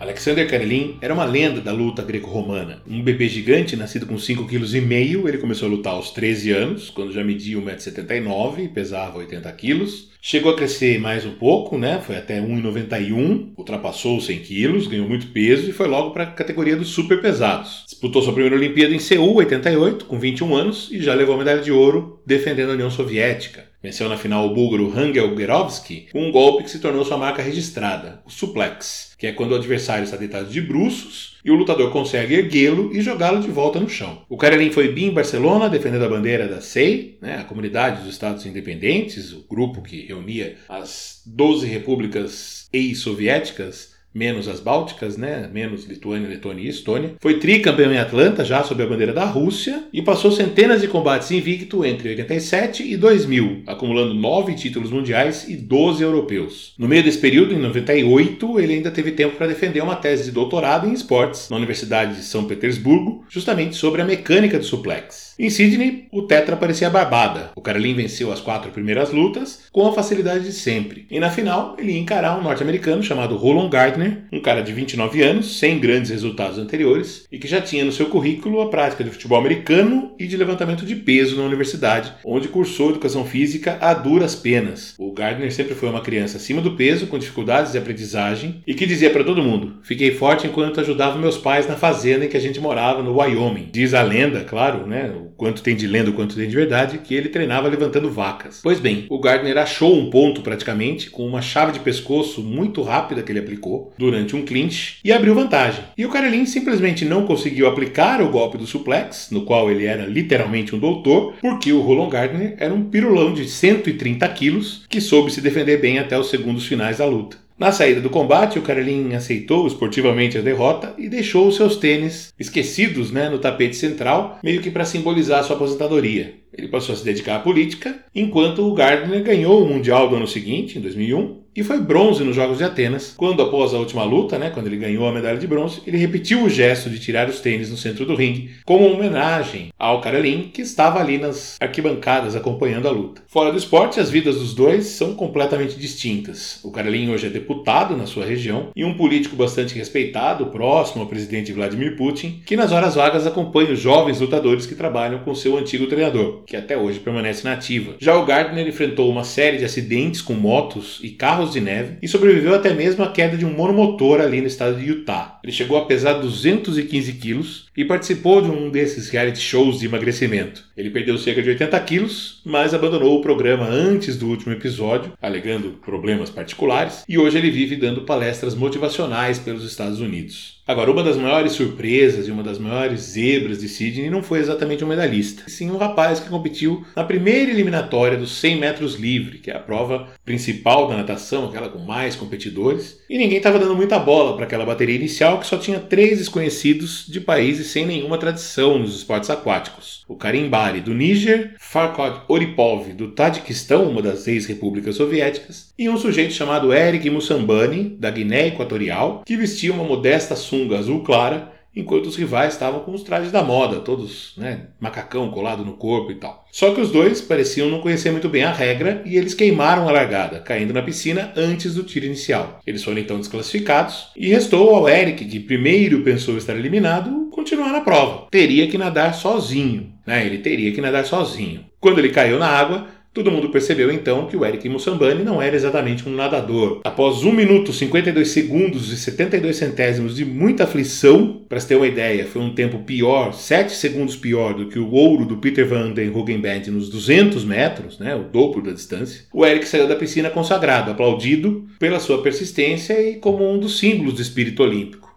Alexander 0.00 0.48
Karelin 0.48 0.96
era 1.00 1.12
uma 1.12 1.24
lenda 1.24 1.60
da 1.60 1.72
luta 1.72 2.02
greco-romana. 2.02 2.80
Um 2.86 3.02
bebê 3.02 3.28
gigante, 3.28 3.74
nascido 3.74 4.06
com 4.06 4.14
5,5 4.14 4.46
kg, 4.46 5.28
ele 5.28 5.38
começou 5.38 5.66
a 5.66 5.70
lutar 5.70 5.94
aos 5.94 6.10
13 6.12 6.52
anos, 6.52 6.88
quando 6.88 7.12
já 7.12 7.24
media 7.24 7.58
1,79m 7.58 8.64
e 8.64 8.68
pesava 8.68 9.18
80 9.18 9.50
kg. 9.52 9.86
Chegou 10.20 10.52
a 10.52 10.56
crescer 10.56 11.00
mais 11.00 11.24
um 11.24 11.32
pouco, 11.32 11.76
né? 11.76 12.00
Foi 12.04 12.16
até 12.16 12.40
1,91, 12.40 13.54
ultrapassou 13.56 14.18
os 14.18 14.26
100 14.26 14.38
quilos, 14.40 14.86
ganhou 14.86 15.08
muito 15.08 15.28
peso 15.28 15.68
e 15.68 15.72
foi 15.72 15.88
logo 15.88 16.10
para 16.10 16.24
a 16.24 16.30
categoria 16.30 16.76
dos 16.76 16.88
super 16.88 17.20
pesados. 17.20 17.84
Disputou 17.86 18.22
sua 18.22 18.32
primeira 18.32 18.56
Olimpíada 18.56 18.94
em 18.94 18.98
Seul, 19.00 19.34
88, 19.36 20.04
com 20.04 20.18
21 20.18 20.54
anos 20.54 20.88
e 20.92 21.00
já 21.00 21.14
levou 21.14 21.34
a 21.34 21.38
medalha 21.38 21.60
de 21.60 21.72
ouro 21.72 22.20
defendendo 22.24 22.70
a 22.70 22.74
União 22.74 22.90
Soviética. 22.90 23.66
Venceu 23.88 24.06
na 24.06 24.18
final 24.18 24.46
o 24.46 24.52
búlgaro 24.52 24.92
Hangel 24.94 25.34
Gerovski 25.34 26.08
com 26.12 26.28
um 26.28 26.30
golpe 26.30 26.62
que 26.62 26.70
se 26.70 26.78
tornou 26.78 27.06
sua 27.06 27.16
marca 27.16 27.40
registrada, 27.40 28.20
o 28.26 28.30
suplex, 28.30 29.14
que 29.16 29.26
é 29.26 29.32
quando 29.32 29.52
o 29.52 29.54
adversário 29.54 30.04
está 30.04 30.14
deitado 30.14 30.50
de 30.50 30.60
bruços 30.60 31.38
e 31.42 31.50
o 31.50 31.54
lutador 31.54 31.90
consegue 31.90 32.34
erguê-lo 32.34 32.94
e 32.94 33.00
jogá-lo 33.00 33.40
de 33.40 33.48
volta 33.48 33.80
no 33.80 33.88
chão. 33.88 34.26
O 34.28 34.36
Karelin 34.36 34.70
foi 34.70 34.92
bi 34.92 35.06
em 35.06 35.14
Barcelona, 35.14 35.70
defendendo 35.70 36.04
a 36.04 36.08
bandeira 36.10 36.46
da 36.46 36.60
SEI, 36.60 37.16
né, 37.22 37.38
a 37.38 37.44
Comunidade 37.44 38.02
dos 38.02 38.12
Estados 38.12 38.44
Independentes, 38.44 39.32
o 39.32 39.46
grupo 39.48 39.80
que 39.80 40.04
reunia 40.04 40.58
as 40.68 41.22
12 41.24 41.66
repúblicas 41.66 42.68
ex-soviéticas 42.70 43.96
menos 44.14 44.48
as 44.48 44.60
bálticas, 44.60 45.16
né? 45.16 45.48
Menos 45.52 45.84
Lituânia, 45.84 46.28
Letônia 46.28 46.64
e 46.64 46.68
Estônia. 46.68 47.14
Foi 47.20 47.38
tricampeão 47.38 47.92
em 47.92 47.98
Atlanta, 47.98 48.44
já 48.44 48.62
sob 48.62 48.82
a 48.82 48.86
bandeira 48.86 49.12
da 49.12 49.24
Rússia, 49.24 49.84
e 49.92 50.02
passou 50.02 50.32
centenas 50.32 50.80
de 50.80 50.88
combates 50.88 51.30
invicto 51.30 51.84
entre 51.84 52.10
87 52.10 52.82
e 52.82 52.96
2000, 52.96 53.62
acumulando 53.66 54.14
nove 54.14 54.54
títulos 54.54 54.90
mundiais 54.90 55.48
e 55.48 55.56
12 55.56 56.02
europeus. 56.02 56.74
No 56.78 56.88
meio 56.88 57.02
desse 57.02 57.18
período, 57.18 57.54
em 57.54 57.58
98, 57.58 58.60
ele 58.60 58.74
ainda 58.74 58.90
teve 58.90 59.12
tempo 59.12 59.36
para 59.36 59.46
defender 59.46 59.82
uma 59.82 59.96
tese 59.96 60.24
de 60.24 60.32
doutorado 60.32 60.88
em 60.88 60.92
esportes 60.92 61.48
na 61.50 61.56
Universidade 61.56 62.16
de 62.16 62.22
São 62.22 62.44
Petersburgo, 62.44 63.24
justamente 63.28 63.76
sobre 63.76 64.02
a 64.02 64.04
mecânica 64.04 64.58
do 64.58 64.64
suplex. 64.64 65.27
Em 65.40 65.50
Sydney, 65.50 66.08
o 66.10 66.22
Tetra 66.22 66.56
parecia 66.56 66.90
barbada. 66.90 67.52
O 67.54 67.60
Carlin 67.60 67.94
venceu 67.94 68.32
as 68.32 68.40
quatro 68.40 68.72
primeiras 68.72 69.12
lutas 69.12 69.60
com 69.70 69.86
a 69.86 69.92
facilidade 69.92 70.42
de 70.42 70.52
sempre. 70.52 71.06
E 71.08 71.20
na 71.20 71.30
final, 71.30 71.76
ele 71.78 71.92
ia 71.92 72.00
encarar 72.00 72.36
um 72.36 72.42
norte-americano 72.42 73.04
chamado 73.04 73.36
Roland 73.36 73.70
Gardner, 73.70 74.24
um 74.32 74.40
cara 74.40 74.62
de 74.62 74.72
29 74.72 75.22
anos, 75.22 75.60
sem 75.60 75.78
grandes 75.78 76.10
resultados 76.10 76.58
anteriores, 76.58 77.24
e 77.30 77.38
que 77.38 77.46
já 77.46 77.60
tinha 77.60 77.84
no 77.84 77.92
seu 77.92 78.06
currículo 78.06 78.60
a 78.60 78.68
prática 78.68 79.04
de 79.04 79.10
futebol 79.10 79.38
americano 79.38 80.10
e 80.18 80.26
de 80.26 80.36
levantamento 80.36 80.84
de 80.84 80.96
peso 80.96 81.36
na 81.36 81.44
universidade, 81.44 82.12
onde 82.24 82.48
cursou 82.48 82.90
educação 82.90 83.24
física 83.24 83.78
a 83.80 83.94
duras 83.94 84.34
penas. 84.34 84.96
O 84.98 85.12
Gardner 85.12 85.52
sempre 85.52 85.76
foi 85.76 85.88
uma 85.88 86.00
criança 86.00 86.38
acima 86.38 86.60
do 86.60 86.72
peso, 86.72 87.06
com 87.06 87.16
dificuldades 87.16 87.70
de 87.70 87.78
aprendizagem, 87.78 88.60
e 88.66 88.74
que 88.74 88.86
dizia 88.86 89.10
para 89.10 89.22
todo 89.22 89.40
mundo: 89.40 89.76
Fiquei 89.84 90.10
forte 90.10 90.48
enquanto 90.48 90.80
ajudava 90.80 91.16
meus 91.16 91.38
pais 91.38 91.68
na 91.68 91.76
fazenda 91.76 92.24
em 92.24 92.28
que 92.28 92.36
a 92.36 92.40
gente 92.40 92.58
morava, 92.58 93.04
no 93.04 93.16
Wyoming. 93.16 93.68
Diz 93.70 93.94
a 93.94 94.02
lenda, 94.02 94.42
claro, 94.42 94.84
né? 94.84 95.12
Quanto 95.38 95.62
tem 95.62 95.76
de 95.76 95.86
lenda, 95.86 96.12
quanto 96.12 96.34
tem 96.36 96.48
de 96.48 96.54
verdade, 96.54 96.98
que 96.98 97.14
ele 97.14 97.28
treinava 97.28 97.68
levantando 97.68 98.10
vacas. 98.10 98.60
Pois 98.62 98.80
bem, 98.80 99.06
o 99.08 99.20
Gardner 99.20 99.56
achou 99.56 99.96
um 99.96 100.10
ponto 100.10 100.42
praticamente 100.42 101.08
com 101.08 101.26
uma 101.26 101.40
chave 101.40 101.72
de 101.72 101.80
pescoço 101.80 102.42
muito 102.42 102.82
rápida 102.82 103.22
que 103.22 103.32
ele 103.32 103.38
aplicou 103.38 103.94
durante 103.96 104.34
um 104.34 104.44
clinch 104.44 104.98
e 105.04 105.12
abriu 105.12 105.34
vantagem. 105.34 105.84
E 105.96 106.04
o 106.04 106.10
Karelin 106.10 106.44
simplesmente 106.44 107.04
não 107.04 107.24
conseguiu 107.24 107.68
aplicar 107.68 108.20
o 108.20 108.28
golpe 108.28 108.58
do 108.58 108.66
suplex, 108.66 109.28
no 109.30 109.42
qual 109.42 109.70
ele 109.70 109.86
era 109.86 110.04
literalmente 110.04 110.74
um 110.74 110.78
doutor, 110.78 111.34
porque 111.40 111.72
o 111.72 111.80
Roland 111.80 112.10
Gardner 112.10 112.56
era 112.58 112.74
um 112.74 112.84
pirulão 112.84 113.32
de 113.32 113.48
130 113.48 114.28
quilos 114.30 114.84
que 114.88 115.00
soube 115.00 115.30
se 115.30 115.40
defender 115.40 115.80
bem 115.80 116.00
até 116.00 116.18
os 116.18 116.28
segundos 116.28 116.66
finais 116.66 116.98
da 116.98 117.06
luta. 117.06 117.47
Na 117.58 117.72
saída 117.72 118.00
do 118.00 118.08
combate, 118.08 118.56
o 118.56 118.62
Karelin 118.62 119.14
aceitou 119.14 119.66
esportivamente 119.66 120.38
a 120.38 120.40
derrota 120.40 120.94
e 120.96 121.08
deixou 121.08 121.48
os 121.48 121.56
seus 121.56 121.76
tênis 121.76 122.32
esquecidos 122.38 123.10
né, 123.10 123.28
no 123.28 123.40
tapete 123.40 123.74
central, 123.74 124.38
meio 124.44 124.62
que 124.62 124.70
para 124.70 124.84
simbolizar 124.84 125.42
sua 125.42 125.56
aposentadoria. 125.56 126.34
Ele 126.56 126.68
passou 126.68 126.94
a 126.94 126.98
se 126.98 127.04
dedicar 127.04 127.36
à 127.36 127.40
política, 127.40 127.98
enquanto 128.14 128.64
o 128.64 128.74
Gardner 128.74 129.24
ganhou 129.24 129.60
o 129.60 129.68
Mundial 129.68 130.08
do 130.08 130.14
ano 130.14 130.28
seguinte, 130.28 130.78
em 130.78 130.80
2001, 130.80 131.42
e 131.58 131.64
foi 131.64 131.80
bronze 131.80 132.22
nos 132.22 132.36
Jogos 132.36 132.58
de 132.58 132.62
Atenas, 132.62 133.14
quando 133.16 133.42
após 133.42 133.74
a 133.74 133.78
última 133.78 134.04
luta, 134.04 134.38
né, 134.38 134.48
quando 134.48 134.68
ele 134.68 134.76
ganhou 134.76 135.08
a 135.08 135.12
medalha 135.12 135.38
de 135.38 135.46
bronze, 135.48 135.80
ele 135.84 135.96
repetiu 135.96 136.44
o 136.44 136.48
gesto 136.48 136.88
de 136.88 137.00
tirar 137.00 137.28
os 137.28 137.40
tênis 137.40 137.68
no 137.68 137.76
centro 137.76 138.06
do 138.06 138.14
ringue, 138.14 138.50
como 138.64 138.86
homenagem 138.86 139.72
ao 139.76 140.00
Karelin, 140.00 140.50
que 140.54 140.62
estava 140.62 141.00
ali 141.00 141.18
nas 141.18 141.56
arquibancadas 141.60 142.36
acompanhando 142.36 142.86
a 142.86 142.92
luta. 142.92 143.22
Fora 143.26 143.50
do 143.50 143.58
esporte, 143.58 143.98
as 143.98 144.08
vidas 144.08 144.36
dos 144.36 144.54
dois 144.54 144.86
são 144.86 145.16
completamente 145.16 145.74
distintas. 145.74 146.60
O 146.62 146.70
Karelin 146.70 147.10
hoje 147.10 147.26
é 147.26 147.30
deputado 147.30 147.96
na 147.96 148.06
sua 148.06 148.24
região 148.24 148.68
e 148.76 148.84
um 148.84 148.94
político 148.94 149.34
bastante 149.34 149.74
respeitado, 149.74 150.46
próximo 150.46 151.02
ao 151.02 151.08
presidente 151.08 151.52
Vladimir 151.52 151.96
Putin, 151.96 152.40
que 152.46 152.56
nas 152.56 152.70
horas 152.70 152.94
vagas 152.94 153.26
acompanha 153.26 153.72
os 153.72 153.80
jovens 153.80 154.20
lutadores 154.20 154.64
que 154.64 154.76
trabalham 154.76 155.18
com 155.24 155.34
seu 155.34 155.58
antigo 155.58 155.88
treinador, 155.88 156.44
que 156.46 156.56
até 156.56 156.78
hoje 156.78 157.00
permanece 157.00 157.42
na 157.42 157.54
ativa. 157.54 157.96
Já 157.98 158.14
o 158.14 158.24
Gardner 158.24 158.68
enfrentou 158.68 159.10
uma 159.10 159.24
série 159.24 159.58
de 159.58 159.64
acidentes 159.64 160.22
com 160.22 160.34
motos 160.34 161.00
e 161.02 161.08
carros 161.08 161.47
de 161.52 161.60
neve 161.60 161.98
e 162.02 162.08
sobreviveu 162.08 162.54
até 162.54 162.74
mesmo 162.74 163.02
à 163.04 163.10
queda 163.10 163.36
de 163.36 163.44
um 163.44 163.52
monomotor 163.52 164.20
ali 164.20 164.40
no 164.40 164.46
estado 164.46 164.76
de 164.76 164.88
Utah. 164.88 165.37
Ele 165.48 165.56
chegou 165.56 165.78
a 165.78 165.86
pesar 165.86 166.12
215 166.12 167.10
quilos 167.14 167.68
e 167.74 167.82
participou 167.82 168.42
de 168.42 168.50
um 168.50 168.68
desses 168.68 169.08
reality 169.08 169.40
shows 169.40 169.78
de 169.78 169.86
emagrecimento. 169.86 170.62
Ele 170.76 170.90
perdeu 170.90 171.16
cerca 171.16 171.42
de 171.42 171.48
80 171.48 171.80
quilos, 171.80 172.42
mas 172.44 172.74
abandonou 172.74 173.16
o 173.16 173.22
programa 173.22 173.66
antes 173.66 174.18
do 174.18 174.28
último 174.28 174.52
episódio, 174.52 175.14
alegando 175.22 175.78
problemas 175.82 176.28
particulares, 176.28 177.02
e 177.08 177.16
hoje 177.16 177.38
ele 177.38 177.50
vive 177.50 177.76
dando 177.76 178.02
palestras 178.02 178.54
motivacionais 178.54 179.38
pelos 179.38 179.64
Estados 179.64 180.00
Unidos. 180.00 180.58
Agora, 180.68 180.90
uma 180.90 181.02
das 181.02 181.16
maiores 181.16 181.52
surpresas 181.52 182.28
e 182.28 182.30
uma 182.30 182.42
das 182.42 182.58
maiores 182.58 183.00
zebras 183.00 183.58
de 183.58 183.68
Sydney 183.70 184.10
não 184.10 184.22
foi 184.22 184.38
exatamente 184.38 184.84
um 184.84 184.86
medalhista, 184.86 185.44
sim 185.46 185.70
um 185.70 185.78
rapaz 185.78 186.20
que 186.20 186.28
competiu 186.28 186.84
na 186.94 187.02
primeira 187.02 187.50
eliminatória 187.50 188.18
dos 188.18 188.32
100 188.32 188.60
metros 188.60 188.94
livre, 188.96 189.38
que 189.38 189.50
é 189.50 189.56
a 189.56 189.60
prova 189.60 190.08
principal 190.26 190.86
da 190.86 190.98
natação, 190.98 191.46
aquela 191.46 191.70
com 191.70 191.78
mais 191.78 192.14
competidores, 192.16 193.00
e 193.08 193.16
ninguém 193.16 193.38
estava 193.38 193.58
dando 193.58 193.74
muita 193.74 193.98
bola 193.98 194.36
para 194.36 194.44
aquela 194.44 194.66
bateria 194.66 194.96
inicial 194.96 195.37
que 195.38 195.46
só 195.46 195.56
tinha 195.56 195.80
três 195.80 196.18
desconhecidos 196.18 197.06
de 197.08 197.20
países 197.20 197.68
sem 197.68 197.86
nenhuma 197.86 198.18
tradição 198.18 198.78
nos 198.78 198.96
esportes 198.96 199.30
aquáticos. 199.30 200.04
O 200.08 200.16
Karim 200.16 200.48
Bari, 200.48 200.80
do 200.80 200.94
Níger, 200.94 201.54
Farkod 201.58 202.22
Oripov, 202.28 202.92
do 202.92 203.08
Tadiquistão, 203.12 203.88
uma 203.88 204.02
das 204.02 204.26
ex-repúblicas 204.26 204.96
soviéticas, 204.96 205.72
e 205.78 205.88
um 205.88 205.96
sujeito 205.96 206.32
chamado 206.32 206.72
Eric 206.72 207.08
Mussambani, 207.10 207.96
da 207.98 208.10
Guiné 208.10 208.48
Equatorial, 208.48 209.22
que 209.24 209.36
vestia 209.36 209.72
uma 209.72 209.84
modesta 209.84 210.34
sunga 210.34 210.78
azul 210.78 211.02
clara, 211.02 211.57
enquanto 211.78 212.06
os 212.06 212.16
rivais 212.16 212.52
estavam 212.52 212.80
com 212.80 212.92
os 212.92 213.02
trajes 213.02 213.30
da 213.30 213.42
moda, 213.42 213.80
todos, 213.80 214.32
né, 214.36 214.66
macacão 214.80 215.30
colado 215.30 215.64
no 215.64 215.74
corpo 215.74 216.10
e 216.10 216.16
tal. 216.16 216.44
Só 216.50 216.74
que 216.74 216.80
os 216.80 216.90
dois 216.90 217.20
pareciam 217.20 217.70
não 217.70 217.80
conhecer 217.80 218.10
muito 218.10 218.28
bem 218.28 218.42
a 218.42 218.52
regra 218.52 219.02
e 219.06 219.16
eles 219.16 219.34
queimaram 219.34 219.88
a 219.88 219.92
largada, 219.92 220.40
caindo 220.40 220.74
na 220.74 220.82
piscina 220.82 221.32
antes 221.36 221.74
do 221.74 221.84
tiro 221.84 222.06
inicial. 222.06 222.60
Eles 222.66 222.82
foram 222.82 222.98
então 222.98 223.18
desclassificados 223.18 224.08
e 224.16 224.28
restou 224.28 224.74
ao 224.74 224.88
Eric, 224.88 225.24
que 225.24 225.38
primeiro 225.38 226.02
pensou 226.02 226.36
estar 226.36 226.56
eliminado, 226.56 227.28
continuar 227.30 227.70
na 227.70 227.80
prova. 227.80 228.26
Teria 228.30 228.66
que 228.66 228.76
nadar 228.76 229.14
sozinho, 229.14 229.92
né? 230.04 230.26
Ele 230.26 230.38
teria 230.38 230.72
que 230.72 230.80
nadar 230.80 231.04
sozinho. 231.04 231.64
Quando 231.80 232.00
ele 232.00 232.08
caiu 232.08 232.38
na 232.38 232.48
água, 232.48 232.88
Todo 233.18 233.32
mundo 233.32 233.48
percebeu 233.48 233.90
então 233.90 234.26
que 234.26 234.36
o 234.36 234.46
Eric 234.46 234.68
Mussambani 234.68 235.24
não 235.24 235.42
era 235.42 235.56
exatamente 235.56 236.08
um 236.08 236.14
nadador. 236.14 236.82
Após 236.84 237.24
1 237.24 237.32
minuto 237.32 237.72
52 237.72 238.28
segundos 238.28 238.92
e 238.92 238.96
72 238.96 239.56
centésimos 239.56 240.14
de 240.14 240.24
muita 240.24 240.62
aflição, 240.62 241.42
para 241.48 241.60
ter 241.60 241.74
uma 241.74 241.88
ideia, 241.88 242.26
foi 242.26 242.40
um 242.40 242.54
tempo 242.54 242.78
pior, 242.84 243.32
7 243.32 243.72
segundos 243.72 244.14
pior 244.14 244.54
do 244.54 244.68
que 244.68 244.78
o 244.78 244.92
ouro 244.92 245.24
do 245.24 245.38
Peter 245.38 245.66
Van 245.66 245.90
den 245.90 246.10
Hoogenband 246.10 246.70
nos 246.70 246.88
200 246.88 247.44
metros, 247.44 247.98
né, 247.98 248.14
o 248.14 248.22
dobro 248.22 248.62
da 248.62 248.70
distância, 248.70 249.22
o 249.32 249.44
Eric 249.44 249.66
saiu 249.66 249.88
da 249.88 249.96
piscina 249.96 250.30
consagrado, 250.30 250.92
aplaudido 250.92 251.66
pela 251.80 251.98
sua 251.98 252.22
persistência 252.22 253.02
e 253.02 253.16
como 253.16 253.52
um 253.52 253.58
dos 253.58 253.80
símbolos 253.80 254.14
do 254.14 254.22
espírito 254.22 254.62
olímpico. 254.62 255.07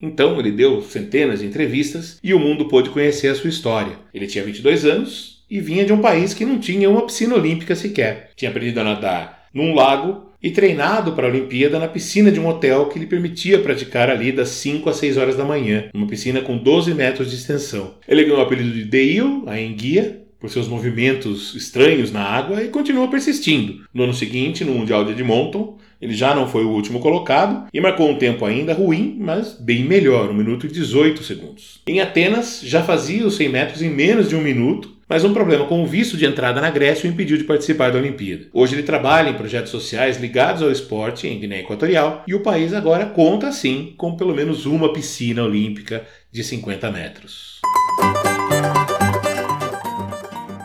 Então 0.00 0.38
ele 0.38 0.52
deu 0.52 0.80
centenas 0.82 1.40
de 1.40 1.46
entrevistas 1.46 2.20
e 2.22 2.32
o 2.32 2.38
mundo 2.38 2.68
pôde 2.68 2.90
conhecer 2.90 3.28
a 3.28 3.34
sua 3.34 3.50
história. 3.50 3.98
Ele 4.14 4.28
tinha 4.28 4.44
22 4.44 4.84
anos 4.84 5.44
e 5.50 5.60
vinha 5.60 5.84
de 5.84 5.92
um 5.92 6.00
país 6.00 6.32
que 6.32 6.44
não 6.44 6.60
tinha 6.60 6.88
uma 6.88 7.04
piscina 7.04 7.34
olímpica 7.34 7.74
sequer. 7.74 8.30
Tinha 8.36 8.50
aprendido 8.50 8.78
a 8.78 8.84
nadar 8.84 9.48
num 9.52 9.74
lago 9.74 10.27
e 10.42 10.50
treinado 10.50 11.12
para 11.12 11.26
a 11.26 11.30
Olimpíada 11.30 11.78
na 11.78 11.88
piscina 11.88 12.30
de 12.30 12.38
um 12.38 12.46
hotel 12.46 12.86
que 12.86 12.98
lhe 12.98 13.06
permitia 13.06 13.58
praticar 13.58 14.08
ali 14.08 14.30
das 14.32 14.50
5 14.50 14.88
às 14.88 14.96
6 14.96 15.16
horas 15.16 15.36
da 15.36 15.44
manhã, 15.44 15.88
uma 15.92 16.06
piscina 16.06 16.40
com 16.40 16.56
12 16.56 16.94
metros 16.94 17.30
de 17.30 17.36
extensão. 17.36 17.94
Ele 18.06 18.24
ganhou 18.24 18.38
o 18.38 18.42
apelido 18.42 18.70
de 18.70 18.84
Deil, 18.84 19.44
a 19.46 19.60
enguia, 19.60 20.22
por 20.38 20.48
seus 20.48 20.68
movimentos 20.68 21.54
estranhos 21.54 22.12
na 22.12 22.22
água 22.22 22.62
e 22.62 22.68
continuou 22.68 23.08
persistindo. 23.08 23.84
No 23.92 24.04
ano 24.04 24.14
seguinte, 24.14 24.64
no 24.64 24.72
Mundial 24.72 25.04
de 25.04 25.10
Edmonton, 25.10 25.78
ele 26.00 26.14
já 26.14 26.34
não 26.34 26.48
foi 26.48 26.64
o 26.64 26.70
último 26.70 27.00
colocado 27.00 27.66
e 27.74 27.80
marcou 27.80 28.08
um 28.08 28.16
tempo 28.16 28.44
ainda 28.44 28.72
ruim, 28.72 29.16
mas 29.18 29.54
bem 29.54 29.84
melhor, 29.84 30.30
1 30.30 30.34
minuto 30.34 30.66
e 30.66 30.70
18 30.70 31.24
segundos. 31.24 31.80
Em 31.88 32.00
Atenas, 32.00 32.60
já 32.62 32.84
fazia 32.84 33.26
os 33.26 33.34
100 33.34 33.48
metros 33.48 33.82
em 33.82 33.90
menos 33.90 34.28
de 34.28 34.36
um 34.36 34.40
minuto, 34.40 34.96
mas 35.08 35.24
um 35.24 35.32
problema 35.32 35.64
com 35.66 35.82
o 35.82 35.86
visto 35.86 36.16
de 36.16 36.26
entrada 36.26 36.60
na 36.60 36.70
Grécia 36.70 37.08
o 37.08 37.12
impediu 37.12 37.38
de 37.38 37.44
participar 37.44 37.90
da 37.90 37.98
Olimpíada. 37.98 38.46
Hoje 38.52 38.74
ele 38.74 38.82
trabalha 38.82 39.30
em 39.30 39.34
projetos 39.34 39.70
sociais 39.70 40.18
ligados 40.18 40.62
ao 40.62 40.70
esporte 40.70 41.26
em 41.26 41.40
Guiné 41.40 41.60
Equatorial 41.60 42.22
e 42.26 42.34
o 42.34 42.40
país 42.40 42.74
agora 42.74 43.06
conta, 43.06 43.50
sim, 43.50 43.94
com 43.96 44.14
pelo 44.14 44.34
menos 44.34 44.66
uma 44.66 44.92
piscina 44.92 45.42
olímpica 45.42 46.04
de 46.30 46.44
50 46.44 46.90
metros. 46.90 47.60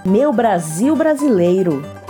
Meu 0.05 0.33
Brasil 0.33 0.93
brasileiro. 0.95 2.02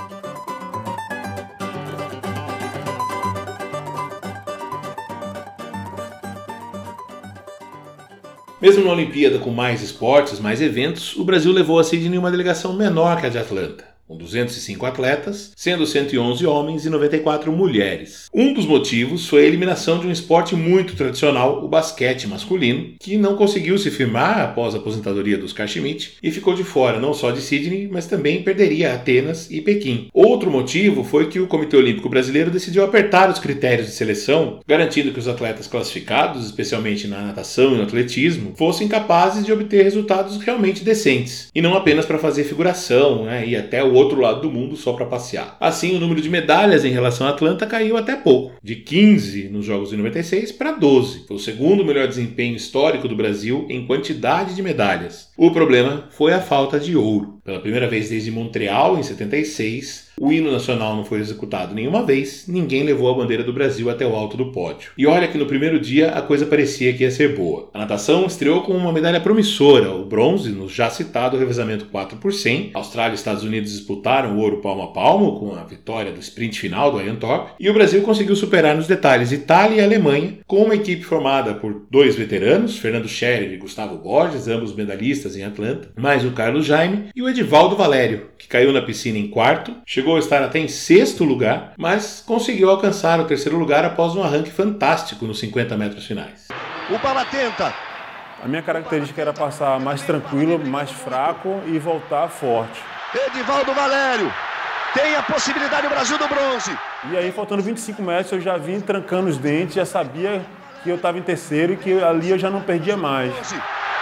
Mesmo 8.64 8.86
na 8.86 8.94
Olimpíada 8.94 9.40
com 9.40 9.50
mais 9.50 9.84
esportes, 9.84 10.40
mais 10.40 10.62
eventos, 10.62 11.18
o 11.18 11.26
Brasil 11.26 11.52
levou 11.52 11.80
a 11.80 11.84
Sydney 11.84 12.18
uma 12.18 12.32
delegação 12.32 12.72
menor 12.72 13.20
que 13.20 13.26
a 13.26 13.30
de 13.30 13.38
Atlanta 13.38 13.93
com 14.14 14.18
205 14.18 14.86
atletas, 14.86 15.52
sendo 15.56 15.86
111 15.86 16.46
homens 16.46 16.86
e 16.86 16.90
94 16.90 17.52
mulheres. 17.52 18.30
Um 18.34 18.54
dos 18.54 18.66
motivos 18.66 19.28
foi 19.28 19.44
a 19.44 19.48
eliminação 19.48 20.00
de 20.00 20.08
um 20.08 20.12
esporte 20.12 20.56
muito 20.56 20.96
tradicional, 20.96 21.64
o 21.64 21.68
basquete 21.68 22.28
masculino, 22.28 22.94
que 23.00 23.18
não 23.18 23.36
conseguiu 23.36 23.78
se 23.78 23.90
firmar 23.90 24.40
após 24.40 24.76
a 24.76 24.78
aposentadoria 24.78 25.38
dos 25.38 25.54
Schmidt 25.54 26.18
e 26.22 26.30
ficou 26.30 26.54
de 26.54 26.64
fora 26.64 27.00
não 27.00 27.14
só 27.14 27.32
de 27.32 27.42
Sydney, 27.42 27.90
mas 27.92 28.06
também 28.06 28.44
perderia 28.44 28.94
Atenas 28.94 29.50
e 29.50 29.62
Pequim. 29.62 30.08
Outro 30.14 30.52
motivo 30.52 31.04
foi 31.04 31.28
que 31.28 31.40
o 31.40 31.48
Comitê 31.48 31.78
Olímpico 31.78 32.10
Brasileiro 32.10 32.52
decidiu 32.52 32.84
apertar 32.84 33.30
os 33.30 33.40
critérios 33.40 33.88
de 33.88 33.94
seleção, 33.94 34.60
garantindo 34.68 35.12
que 35.12 35.20
os 35.20 35.28
atletas 35.28 35.68
classificados, 35.68 36.46
especialmente 36.46 37.08
na 37.08 37.22
natação 37.22 37.74
e 37.74 37.78
no 37.78 37.84
atletismo, 37.84 38.54
fossem 38.56 38.88
capazes 38.88 39.46
de 39.46 39.52
obter 39.52 39.84
resultados 39.84 40.38
realmente 40.38 40.84
decentes, 40.84 41.48
e 41.56 41.62
não 41.62 41.76
apenas 41.76 42.06
para 42.06 42.20
fazer 42.20 42.44
figuração 42.44 43.26
né, 43.26 43.48
e 43.48 43.56
até 43.56 43.84
o 43.84 44.03
outro 44.04 44.22
lado 44.22 44.42
do 44.42 44.52
mundo 44.52 44.76
só 44.76 44.94
para 44.94 45.06
passear. 45.06 45.58
Assim, 45.60 45.96
o 45.96 46.00
número 46.00 46.22
de 46.22 46.30
medalhas 46.30 46.86
em 46.86 46.92
relação 46.92 47.26
à 47.26 47.32
Atlanta 47.32 47.66
caiu 47.66 47.98
até 47.98 48.16
pouco, 48.16 48.54
de 48.62 48.76
15 48.76 49.50
nos 49.50 49.66
Jogos 49.66 49.90
de 49.90 49.98
96 49.98 50.52
para 50.52 50.72
12. 50.72 51.26
Foi 51.28 51.38
o 51.38 51.40
segundo 51.40 51.86
melhor 51.86 52.08
desempenho 52.08 52.56
histórico 52.56 53.08
do 53.08 53.16
Brasil 53.16 53.66
em 53.70 53.86
quantidade 53.86 54.56
de 54.56 54.62
medalhas. 54.62 55.30
O 55.38 55.52
problema 55.52 56.10
foi 56.12 56.34
a 56.34 56.42
falta 56.42 56.80
de 56.80 56.96
ouro. 56.96 57.40
Pela 57.44 57.60
primeira 57.60 57.88
vez 57.88 58.10
desde 58.10 58.32
Montreal, 58.32 58.98
em 58.98 59.04
76, 59.04 60.03
o 60.20 60.32
hino 60.32 60.52
nacional 60.52 60.96
não 60.96 61.06
foi 61.06 61.20
executado 61.20 61.74
nenhuma 61.74 62.04
vez, 62.04 62.46
ninguém 62.48 62.84
levou 62.84 63.10
a 63.10 63.16
bandeira 63.16 63.44
do 63.44 63.54
Brasil 63.54 63.90
até 63.90 64.06
o 64.06 64.16
alto 64.16 64.38
do 64.38 64.52
pódio. 64.52 64.92
E 64.98 65.08
olha 65.08 65.28
que 65.28 65.38
no 65.38 65.46
primeiro 65.46 65.80
dia 65.80 66.12
a 66.12 66.22
coisa 66.22 66.46
parecia 66.46 66.94
que 66.94 67.04
ia 67.04 67.12
ser 67.12 67.36
boa. 67.36 67.70
A 67.74 67.80
natação 67.80 68.26
estreou 68.26 68.62
com 68.62 68.74
uma 68.74 68.92
medalha 68.92 69.20
promissora, 69.20 69.92
o 69.92 70.06
bronze, 70.06 70.50
no 70.50 70.70
já 70.70 70.90
citado 70.90 71.38
revezamento 71.38 71.86
4 71.86 72.18
por 72.18 72.34
100. 72.34 72.72
Austrália 72.74 73.14
e 73.14 73.16
Estados 73.16 73.44
Unidos 73.44 73.72
disputaram 73.72 74.36
o 74.36 74.40
ouro 74.40 74.58
palmo 74.58 74.84
a 74.84 74.88
palmo, 74.88 75.40
com 75.40 75.56
a 75.56 75.64
vitória 75.64 76.12
do 76.12 76.20
sprint 76.20 76.60
final 76.60 76.92
do 76.92 77.02
Ian 77.02 77.18
e 77.60 77.70
o 77.70 77.74
Brasil 77.74 78.02
conseguiu 78.02 78.36
superar 78.36 78.76
nos 78.76 78.88
detalhes 78.88 79.32
Itália 79.32 79.78
e 79.78 79.84
Alemanha, 79.84 80.40
com 80.46 80.64
uma 80.64 80.76
equipe 80.76 81.04
formada 81.04 81.54
por 81.54 81.86
dois 81.90 82.16
veteranos, 82.16 82.78
Fernando 82.78 83.08
Scherer 83.08 83.54
e 83.54 83.58
Gustavo 83.58 83.98
Borges, 83.98 84.48
ambos 84.48 84.76
medalhistas 84.76 85.38
em 85.38 85.44
Atlanta, 85.44 85.92
mais 85.96 86.26
o 86.26 86.32
Carlos 86.32 86.66
Jaime 86.66 87.06
e 87.16 87.22
o 87.22 87.30
Edivaldo 87.30 87.76
Valério, 87.76 88.28
que 88.38 88.48
caiu 88.48 88.74
na 88.74 88.82
piscina 88.82 89.18
em 89.18 89.28
quarto, 89.28 89.74
chegou 89.86 90.03
a 90.12 90.20
estar 90.20 90.44
até 90.44 90.60
em 90.60 90.68
sexto 90.68 91.24
lugar, 91.24 91.74
mas 91.78 92.24
conseguiu 92.26 92.70
alcançar 92.70 93.20
o 93.20 93.26
terceiro 93.26 93.58
lugar 93.58 93.86
após 93.86 94.16
um 94.16 94.24
arranque 94.24 94.52
fantástico 94.52 95.26
nos 95.26 95.40
50 95.40 95.78
metros 95.78 96.06
finais. 96.06 96.48
O 96.90 96.98
Bala 97.00 97.26
tenta. 97.26 97.74
A 98.44 98.48
minha 98.48 98.62
característica 98.62 99.22
era 99.22 99.32
passar 99.32 99.80
mais 99.80 100.02
tranquilo, 100.02 100.60
mais 100.60 100.92
fraco 100.92 101.62
e 101.68 101.80
voltar 101.80 102.28
forte. 102.28 102.82
Edivaldo 103.28 103.74
Valério. 103.74 104.32
Tem 104.94 105.16
a 105.16 105.24
possibilidade 105.24 105.88
o 105.88 105.90
Brasil 105.90 106.18
do 106.18 106.28
bronze. 106.28 106.78
E 107.12 107.18
aí, 107.18 107.32
faltando 107.32 107.64
25 107.64 108.02
metros, 108.02 108.32
eu 108.34 108.42
já 108.42 108.58
vim 108.58 108.80
trancando 108.80 109.30
os 109.30 109.38
dentes, 109.38 109.76
já 109.76 109.86
sabia 109.86 110.46
que 110.84 110.90
eu 110.90 110.98
estava 110.98 111.18
em 111.18 111.22
terceiro 111.22 111.74
e 111.74 111.78
que 111.78 112.04
ali 112.04 112.30
eu 112.30 112.38
já 112.38 112.50
não 112.50 112.62
perdia 112.62 112.98
mais. 112.98 113.34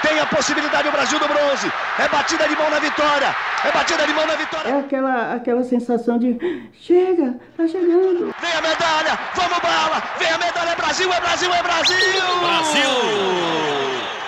Tem 0.02 0.20
a 0.20 0.26
possibilidade 0.26 0.88
o 0.88 0.92
Brasil 0.92 1.20
do 1.20 1.28
bronze. 1.28 1.72
É 2.00 2.08
batida 2.08 2.48
de 2.48 2.56
mão 2.56 2.70
na 2.70 2.80
vitória. 2.80 3.36
É 3.64 3.72
batida 3.72 4.08
de 4.08 4.14
mão 4.14 4.26
na 4.26 4.36
vitória. 4.36 4.70
É 4.70 4.80
aquela, 4.80 5.36
aquela 5.36 5.64
sensação 5.64 6.18
de 6.18 6.38
chega, 6.82 7.36
tá 7.56 7.68
chegando. 7.68 8.34
Vem 8.42 8.54
a 8.54 8.62
medalha, 8.62 9.20
vamos 9.36 9.60
bala. 9.60 10.02
Vem 10.18 10.32
a 10.32 10.38
medalha, 10.38 10.76
Brasil, 10.76 11.12
é 11.14 11.22
Brasil, 11.22 11.54
é 11.54 11.64
Brasil. 11.64 11.98
Brasil! 12.40 12.90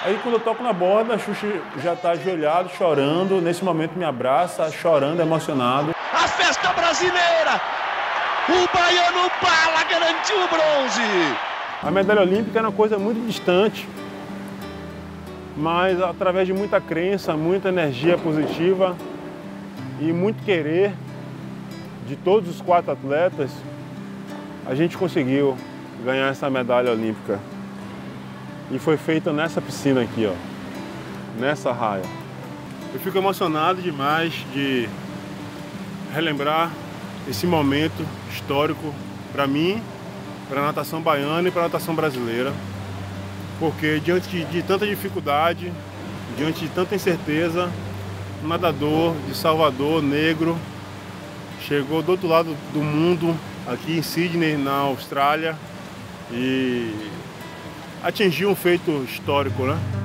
Aí 0.06 0.20
quando 0.22 0.36
eu 0.36 0.40
toco 0.42 0.62
na 0.62 0.74
borda, 0.74 1.16
a 1.16 1.18
Xuxa 1.18 1.48
já 1.82 1.94
está 1.94 2.12
ajoelhado, 2.12 2.70
chorando. 2.78 3.42
Nesse 3.42 3.64
momento 3.64 3.98
me 3.98 4.06
abraça, 4.06 4.70
chorando, 4.72 5.22
emocionado. 5.22 5.96
A 6.14 6.28
festa 6.28 6.72
brasileira. 6.74 7.60
O 8.50 8.78
baiano 8.78 9.32
Bala 9.42 9.84
garantiu 9.90 10.36
o 10.36 10.48
bronze. 10.50 11.02
A 11.82 11.90
medalha 11.90 12.22
olímpica 12.22 12.60
era 12.60 12.68
uma 12.68 12.76
coisa 12.76 13.00
muito 13.00 13.26
distante 13.26 13.88
mas 15.56 16.02
através 16.02 16.48
de 16.48 16.54
muita 16.54 16.82
crença, 16.82 17.36
muita 17.36 17.70
energia 17.70 18.18
positiva 18.18 18.96
e 20.00 20.12
muito 20.12 20.44
querer 20.44 20.94
de 22.08 22.16
todos 22.16 22.50
os 22.50 22.62
quatro 22.62 22.92
atletas, 22.92 23.52
a 24.66 24.74
gente 24.74 24.98
conseguiu 24.98 25.56
ganhar 26.04 26.28
essa 26.28 26.50
medalha 26.50 26.92
olímpica. 26.92 27.40
E 28.72 28.80
foi 28.80 28.98
feita 28.98 29.32
nessa 29.32 29.62
piscina 29.62 30.02
aqui, 30.02 30.26
ó, 30.26 30.34
nessa 31.40 31.72
raia. 31.72 32.04
Eu 32.94 33.00
fico 33.00 33.18
emocionado 33.18 33.82
demais 33.82 34.34
de 34.54 34.90
relembrar 36.14 36.72
esse 37.30 37.46
momento 37.46 38.06
histórico 38.32 38.94
para 39.32 39.48
mim, 39.48 39.82
para 40.50 40.62
a 40.62 40.66
natação 40.66 41.02
baiana 41.02 41.48
e 41.48 41.52
para 41.52 41.62
a 41.62 41.66
natação 41.66 41.96
brasileira 41.96 42.52
porque 43.64 44.02
diante 44.02 44.44
de, 44.44 44.62
tanta 44.62 44.86
dificuldade, 44.86 45.72
diante 46.38 46.66
de 46.66 46.68
tanta 46.68 46.96
incerteza, 46.96 47.72
um 48.44 48.48
nadador 48.50 49.16
de 49.26 49.34
Salvador, 49.34 50.04
negro, 50.04 50.58
chegou 51.62 52.04
do 52.04 52.12
outro 52.12 52.28
lado 52.28 52.58
do 52.74 52.80
mundo, 52.80 53.34
aqui 53.66 53.98
em 53.98 54.02
Sydney, 54.02 54.58
na 54.58 54.74
Austrália, 54.74 55.56
e 56.30 56.94
atingiu 58.04 58.50
um 58.50 58.56
feito 58.56 58.92
histórico, 59.08 59.64
né? 59.64 60.03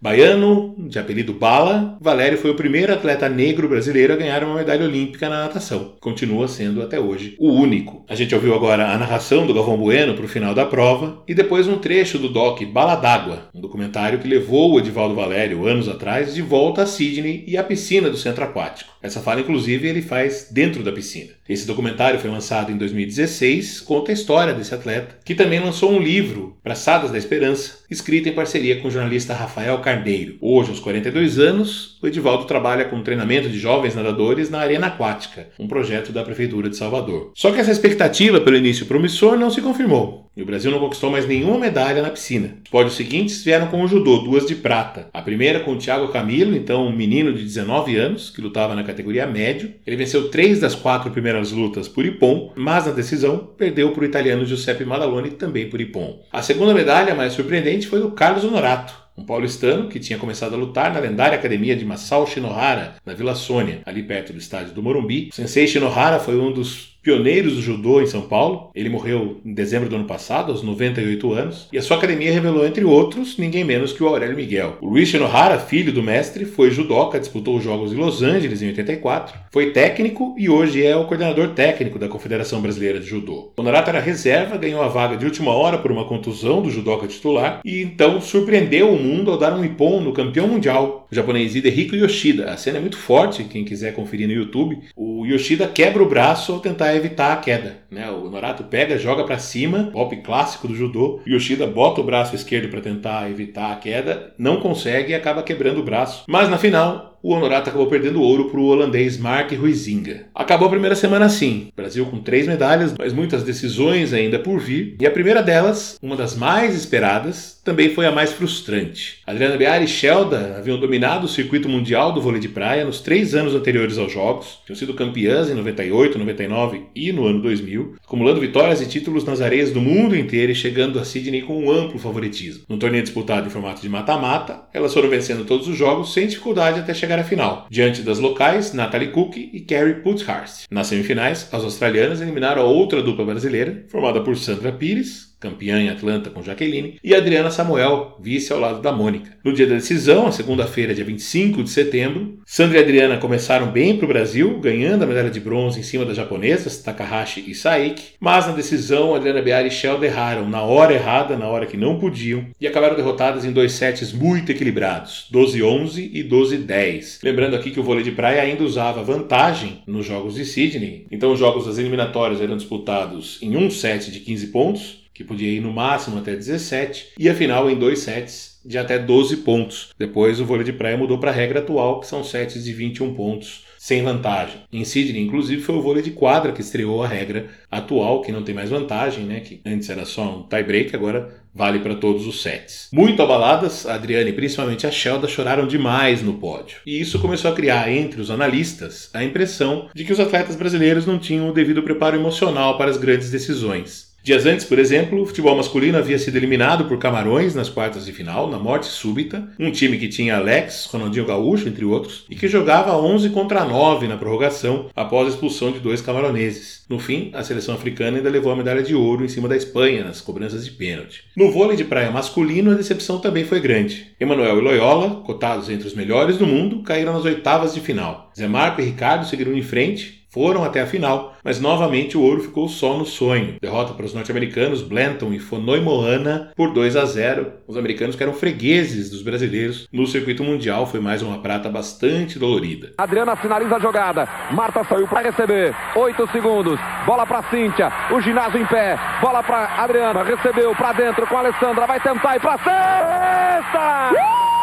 Baiano, 0.00 0.76
de 0.78 0.96
apelido 0.96 1.34
Bala, 1.34 1.98
Valério 2.00 2.38
foi 2.38 2.52
o 2.52 2.54
primeiro 2.54 2.92
atleta 2.92 3.28
negro 3.28 3.68
brasileiro 3.68 4.12
a 4.12 4.16
ganhar 4.16 4.44
uma 4.44 4.54
medalha 4.54 4.84
olímpica 4.84 5.28
na 5.28 5.42
natação. 5.42 5.96
Continua 6.00 6.46
sendo 6.46 6.80
até 6.80 7.00
hoje 7.00 7.34
o 7.36 7.50
único. 7.50 8.04
A 8.08 8.14
gente 8.14 8.32
ouviu 8.32 8.54
agora 8.54 8.92
a 8.92 8.96
narração 8.96 9.44
do 9.44 9.52
Galvão 9.52 9.76
Bueno 9.76 10.14
para 10.14 10.24
o 10.24 10.28
final 10.28 10.54
da 10.54 10.64
prova 10.64 11.24
e 11.26 11.34
depois 11.34 11.66
um 11.66 11.78
trecho 11.78 12.16
do 12.16 12.28
doc 12.28 12.62
Bala 12.62 12.94
d'Água, 12.94 13.48
um 13.52 13.60
documentário 13.60 14.20
que 14.20 14.28
levou 14.28 14.72
o 14.72 14.78
Edivaldo 14.78 15.16
Valério, 15.16 15.66
anos 15.66 15.88
atrás, 15.88 16.32
de 16.32 16.42
volta 16.42 16.82
a 16.82 16.86
Sydney 16.86 17.42
e 17.48 17.56
à 17.56 17.64
piscina 17.64 18.08
do 18.08 18.16
centro 18.16 18.44
aquático. 18.44 18.92
Essa 19.02 19.20
fala, 19.20 19.40
inclusive, 19.40 19.86
ele 19.86 20.02
faz 20.02 20.48
dentro 20.50 20.82
da 20.82 20.92
piscina. 20.92 21.30
Esse 21.48 21.66
documentário 21.66 22.18
foi 22.18 22.30
lançado 22.30 22.72
em 22.72 22.76
2016, 22.76 23.80
conta 23.80 24.10
a 24.10 24.14
história 24.14 24.52
desse 24.52 24.74
atleta, 24.74 25.18
que 25.24 25.34
também 25.34 25.60
lançou 25.60 25.92
um 25.92 26.00
livro, 26.00 26.56
Braçadas 26.62 27.10
da 27.10 27.18
Esperança, 27.18 27.78
escrito 27.90 28.28
em 28.28 28.34
parceria 28.34 28.80
com 28.80 28.88
o 28.88 28.90
jornalista 28.90 29.32
Rafael 29.32 29.78
Carneiro. 29.78 30.36
Hoje, 30.40 30.70
aos 30.70 30.80
42 30.80 31.38
anos, 31.38 31.98
o 32.02 32.06
Edivaldo 32.06 32.44
trabalha 32.44 32.84
com 32.84 33.02
treinamento 33.02 33.48
de 33.48 33.58
jovens 33.58 33.94
nadadores 33.94 34.50
na 34.50 34.58
Arena 34.58 34.88
Aquática, 34.88 35.48
um 35.58 35.68
projeto 35.68 36.12
da 36.12 36.24
Prefeitura 36.24 36.68
de 36.68 36.76
Salvador. 36.76 37.32
Só 37.34 37.52
que 37.52 37.60
essa 37.60 37.72
expectativa 37.72 38.40
pelo 38.40 38.56
início 38.56 38.86
promissor 38.86 39.38
não 39.38 39.50
se 39.50 39.62
confirmou. 39.62 40.27
E 40.38 40.42
o 40.42 40.46
Brasil 40.46 40.70
não 40.70 40.78
conquistou 40.78 41.10
mais 41.10 41.26
nenhuma 41.26 41.58
medalha 41.58 42.00
na 42.00 42.10
piscina. 42.10 42.58
Os 42.64 42.70
pódios 42.70 42.94
seguintes 42.94 43.42
vieram 43.42 43.66
com 43.66 43.82
o 43.82 43.88
judô, 43.88 44.18
duas 44.18 44.46
de 44.46 44.54
prata. 44.54 45.08
A 45.12 45.20
primeira 45.20 45.58
com 45.58 45.72
o 45.72 45.76
Thiago 45.76 46.12
Camilo, 46.12 46.54
então 46.54 46.86
um 46.86 46.94
menino 46.94 47.32
de 47.34 47.42
19 47.42 47.96
anos, 47.96 48.30
que 48.30 48.40
lutava 48.40 48.72
na 48.72 48.84
categoria 48.84 49.26
médio. 49.26 49.74
Ele 49.84 49.96
venceu 49.96 50.30
três 50.30 50.60
das 50.60 50.76
quatro 50.76 51.10
primeiras 51.10 51.50
lutas 51.50 51.88
por 51.88 52.06
Ippon, 52.06 52.52
mas 52.54 52.86
na 52.86 52.92
decisão 52.92 53.36
perdeu 53.58 53.90
para 53.90 54.02
o 54.02 54.06
italiano 54.06 54.46
Giuseppe 54.46 54.84
Madaloni, 54.84 55.32
também 55.32 55.68
por 55.68 55.80
Ippon. 55.80 56.22
A 56.32 56.40
segunda 56.40 56.72
medalha 56.72 57.16
mais 57.16 57.32
surpreendente 57.32 57.88
foi 57.88 57.98
do 57.98 58.12
Carlos 58.12 58.44
Honorato, 58.44 58.94
um 59.16 59.24
paulistano 59.24 59.88
que 59.88 59.98
tinha 59.98 60.20
começado 60.20 60.54
a 60.54 60.56
lutar 60.56 60.94
na 60.94 61.00
lendária 61.00 61.36
academia 61.36 61.74
de 61.74 61.84
Masao 61.84 62.28
Shinohara, 62.28 62.94
na 63.04 63.12
Vila 63.12 63.34
Sônia, 63.34 63.80
ali 63.84 64.04
perto 64.04 64.32
do 64.32 64.38
estádio 64.38 64.72
do 64.72 64.84
Morumbi. 64.84 65.30
O 65.32 65.34
sensei 65.34 65.66
Shinohara 65.66 66.20
foi 66.20 66.38
um 66.38 66.52
dos 66.52 66.87
pioneiros 67.02 67.54
do 67.54 67.62
judô 67.62 68.00
em 68.00 68.06
São 68.06 68.22
Paulo. 68.22 68.70
Ele 68.74 68.88
morreu 68.88 69.40
em 69.44 69.54
dezembro 69.54 69.88
do 69.88 69.96
ano 69.96 70.04
passado, 70.04 70.52
aos 70.52 70.62
98 70.62 71.32
anos, 71.32 71.68
e 71.72 71.78
a 71.78 71.82
sua 71.82 71.96
academia 71.96 72.32
revelou, 72.32 72.66
entre 72.66 72.84
outros, 72.84 73.36
ninguém 73.38 73.64
menos 73.64 73.92
que 73.92 74.02
o 74.02 74.08
Aurélio 74.08 74.36
Miguel. 74.36 74.78
O 74.80 74.88
Luiz 74.88 75.08
Shinohara, 75.08 75.58
filho 75.58 75.92
do 75.92 76.02
mestre, 76.02 76.44
foi 76.44 76.70
judoca, 76.70 77.18
disputou 77.18 77.56
os 77.56 77.64
Jogos 77.64 77.90
de 77.90 77.96
Los 77.96 78.22
Angeles 78.22 78.62
em 78.62 78.68
84, 78.68 79.38
foi 79.50 79.70
técnico 79.70 80.34
e 80.38 80.48
hoje 80.48 80.84
é 80.84 80.96
o 80.96 81.04
coordenador 81.04 81.48
técnico 81.48 81.98
da 81.98 82.08
Confederação 82.08 82.60
Brasileira 82.60 83.00
de 83.00 83.06
Judô. 83.06 83.52
Honorato 83.56 83.90
era 83.90 84.00
reserva, 84.00 84.56
ganhou 84.56 84.82
a 84.82 84.88
vaga 84.88 85.16
de 85.16 85.24
última 85.24 85.52
hora 85.52 85.78
por 85.78 85.90
uma 85.90 86.04
contusão 86.04 86.62
do 86.62 86.70
judoca 86.70 87.06
titular 87.06 87.60
e 87.64 87.82
então 87.82 88.20
surpreendeu 88.20 88.92
o 88.92 89.00
mundo 89.00 89.30
ao 89.30 89.38
dar 89.38 89.54
um 89.54 89.64
ippon 89.64 90.00
no 90.00 90.12
campeão 90.12 90.48
mundial, 90.48 91.06
o 91.10 91.14
japonês 91.14 91.54
Hidehiko 91.54 91.96
Yoshida. 91.96 92.50
A 92.50 92.56
cena 92.56 92.78
é 92.78 92.80
muito 92.80 92.98
forte, 92.98 93.44
quem 93.44 93.64
quiser 93.64 93.94
conferir 93.94 94.28
no 94.28 94.34
YouTube. 94.34 94.78
O 94.96 95.24
Yoshida 95.26 95.66
quebra 95.66 96.02
o 96.02 96.08
braço 96.08 96.52
ao 96.52 96.60
tentar 96.60 96.87
evitar 96.96 97.32
a 97.32 97.36
queda. 97.36 97.78
Né? 97.90 98.10
O 98.10 98.28
Norato 98.28 98.64
pega, 98.64 98.98
joga 98.98 99.24
para 99.24 99.38
cima, 99.38 99.90
golpe 99.92 100.16
clássico 100.18 100.68
do 100.68 100.74
judô. 100.74 101.20
Yoshida 101.26 101.66
bota 101.66 102.00
o 102.00 102.04
braço 102.04 102.34
esquerdo 102.34 102.68
para 102.68 102.80
tentar 102.80 103.30
evitar 103.30 103.72
a 103.72 103.76
queda, 103.76 104.32
não 104.38 104.60
consegue 104.60 105.12
e 105.12 105.14
acaba 105.14 105.42
quebrando 105.42 105.80
o 105.80 105.84
braço. 105.84 106.24
Mas 106.28 106.48
na 106.48 106.58
final, 106.58 107.18
o 107.22 107.32
Honorato 107.32 107.68
acabou 107.68 107.88
perdendo 107.88 108.22
ouro 108.22 108.48
para 108.48 108.60
o 108.60 108.66
holandês 108.66 109.18
Mark 109.18 109.50
Huizinga. 109.52 110.26
Acabou 110.34 110.68
a 110.68 110.70
primeira 110.70 110.94
semana 110.94 111.24
assim, 111.24 111.68
Brasil 111.76 112.06
com 112.06 112.18
três 112.18 112.46
medalhas, 112.46 112.94
mas 112.96 113.12
muitas 113.12 113.42
decisões 113.42 114.12
ainda 114.12 114.38
por 114.38 114.58
vir, 114.60 114.96
e 115.00 115.06
a 115.06 115.10
primeira 115.10 115.42
delas, 115.42 115.98
uma 116.00 116.16
das 116.16 116.36
mais 116.36 116.76
esperadas, 116.76 117.57
também 117.68 117.90
foi 117.90 118.06
a 118.06 118.10
mais 118.10 118.32
frustrante. 118.32 119.18
Adriana 119.26 119.58
Beari 119.58 119.84
e 119.84 119.88
Shelda 119.88 120.56
haviam 120.56 120.80
dominado 120.80 121.26
o 121.26 121.28
circuito 121.28 121.68
mundial 121.68 122.12
do 122.12 122.20
vôlei 122.22 122.40
de 122.40 122.48
praia 122.48 122.82
nos 122.82 123.00
três 123.02 123.34
anos 123.34 123.54
anteriores 123.54 123.98
aos 123.98 124.10
Jogos, 124.10 124.60
tinham 124.64 124.74
sido 124.74 124.94
campeãs 124.94 125.50
em 125.50 125.54
98, 125.54 126.18
99 126.18 126.84
e 126.96 127.12
no 127.12 127.26
ano 127.26 127.42
2000, 127.42 127.96
acumulando 128.02 128.40
vitórias 128.40 128.80
e 128.80 128.88
títulos 128.88 129.22
nas 129.22 129.42
areias 129.42 129.70
do 129.70 129.82
mundo 129.82 130.16
inteiro 130.16 130.50
e 130.50 130.54
chegando 130.54 130.98
a 130.98 131.04
Sydney 131.04 131.42
com 131.42 131.62
um 131.62 131.70
amplo 131.70 131.98
favoritismo. 131.98 132.62
No 132.66 132.78
torneio 132.78 133.02
disputado 133.02 133.46
em 133.46 133.50
formato 133.50 133.82
de 133.82 133.88
mata-mata, 133.90 134.62
elas 134.72 134.94
foram 134.94 135.10
vencendo 135.10 135.44
todos 135.44 135.68
os 135.68 135.76
jogos 135.76 136.14
sem 136.14 136.26
dificuldade 136.26 136.80
até 136.80 136.94
chegar 136.94 137.18
à 137.18 137.24
final, 137.24 137.66
diante 137.68 138.00
das 138.00 138.18
locais 138.18 138.72
Natalie 138.72 139.08
Cook 139.08 139.36
e 139.36 139.60
Carrie 139.60 140.00
Puthurst. 140.00 140.64
Nas 140.70 140.86
semifinais, 140.86 141.50
as 141.52 141.64
australianas 141.64 142.22
eliminaram 142.22 142.62
a 142.62 142.64
outra 142.64 143.02
dupla 143.02 143.26
brasileira, 143.26 143.84
formada 143.88 144.22
por 144.22 144.38
Sandra 144.38 144.72
Pires, 144.72 145.27
campeã 145.40 145.80
em 145.80 145.88
Atlanta 145.88 146.30
com 146.30 146.42
Jaqueline, 146.42 146.98
e 147.02 147.14
Adriana 147.14 147.50
Samuel, 147.50 148.16
vice 148.20 148.52
ao 148.52 148.60
lado 148.60 148.80
da 148.80 148.92
Mônica. 148.92 149.36
No 149.44 149.52
dia 149.52 149.66
da 149.66 149.74
decisão, 149.74 150.26
a 150.26 150.32
segunda-feira, 150.32 150.94
dia 150.94 151.04
25 151.04 151.62
de 151.62 151.70
setembro, 151.70 152.38
Sandra 152.44 152.78
e 152.78 152.82
Adriana 152.82 153.18
começaram 153.18 153.70
bem 153.70 153.96
para 153.96 154.04
o 154.04 154.08
Brasil, 154.08 154.58
ganhando 154.58 155.02
a 155.02 155.06
medalha 155.06 155.30
de 155.30 155.40
bronze 155.40 155.80
em 155.80 155.82
cima 155.82 156.04
das 156.04 156.16
japonesas 156.16 156.82
Takahashi 156.82 157.44
e 157.46 157.54
Saiki, 157.54 158.14
mas 158.18 158.46
na 158.46 158.52
decisão, 158.52 159.14
Adriana 159.14 159.42
Beari 159.42 159.68
e 159.68 159.70
Shell 159.70 160.02
erraram 160.02 160.48
na 160.48 160.62
hora 160.62 160.94
errada, 160.94 161.36
na 161.36 161.46
hora 161.46 161.66
que 161.66 161.76
não 161.76 161.98
podiam, 161.98 162.46
e 162.60 162.66
acabaram 162.66 162.96
derrotadas 162.96 163.44
em 163.44 163.52
dois 163.52 163.72
sets 163.72 164.12
muito 164.12 164.50
equilibrados, 164.50 165.28
12-11 165.32 166.10
e 166.12 166.24
12-10. 166.24 167.18
Lembrando 167.22 167.54
aqui 167.54 167.70
que 167.70 167.80
o 167.80 167.82
vôlei 167.82 168.02
de 168.02 168.12
praia 168.12 168.42
ainda 168.42 168.64
usava 168.64 169.02
vantagem 169.02 169.82
nos 169.86 170.06
jogos 170.06 170.34
de 170.34 170.44
Sydney, 170.44 171.06
então 171.10 171.32
os 171.32 171.38
jogos 171.38 171.66
das 171.66 171.78
eliminatórias 171.78 172.40
eram 172.40 172.56
disputados 172.56 173.38
em 173.42 173.56
um 173.56 173.70
set 173.70 174.10
de 174.10 174.20
15 174.20 174.46
pontos, 174.48 175.07
que 175.18 175.24
podia 175.24 175.50
ir 175.50 175.60
no 175.60 175.72
máximo 175.72 176.16
até 176.16 176.36
17, 176.36 177.14
e 177.18 177.28
a 177.28 177.34
final 177.34 177.68
em 177.68 177.76
dois 177.76 177.98
sets 177.98 178.60
de 178.64 178.78
até 178.78 179.00
12 179.00 179.38
pontos. 179.38 179.90
Depois 179.98 180.38
o 180.38 180.44
vôlei 180.44 180.64
de 180.64 180.72
praia 180.72 180.96
mudou 180.96 181.18
para 181.18 181.32
a 181.32 181.34
regra 181.34 181.58
atual, 181.58 181.98
que 181.98 182.06
são 182.06 182.22
sets 182.22 182.62
de 182.62 182.72
21 182.72 183.14
pontos 183.14 183.64
sem 183.76 184.00
vantagem. 184.02 184.62
Em 184.72 184.84
Sydney, 184.84 185.20
inclusive, 185.20 185.60
foi 185.60 185.74
o 185.74 185.82
vôlei 185.82 186.04
de 186.04 186.12
quadra 186.12 186.52
que 186.52 186.60
estreou 186.60 187.02
a 187.02 187.08
regra 187.08 187.48
atual, 187.68 188.22
que 188.22 188.30
não 188.30 188.44
tem 188.44 188.54
mais 188.54 188.70
vantagem, 188.70 189.24
né? 189.24 189.40
Que 189.40 189.60
antes 189.66 189.90
era 189.90 190.04
só 190.04 190.22
um 190.22 190.42
tie-break, 190.44 190.94
agora 190.94 191.42
vale 191.52 191.80
para 191.80 191.96
todos 191.96 192.24
os 192.24 192.40
sets. 192.40 192.88
Muito 192.92 193.20
abaladas, 193.20 193.86
a 193.86 193.94
Adriane 193.94 194.30
e 194.30 194.34
principalmente 194.34 194.86
a 194.86 194.90
Shelda 194.92 195.26
choraram 195.26 195.66
demais 195.66 196.22
no 196.22 196.34
pódio. 196.34 196.78
E 196.86 197.00
isso 197.00 197.18
começou 197.18 197.50
a 197.50 197.54
criar 197.54 197.90
entre 197.90 198.20
os 198.20 198.30
analistas 198.30 199.10
a 199.12 199.24
impressão 199.24 199.88
de 199.92 200.04
que 200.04 200.12
os 200.12 200.20
atletas 200.20 200.54
brasileiros 200.54 201.06
não 201.06 201.18
tinham 201.18 201.48
o 201.48 201.52
devido 201.52 201.82
preparo 201.82 202.16
emocional 202.16 202.78
para 202.78 202.90
as 202.90 202.96
grandes 202.96 203.30
decisões. 203.30 204.07
Dias 204.28 204.44
antes, 204.44 204.66
por 204.66 204.78
exemplo, 204.78 205.22
o 205.22 205.24
futebol 205.24 205.56
masculino 205.56 205.96
havia 205.96 206.18
sido 206.18 206.36
eliminado 206.36 206.84
por 206.84 206.98
Camarões 206.98 207.54
nas 207.54 207.70
quartas 207.70 208.04
de 208.04 208.12
final, 208.12 208.46
na 208.50 208.58
morte 208.58 208.84
súbita, 208.84 209.48
um 209.58 209.70
time 209.70 209.96
que 209.96 210.06
tinha 210.06 210.36
Alex, 210.36 210.84
Ronaldinho 210.84 211.24
Gaúcho, 211.24 211.66
entre 211.66 211.82
outros, 211.86 212.26
e 212.28 212.36
que 212.36 212.46
jogava 212.46 212.94
11 212.94 213.30
contra 213.30 213.64
9 213.64 214.06
na 214.06 214.18
prorrogação 214.18 214.90
após 214.94 215.28
a 215.28 215.30
expulsão 215.30 215.72
de 215.72 215.80
dois 215.80 216.02
camaroneses. 216.02 216.84
No 216.90 216.98
fim, 216.98 217.30
a 217.32 217.42
seleção 217.42 217.74
africana 217.74 218.18
ainda 218.18 218.28
levou 218.28 218.52
a 218.52 218.56
medalha 218.56 218.82
de 218.82 218.94
ouro 218.94 219.24
em 219.24 219.28
cima 219.28 219.48
da 219.48 219.56
Espanha 219.56 220.04
nas 220.04 220.20
cobranças 220.20 220.62
de 220.62 220.72
pênalti. 220.72 221.24
No 221.34 221.50
vôlei 221.50 221.78
de 221.78 221.84
praia 221.84 222.10
masculino, 222.10 222.70
a 222.70 222.74
decepção 222.74 223.20
também 223.20 223.46
foi 223.46 223.60
grande. 223.60 224.08
Emanuel 224.20 224.58
e 224.58 224.60
Loyola, 224.60 225.22
cotados 225.22 225.70
entre 225.70 225.88
os 225.88 225.94
melhores 225.94 226.36
do 226.36 226.46
mundo, 226.46 226.82
caíram 226.82 227.14
nas 227.14 227.24
oitavas 227.24 227.72
de 227.72 227.80
final. 227.80 228.30
Zé 228.36 228.46
Marco 228.46 228.82
e 228.82 228.84
Ricardo 228.84 229.26
seguiram 229.26 229.54
em 229.54 229.62
frente, 229.62 230.17
foram 230.30 230.64
até 230.64 230.80
a 230.82 230.86
final, 230.86 231.34
mas 231.42 231.60
novamente 231.60 232.16
o 232.16 232.22
ouro 232.22 232.42
ficou 232.42 232.68
só 232.68 232.96
no 232.96 233.04
sonho. 233.04 233.56
Derrota 233.60 233.94
para 233.94 234.06
os 234.06 234.14
norte-americanos 234.14 234.82
Blanton 234.82 235.32
e 235.32 235.38
Fonoi 235.38 235.80
Moana 235.80 236.52
por 236.54 236.72
2 236.72 236.96
a 236.96 237.04
0. 237.04 237.52
Os 237.66 237.76
americanos 237.76 238.14
que 238.14 238.22
eram 238.22 238.34
fregueses 238.34 239.10
dos 239.10 239.22
brasileiros 239.22 239.88
no 239.92 240.06
circuito 240.06 240.44
mundial 240.44 240.86
foi 240.86 241.00
mais 241.00 241.22
uma 241.22 241.38
prata 241.38 241.68
bastante 241.68 242.38
dolorida. 242.38 242.92
Adriana 242.98 243.36
finaliza 243.36 243.76
a 243.76 243.80
jogada. 243.80 244.28
Marta 244.52 244.84
saiu 244.84 245.08
para 245.08 245.22
receber. 245.22 245.74
8 245.96 246.28
segundos. 246.30 246.78
Bola 247.06 247.26
para 247.26 247.42
Cíntia. 247.50 247.92
O 248.10 248.20
ginásio 248.20 248.60
em 248.60 248.66
pé. 248.66 248.98
Bola 249.20 249.42
para 249.42 249.82
Adriana. 249.82 250.22
Recebeu 250.22 250.74
para 250.74 250.92
dentro 250.92 251.26
com 251.26 251.36
a 251.36 251.40
Alessandra. 251.40 251.86
Vai 251.86 252.00
tentar 252.00 252.36
ir 252.36 252.40
para 252.40 252.58
sexta! 252.58 254.10
Uh! 254.12 254.58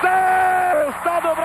Sexta 0.00 1.20
do 1.20 1.34
Brasil! 1.34 1.43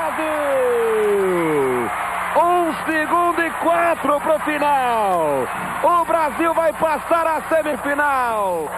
Segundo 2.90 3.40
e 3.40 3.52
quatro 3.62 4.20
para 4.20 4.36
o 4.36 4.40
final. 4.40 5.48
O 5.82 6.04
Brasil 6.04 6.54
vai 6.54 6.74
passar 6.74 7.26
a 7.26 7.42
semifinal. 7.48 8.70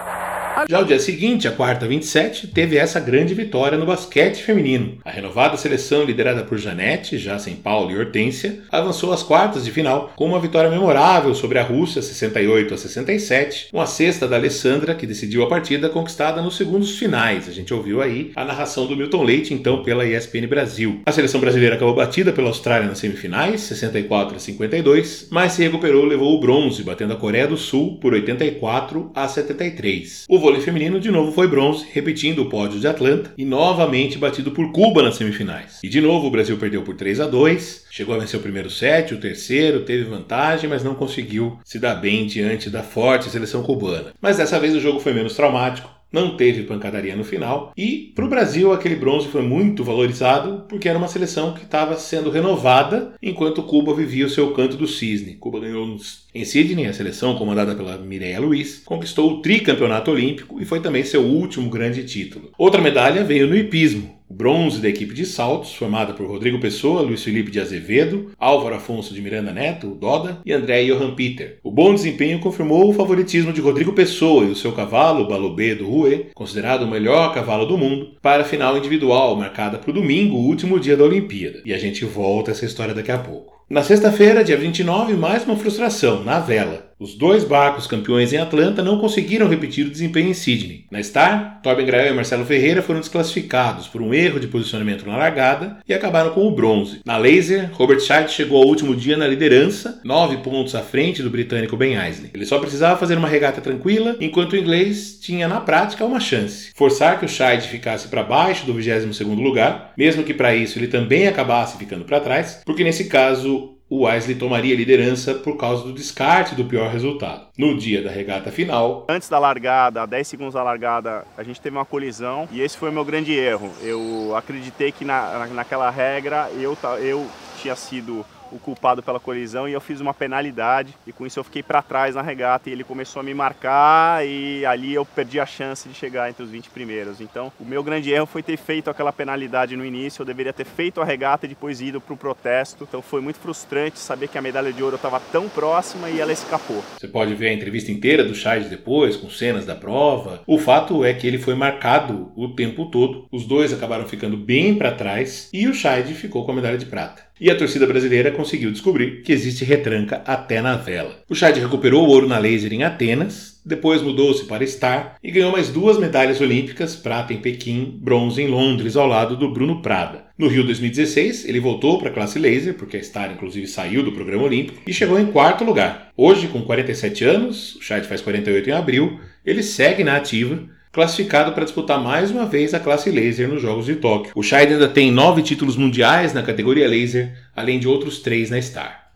Já 0.68 0.80
o 0.80 0.84
dia 0.84 0.98
seguinte, 0.98 1.48
a 1.48 1.52
quarta 1.52 1.88
27, 1.88 2.48
teve 2.48 2.76
essa 2.76 3.00
grande 3.00 3.34
vitória 3.34 3.78
no 3.78 3.86
basquete 3.86 4.42
feminino. 4.42 4.98
A 5.04 5.10
renovada 5.10 5.56
seleção, 5.56 6.04
liderada 6.04 6.44
por 6.44 6.58
Janete, 6.58 7.16
já 7.16 7.38
sem 7.38 7.56
Paulo 7.56 7.90
e 7.90 7.98
Hortência, 7.98 8.60
avançou 8.70 9.12
às 9.12 9.22
quartas 9.22 9.64
de 9.64 9.70
final 9.70 10.12
com 10.14 10.26
uma 10.26 10.38
vitória 10.38 10.70
memorável 10.70 11.34
sobre 11.34 11.58
a 11.58 11.62
Rússia, 11.62 12.02
68 12.02 12.74
a 12.74 12.76
67, 12.76 13.68
uma 13.72 13.86
cesta 13.86 14.28
da 14.28 14.36
Alessandra, 14.36 14.94
que 14.94 15.06
decidiu 15.06 15.42
a 15.42 15.48
partida 15.48 15.88
conquistada 15.88 16.42
nos 16.42 16.56
segundos 16.56 16.98
finais. 16.98 17.48
A 17.48 17.52
gente 17.52 17.72
ouviu 17.72 18.02
aí 18.02 18.30
a 18.36 18.44
narração 18.44 18.86
do 18.86 18.96
Milton 18.96 19.22
Leite, 19.22 19.54
então 19.54 19.82
pela 19.82 20.06
ESPN 20.06 20.46
Brasil. 20.46 21.00
A 21.06 21.12
seleção 21.12 21.40
brasileira 21.40 21.76
acabou 21.76 21.94
batida 21.94 22.32
pela 22.32 22.48
Austrália 22.48 22.86
nas 22.86 22.98
semifinais, 22.98 23.62
64 23.62 24.36
a 24.36 24.38
52, 24.38 25.28
mas 25.30 25.52
se 25.52 25.62
recuperou 25.62 26.04
e 26.04 26.10
levou 26.10 26.36
o 26.36 26.40
bronze, 26.40 26.82
batendo 26.92 27.14
a 27.14 27.16
Coreia 27.16 27.48
do 27.48 27.56
Sul 27.56 27.96
por 27.98 28.12
84 28.12 29.10
a 29.14 29.26
73. 29.26 30.26
O 30.28 30.38
vôlei 30.38 30.60
feminino 30.60 31.00
de 31.00 31.10
novo 31.10 31.32
foi 31.32 31.48
bronze, 31.48 31.86
repetindo 31.90 32.42
o 32.42 32.50
pódio 32.50 32.78
de 32.78 32.86
Atlanta 32.86 33.32
e 33.38 33.46
novamente 33.46 34.18
batido 34.18 34.50
por 34.50 34.70
Cuba 34.72 35.02
nas 35.02 35.16
semifinais. 35.16 35.80
E 35.82 35.88
de 35.88 36.02
novo 36.02 36.26
o 36.26 36.30
Brasil 36.30 36.58
perdeu 36.58 36.82
por 36.82 36.94
3 36.94 37.20
a 37.20 37.26
2, 37.26 37.86
chegou 37.90 38.14
a 38.14 38.18
vencer 38.18 38.38
o 38.38 38.42
primeiro 38.42 38.68
set, 38.68 39.14
o 39.14 39.20
terceiro, 39.20 39.84
teve 39.84 40.04
vantagem, 40.04 40.68
mas 40.68 40.84
não 40.84 40.94
conseguiu 40.94 41.58
se 41.64 41.78
dar 41.78 41.94
bem 41.94 42.26
diante 42.26 42.68
da 42.68 42.82
forte 42.82 43.30
seleção 43.30 43.62
cubana. 43.62 44.12
Mas 44.20 44.36
dessa 44.36 44.60
vez 44.60 44.74
o 44.74 44.80
jogo 44.80 45.00
foi 45.00 45.14
menos 45.14 45.34
traumático 45.34 46.02
não 46.12 46.36
teve 46.36 46.64
pancadaria 46.64 47.16
no 47.16 47.24
final. 47.24 47.72
E 47.76 48.12
para 48.14 48.24
o 48.24 48.28
Brasil, 48.28 48.72
aquele 48.72 48.96
bronze 48.96 49.28
foi 49.28 49.42
muito 49.42 49.82
valorizado 49.82 50.66
porque 50.68 50.88
era 50.88 50.98
uma 50.98 51.08
seleção 51.08 51.54
que 51.54 51.64
estava 51.64 51.96
sendo 51.96 52.30
renovada 52.30 53.14
enquanto 53.22 53.62
Cuba 53.62 53.94
vivia 53.94 54.26
o 54.26 54.30
seu 54.30 54.52
canto 54.52 54.76
do 54.76 54.86
cisne. 54.86 55.36
Cuba 55.36 55.60
ganhou 55.60 55.86
em 56.34 56.44
Sydney, 56.44 56.86
a 56.86 56.92
seleção 56.94 57.36
comandada 57.36 57.74
pela 57.74 57.98
Mireia 57.98 58.40
Luiz 58.40 58.82
conquistou 58.84 59.30
o 59.30 59.42
tricampeonato 59.42 60.10
olímpico 60.10 60.60
e 60.60 60.64
foi 60.64 60.80
também 60.80 61.04
seu 61.04 61.22
último 61.22 61.68
grande 61.68 62.04
título. 62.04 62.50
Outra 62.56 62.80
medalha 62.80 63.22
veio 63.22 63.46
no 63.46 63.56
hipismo. 63.56 64.22
O 64.30 64.34
bronze 64.34 64.80
da 64.80 64.88
equipe 64.88 65.12
de 65.12 65.26
saltos, 65.26 65.74
formada 65.74 66.14
por 66.14 66.26
Rodrigo 66.26 66.58
Pessoa, 66.58 67.02
Luiz 67.02 67.22
Felipe 67.22 67.50
de 67.50 67.60
Azevedo, 67.60 68.30
Álvaro 68.38 68.76
Afonso 68.76 69.12
de 69.12 69.20
Miranda 69.20 69.52
Neto, 69.52 69.88
Doda, 69.88 70.40
e 70.46 70.54
André 70.54 70.86
Johan 70.86 71.14
Peter. 71.14 71.58
O 71.62 71.70
bom 71.70 71.94
desempenho 71.94 72.40
confirmou 72.40 72.88
o 72.88 72.94
favoritismo 72.94 73.52
de 73.52 73.60
Rodrigo 73.60 73.92
Pessoa 73.92 74.46
e 74.46 74.50
o 74.50 74.56
seu 74.56 74.72
cavalo, 74.72 75.28
Balobé 75.28 75.74
do 75.74 75.86
Rue, 75.86 76.28
considerado 76.34 76.84
o 76.84 76.90
melhor 76.90 77.34
cavalo 77.34 77.66
do 77.66 77.76
mundo, 77.76 78.16
para 78.22 78.40
a 78.40 78.46
final 78.46 78.78
individual, 78.78 79.36
marcada 79.36 79.76
para 79.76 79.90
o 79.90 79.94
domingo, 79.94 80.36
o 80.36 80.46
último 80.46 80.80
dia 80.80 80.96
da 80.96 81.04
Olimpíada. 81.04 81.60
E 81.66 81.74
a 81.74 81.78
gente 81.78 82.06
volta 82.06 82.50
a 82.50 82.52
essa 82.52 82.64
história 82.64 82.94
daqui 82.94 83.12
a 83.12 83.18
pouco. 83.18 83.51
Na 83.72 83.82
sexta-feira, 83.82 84.44
dia 84.44 84.54
29, 84.54 85.14
mais 85.14 85.46
uma 85.46 85.56
frustração, 85.56 86.22
na 86.22 86.38
vela. 86.38 86.91
Os 87.02 87.16
dois 87.16 87.42
barcos 87.42 87.88
campeões 87.88 88.32
em 88.32 88.36
Atlanta 88.36 88.80
não 88.80 88.96
conseguiram 88.96 89.48
repetir 89.48 89.84
o 89.84 89.90
desempenho 89.90 90.28
em 90.28 90.34
Sydney. 90.34 90.84
Na 90.88 91.02
Star, 91.02 91.58
Torben 91.60 91.84
Grael 91.84 92.12
e 92.12 92.14
Marcelo 92.14 92.46
Ferreira 92.46 92.80
foram 92.80 93.00
desclassificados 93.00 93.88
por 93.88 94.00
um 94.00 94.14
erro 94.14 94.38
de 94.38 94.46
posicionamento 94.46 95.04
na 95.04 95.16
largada 95.16 95.78
e 95.88 95.92
acabaram 95.92 96.30
com 96.30 96.46
o 96.46 96.54
bronze. 96.54 97.00
Na 97.04 97.16
Laser, 97.16 97.70
Robert 97.72 97.98
Scheidt 97.98 98.30
chegou 98.30 98.62
ao 98.62 98.68
último 98.68 98.94
dia 98.94 99.16
na 99.16 99.26
liderança, 99.26 100.00
nove 100.04 100.36
pontos 100.36 100.76
à 100.76 100.80
frente 100.80 101.24
do 101.24 101.30
britânico 101.30 101.76
Ben 101.76 101.94
Isley. 102.08 102.30
Ele 102.32 102.46
só 102.46 102.60
precisava 102.60 103.00
fazer 103.00 103.18
uma 103.18 103.26
regata 103.26 103.60
tranquila, 103.60 104.16
enquanto 104.20 104.52
o 104.52 104.56
inglês 104.56 105.18
tinha 105.20 105.48
na 105.48 105.58
prática 105.58 106.04
uma 106.04 106.20
chance: 106.20 106.70
forçar 106.76 107.18
que 107.18 107.26
o 107.26 107.28
Scheidt 107.28 107.66
ficasse 107.66 108.06
para 108.06 108.22
baixo 108.22 108.64
do 108.64 108.74
22º 108.74 109.42
lugar, 109.42 109.92
mesmo 109.98 110.22
que 110.22 110.32
para 110.32 110.54
isso 110.54 110.78
ele 110.78 110.86
também 110.86 111.26
acabasse 111.26 111.76
ficando 111.76 112.04
para 112.04 112.20
trás, 112.20 112.62
porque 112.64 112.84
nesse 112.84 113.06
caso 113.06 113.72
o 113.92 114.04
Wesley 114.04 114.36
tomaria 114.36 114.72
a 114.74 114.76
liderança 114.78 115.34
por 115.34 115.58
causa 115.58 115.84
do 115.84 115.92
descarte 115.92 116.54
do 116.54 116.64
pior 116.64 116.90
resultado. 116.90 117.48
No 117.58 117.76
dia 117.76 118.02
da 118.02 118.10
regata 118.10 118.50
final. 118.50 119.06
Antes 119.06 119.28
da 119.28 119.38
largada, 119.38 120.06
10 120.06 120.26
segundos 120.26 120.54
da 120.54 120.62
largada, 120.62 121.26
a 121.36 121.42
gente 121.42 121.60
teve 121.60 121.76
uma 121.76 121.84
colisão 121.84 122.48
e 122.50 122.62
esse 122.62 122.74
foi 122.74 122.88
o 122.88 122.92
meu 122.92 123.04
grande 123.04 123.34
erro. 123.34 123.70
Eu 123.82 124.34
acreditei 124.34 124.92
que 124.92 125.04
na, 125.04 125.46
naquela 125.48 125.90
regra 125.90 126.50
eu, 126.58 126.74
eu 127.02 127.26
tinha 127.60 127.76
sido 127.76 128.24
o 128.52 128.58
culpado 128.58 129.02
pela 129.02 129.18
colisão 129.18 129.68
e 129.68 129.72
eu 129.72 129.80
fiz 129.80 130.00
uma 130.00 130.14
penalidade 130.14 130.94
e 131.06 131.12
com 131.12 131.26
isso 131.26 131.38
eu 131.38 131.44
fiquei 131.44 131.62
para 131.62 131.82
trás 131.82 132.14
na 132.14 132.22
regata 132.22 132.68
e 132.68 132.72
ele 132.72 132.84
começou 132.84 133.20
a 133.20 133.22
me 133.22 133.34
marcar 133.34 134.26
e 134.26 134.64
ali 134.66 134.94
eu 134.94 135.04
perdi 135.04 135.40
a 135.40 135.46
chance 135.46 135.88
de 135.88 135.94
chegar 135.94 136.28
entre 136.28 136.42
os 136.42 136.50
20 136.50 136.70
primeiros. 136.70 137.20
Então, 137.20 137.52
o 137.58 137.64
meu 137.64 137.82
grande 137.82 138.10
erro 138.12 138.26
foi 138.26 138.42
ter 138.42 138.56
feito 138.56 138.90
aquela 138.90 139.12
penalidade 139.12 139.76
no 139.76 139.84
início, 139.84 140.22
eu 140.22 140.26
deveria 140.26 140.52
ter 140.52 140.64
feito 140.64 141.00
a 141.00 141.04
regata 141.04 141.46
e 141.46 141.48
depois 141.48 141.80
ido 141.80 142.00
para 142.00 142.14
o 142.14 142.16
protesto. 142.16 142.84
Então, 142.88 143.00
foi 143.00 143.20
muito 143.20 143.38
frustrante 143.38 143.98
saber 143.98 144.28
que 144.28 144.38
a 144.38 144.42
medalha 144.42 144.72
de 144.72 144.82
ouro 144.82 144.96
estava 144.96 145.20
tão 145.20 145.48
próxima 145.48 146.10
e 146.10 146.20
ela 146.20 146.32
escapou. 146.32 146.82
Você 146.98 147.08
pode 147.08 147.34
ver 147.34 147.48
a 147.48 147.52
entrevista 147.52 147.90
inteira 147.90 148.24
do 148.24 148.34
Chad 148.34 148.64
depois, 148.68 149.16
com 149.16 149.30
cenas 149.30 149.64
da 149.64 149.74
prova. 149.74 150.42
O 150.46 150.58
fato 150.58 151.04
é 151.04 151.14
que 151.14 151.26
ele 151.26 151.38
foi 151.38 151.54
marcado 151.54 152.32
o 152.36 152.54
tempo 152.54 152.90
todo. 152.90 153.26
Os 153.30 153.46
dois 153.46 153.72
acabaram 153.72 154.06
ficando 154.06 154.36
bem 154.36 154.74
para 154.74 154.92
trás 154.92 155.48
e 155.52 155.66
o 155.66 155.74
Chad 155.74 156.06
ficou 156.12 156.44
com 156.44 156.52
a 156.52 156.54
medalha 156.54 156.78
de 156.78 156.86
prata. 156.86 157.31
E 157.42 157.50
a 157.50 157.56
torcida 157.56 157.88
brasileira 157.88 158.30
conseguiu 158.30 158.70
descobrir 158.70 159.22
que 159.22 159.32
existe 159.32 159.64
retranca 159.64 160.22
até 160.24 160.62
na 160.62 160.76
vela. 160.76 161.16
O 161.28 161.34
Chad 161.34 161.56
recuperou 161.56 162.06
o 162.06 162.08
ouro 162.08 162.28
na 162.28 162.38
laser 162.38 162.72
em 162.72 162.84
Atenas, 162.84 163.60
depois 163.66 164.00
mudou-se 164.00 164.44
para 164.44 164.64
Star 164.64 165.16
e 165.20 165.28
ganhou 165.32 165.50
mais 165.50 165.68
duas 165.68 165.98
medalhas 165.98 166.40
olímpicas, 166.40 166.94
prata 166.94 167.32
em 167.32 167.38
Pequim, 167.38 167.98
bronze 168.00 168.40
em 168.40 168.46
Londres, 168.46 168.96
ao 168.96 169.08
lado 169.08 169.36
do 169.36 169.52
Bruno 169.52 169.82
Prada. 169.82 170.26
No 170.38 170.46
Rio 170.46 170.62
2016, 170.62 171.44
ele 171.48 171.58
voltou 171.58 171.98
para 171.98 172.10
a 172.10 172.12
classe 172.12 172.38
laser, 172.38 172.74
porque 172.74 172.96
a 172.96 173.02
Star 173.02 173.32
inclusive 173.32 173.66
saiu 173.66 174.04
do 174.04 174.12
programa 174.12 174.44
olímpico, 174.44 174.80
e 174.86 174.94
chegou 174.94 175.18
em 175.18 175.26
quarto 175.26 175.64
lugar. 175.64 176.12
Hoje, 176.16 176.46
com 176.46 176.62
47 176.62 177.24
anos, 177.24 177.74
o 177.74 177.82
Chad 177.82 178.04
faz 178.04 178.20
48 178.20 178.70
em 178.70 178.72
abril, 178.72 179.18
ele 179.44 179.64
segue 179.64 180.04
na 180.04 180.14
ativa, 180.14 180.62
classificado 180.92 181.52
para 181.52 181.64
disputar 181.64 181.98
mais 181.98 182.30
uma 182.30 182.44
vez 182.44 182.74
a 182.74 182.78
classe 182.78 183.10
laser 183.10 183.48
nos 183.48 183.62
Jogos 183.62 183.86
de 183.86 183.96
Tóquio. 183.96 184.32
O 184.36 184.42
Scheid 184.42 184.74
ainda 184.74 184.88
tem 184.88 185.10
nove 185.10 185.42
títulos 185.42 185.74
mundiais 185.74 186.34
na 186.34 186.42
categoria 186.42 186.86
laser, 186.86 187.34
além 187.56 187.80
de 187.80 187.88
outros 187.88 188.20
três 188.20 188.50
na 188.50 188.60
Star. 188.60 189.10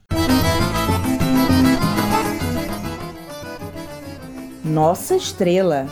Nossa 4.64 5.14
estrela. 5.14 5.86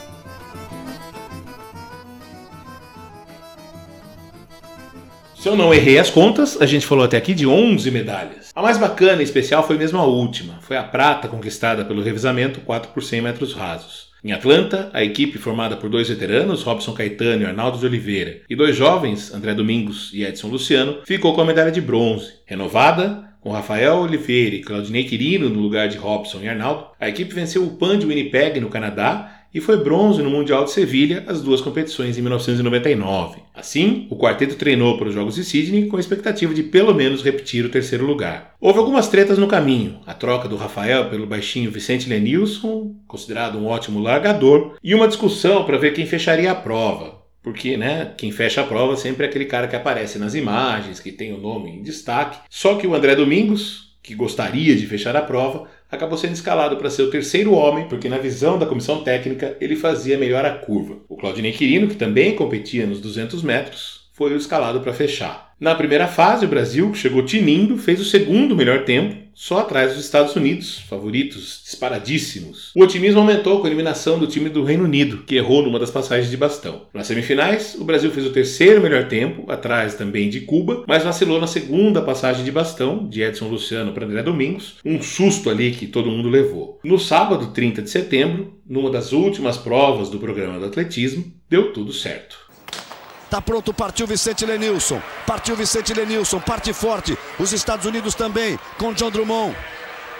Se 5.37 5.49
eu 5.51 5.55
não 5.55 5.75
errei 5.75 5.99
as 5.99 6.09
contas, 6.09 6.59
a 6.59 6.65
gente 6.65 6.87
falou 6.87 7.05
até 7.05 7.19
aqui 7.19 7.35
de 7.35 7.47
11 7.47 7.91
medalhas. 7.91 8.51
A 8.55 8.63
mais 8.63 8.79
bacana 8.79 9.21
e 9.21 9.25
especial 9.25 9.67
foi 9.67 9.77
mesmo 9.77 9.99
a 9.99 10.05
última, 10.05 10.59
foi 10.63 10.79
a 10.79 10.83
prata 10.83 11.29
conquistada 11.29 11.85
pelo 11.85 12.03
revezamento 12.03 12.63
4 12.63 12.93
por 12.93 13.03
100 13.03 13.21
metros 13.21 13.53
rasos. 13.53 14.14
Em 14.25 14.33
Atlanta, 14.33 14.89
a 14.95 15.05
equipe 15.05 15.37
formada 15.37 15.77
por 15.77 15.91
dois 15.91 16.09
veteranos, 16.09 16.63
Robson 16.63 16.95
Caetano 16.95 17.43
e 17.43 17.45
Arnaldo 17.45 17.77
de 17.77 17.85
Oliveira, 17.85 18.41
e 18.49 18.57
dois 18.57 18.75
jovens, 18.75 19.31
André 19.35 19.53
Domingos 19.53 20.11
e 20.15 20.25
Edson 20.25 20.49
Luciano, 20.49 21.01
ficou 21.05 21.35
com 21.35 21.43
a 21.43 21.45
medalha 21.45 21.71
de 21.71 21.83
bronze. 21.83 22.33
Renovada, 22.47 23.29
com 23.43 23.53
Rafael 23.53 23.99
Oliveira 23.99 24.57
e 24.57 24.63
Claudinei 24.63 25.05
Quirino 25.05 25.51
no 25.51 25.61
lugar 25.61 25.89
de 25.89 25.99
Robson 25.99 26.39
e 26.41 26.49
Arnaldo, 26.49 26.87
a 26.99 27.07
equipe 27.07 27.35
venceu 27.35 27.65
o 27.65 27.77
PAN 27.77 27.99
de 27.99 28.07
Winnipeg 28.07 28.59
no 28.61 28.71
Canadá 28.71 29.34
e 29.55 29.61
foi 29.61 29.77
bronze 29.77 30.21
no 30.21 30.29
Mundial 30.29 30.65
de 30.65 30.73
Sevilha, 30.73 31.23
as 31.29 31.41
duas 31.41 31.61
competições 31.61 32.19
em 32.19 32.21
1999. 32.23 33.39
Assim, 33.55 34.09
o 34.11 34.17
quarteto 34.17 34.57
treinou 34.57 34.99
para 34.99 35.07
os 35.07 35.15
Jogos 35.15 35.37
de 35.37 35.45
Sydney 35.45 35.87
com 35.87 35.97
a 35.97 36.01
expectativa 36.01 36.53
de 36.53 36.65
pelo 36.65 36.93
menos 36.93 37.23
repetir 37.23 37.65
o 37.65 37.69
terceiro 37.69 38.05
lugar. 38.05 38.57
Houve 38.61 38.81
algumas 38.81 39.07
tretas 39.07 39.39
no 39.39 39.47
caminho, 39.47 40.01
a 40.05 40.13
troca 40.13 40.49
do 40.49 40.57
Rafael 40.57 41.09
pelo 41.09 41.25
baixinho 41.25 41.71
Vicente 41.71 42.09
Lenilson, 42.09 42.97
considerado 43.07 43.57
um 43.57 43.67
ótimo 43.67 44.01
largador, 44.01 44.77
e 44.83 44.93
uma 44.93 45.07
discussão 45.07 45.65
para 45.65 45.79
ver 45.79 45.95
quem 45.95 46.05
fecharia 46.05 46.51
a 46.51 46.57
prova. 46.57 47.23
Porque, 47.41 47.77
né, 47.77 48.13
quem 48.17 48.33
fecha 48.33 48.63
a 48.63 48.65
prova 48.65 48.97
sempre 48.97 49.25
é 49.25 49.29
aquele 49.29 49.45
cara 49.45 49.69
que 49.69 49.77
aparece 49.77 50.19
nas 50.19 50.35
imagens, 50.35 50.99
que 50.99 51.13
tem 51.13 51.33
o 51.33 51.39
nome 51.39 51.71
em 51.71 51.83
destaque. 51.83 52.39
Só 52.49 52.75
que 52.75 52.87
o 52.87 52.95
André 52.95 53.15
Domingos, 53.15 53.95
que 54.03 54.15
gostaria 54.15 54.75
de 54.75 54.87
fechar 54.87 55.15
a 55.15 55.23
prova, 55.23 55.69
acabou 55.95 56.19
sendo 56.19 56.35
escalado 56.35 56.77
para 56.77 56.91
ser 56.91 57.03
o 57.03 57.11
terceiro 57.11 57.53
homem, 57.53 57.89
porque 57.89 58.09
na 58.09 58.19
visão 58.19 58.59
da 58.59 58.67
comissão 58.67 59.03
técnica 59.03 59.57
ele 59.61 59.77
fazia 59.77 60.19
melhor 60.19 60.45
a 60.45 60.51
curva. 60.51 60.99
O 61.09 61.17
Claudinei 61.17 61.53
Quirino, 61.53 61.89
que 61.89 61.97
também 61.97 62.35
competia 62.35 62.87
nos 62.87 63.01
200 63.01 63.43
metros, 63.43 64.05
foi 64.13 64.33
o 64.33 64.37
escalado 64.37 64.81
para 64.81 64.93
fechar. 64.93 65.55
Na 65.59 65.75
primeira 65.75 66.07
fase, 66.07 66.45
o 66.45 66.49
Brasil, 66.49 66.91
que 66.91 66.99
chegou 66.99 67.25
tinindo, 67.25 67.77
fez 67.77 68.01
o 68.01 68.05
segundo 68.05 68.55
melhor 68.55 68.85
tempo, 68.85 69.24
só 69.35 69.59
atrás 69.59 69.95
dos 69.95 70.05
Estados 70.05 70.35
Unidos, 70.37 70.79
favoritos 70.89 71.63
disparadíssimos. 71.65 72.71
O 72.75 72.83
otimismo 72.83 73.21
aumentou 73.21 73.59
com 73.59 73.67
a 73.67 73.69
eliminação 73.69 74.19
do 74.19 74.27
time 74.27 74.49
do 74.49 74.65
Reino 74.65 74.85
Unido, 74.85 75.25
que 75.27 75.37
errou 75.37 75.63
numa 75.63 75.79
das 75.79 75.91
passagens 75.91 76.31
de 76.31 76.37
bastão. 76.37 76.87
Nas 76.95 77.07
semifinais, 77.07 77.75
o 77.79 77.85
Brasil 77.85 78.11
fez 78.11 78.27
o 78.27 78.33
terceiro 78.33 78.81
melhor 78.81 79.09
tempo, 79.09 79.51
atrás 79.51 79.95
também 79.95 80.29
de 80.29 80.43
Cuba, 80.43 80.85
mas 80.87 81.03
vacilou 81.03 81.41
na 81.41 81.47
segunda 81.47 82.01
passagem 82.01 82.45
de 82.45 82.53
bastão, 82.53 83.09
de 83.09 83.23
Edson 83.23 83.49
Luciano 83.49 83.93
para 83.93 84.07
André 84.07 84.23
Domingos, 84.23 84.77
um 84.85 85.03
susto 85.03 85.51
ali 85.51 85.73
que 85.73 85.87
todo 85.87 86.11
mundo 86.11 86.29
levou. 86.29 86.79
No 86.85 86.99
sábado, 86.99 87.53
30 87.53 87.83
de 87.83 87.91
setembro, 87.91 88.55
numa 88.67 88.91
das 88.91 89.13
últimas 89.13 89.57
provas 89.57 90.09
do 90.09 90.19
programa 90.19 90.59
do 90.59 90.67
atletismo, 90.67 91.25
deu 91.49 91.73
tudo 91.73 91.93
certo. 91.93 92.44
Tá 93.35 93.43
pronto, 93.43 93.75
partiu 93.75 94.07
Vicente 94.07 94.47
Lenilson. 94.47 95.03
Partiu 95.27 95.57
Vicente 95.57 95.93
Lenilson, 95.93 96.39
parte 96.39 96.73
forte. 96.73 97.19
Os 97.37 97.53
Estados 97.53 97.85
Unidos 97.85 98.15
também, 98.15 98.57
com 98.79 98.93
John 98.93 99.11
Drummond. 99.11 99.57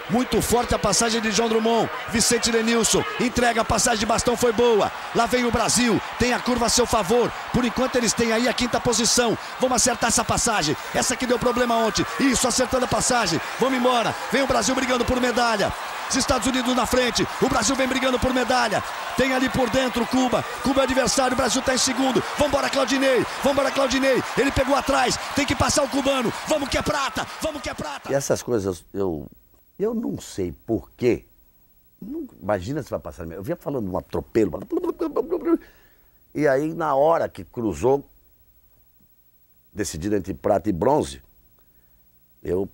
Muito 0.09 0.41
forte 0.41 0.75
a 0.75 0.79
passagem 0.79 1.19
de 1.21 1.31
João 1.31 1.49
Drummond. 1.49 1.89
Vicente 2.09 2.51
Lenilson 2.51 3.03
entrega 3.19 3.61
a 3.61 3.65
passagem 3.65 3.99
de 3.99 4.05
bastão, 4.05 4.37
foi 4.37 4.51
boa. 4.51 4.91
Lá 5.13 5.25
vem 5.25 5.45
o 5.45 5.51
Brasil, 5.51 5.99
tem 6.19 6.33
a 6.33 6.39
curva 6.39 6.67
a 6.67 6.69
seu 6.69 6.85
favor. 6.85 7.31
Por 7.51 7.65
enquanto 7.65 7.95
eles 7.95 8.13
têm 8.13 8.31
aí 8.31 8.47
a 8.47 8.53
quinta 8.53 8.79
posição. 8.79 9.37
Vamos 9.59 9.75
acertar 9.77 10.09
essa 10.09 10.23
passagem. 10.23 10.75
Essa 10.93 11.15
que 11.15 11.25
deu 11.25 11.39
problema 11.39 11.75
ontem. 11.75 12.05
Isso, 12.19 12.47
acertando 12.47 12.85
a 12.85 12.87
passagem. 12.87 13.39
Vamos 13.59 13.77
embora. 13.77 14.13
Vem 14.31 14.43
o 14.43 14.47
Brasil 14.47 14.75
brigando 14.75 15.05
por 15.05 15.19
medalha. 15.19 15.73
Os 16.09 16.15
Estados 16.15 16.47
Unidos 16.47 16.75
na 16.75 16.85
frente. 16.85 17.27
O 17.41 17.49
Brasil 17.49 17.75
vem 17.75 17.87
brigando 17.87 18.19
por 18.19 18.33
medalha. 18.33 18.83
Tem 19.17 19.33
ali 19.33 19.49
por 19.49 19.69
dentro 19.69 20.05
Cuba. 20.05 20.43
Cuba 20.61 20.81
é 20.81 20.83
adversário. 20.83 21.33
O 21.33 21.37
Brasil 21.37 21.59
está 21.59 21.73
em 21.73 21.77
segundo. 21.77 22.23
Vambora, 22.37 22.69
Claudinei. 22.69 23.25
Vambora, 23.43 23.71
Claudinei. 23.71 24.23
Ele 24.37 24.51
pegou 24.51 24.75
atrás. 24.75 25.17
Tem 25.35 25.45
que 25.45 25.55
passar 25.55 25.83
o 25.83 25.89
cubano. 25.89 26.31
Vamos 26.47 26.69
que 26.69 26.77
é 26.77 26.81
prata. 26.81 27.25
Vamos 27.41 27.61
que 27.61 27.69
é 27.69 27.73
prata. 27.73 28.11
E 28.11 28.13
essas 28.13 28.43
coisas 28.43 28.83
eu, 28.93 29.27
eu 29.77 29.93
não 29.93 30.19
sei 30.19 30.51
porquê. 30.51 31.25
Imagina 32.41 32.83
se 32.83 32.89
vai 32.89 32.99
passar. 32.99 33.29
Eu 33.31 33.43
vinha 33.43 33.55
falando 33.55 33.91
um 33.91 33.97
atropelo. 33.97 34.59
E 36.33 36.47
aí, 36.47 36.73
na 36.73 36.95
hora 36.95 37.27
que 37.29 37.43
cruzou, 37.43 38.07
decidido 39.73 40.15
entre 40.15 40.33
prata 40.33 40.69
e 40.69 40.73
bronze, 40.73 41.21
eu, 42.43 42.69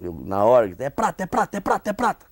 eu 0.00 0.14
na 0.24 0.44
hora, 0.44 0.74
é 0.78 0.90
prata, 0.90 1.22
é 1.22 1.26
prata, 1.26 1.56
é 1.56 1.60
prata, 1.60 1.90
é 1.90 1.92
prata. 1.92 2.26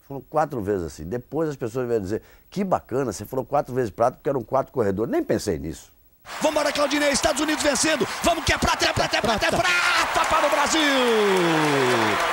Falou 0.00 0.22
quatro 0.28 0.62
vezes 0.62 0.86
assim. 0.86 1.04
Depois 1.04 1.50
as 1.50 1.56
pessoas 1.56 1.86
vão 1.86 2.00
dizer, 2.00 2.22
que 2.48 2.64
bacana, 2.64 3.12
você 3.12 3.24
falou 3.24 3.44
quatro 3.44 3.74
vezes 3.74 3.90
prata 3.90 4.16
porque 4.16 4.28
eram 4.28 4.42
quatro 4.42 4.72
corredores. 4.72 5.10
Nem 5.10 5.22
pensei 5.22 5.58
nisso. 5.58 5.92
Vambora, 6.40 6.72
Claudinei, 6.72 7.10
Estados 7.10 7.40
Unidos 7.40 7.62
vencendo. 7.62 8.06
Vamos 8.22 8.44
que 8.44 8.52
é 8.52 8.58
prata, 8.58 8.86
é 8.86 8.92
prata, 8.92 9.16
é 9.16 9.20
prata, 9.20 9.46
é 9.46 9.50
prata 9.50 10.24
para 10.28 10.46
o 10.46 10.50
Brasil. 10.50 10.80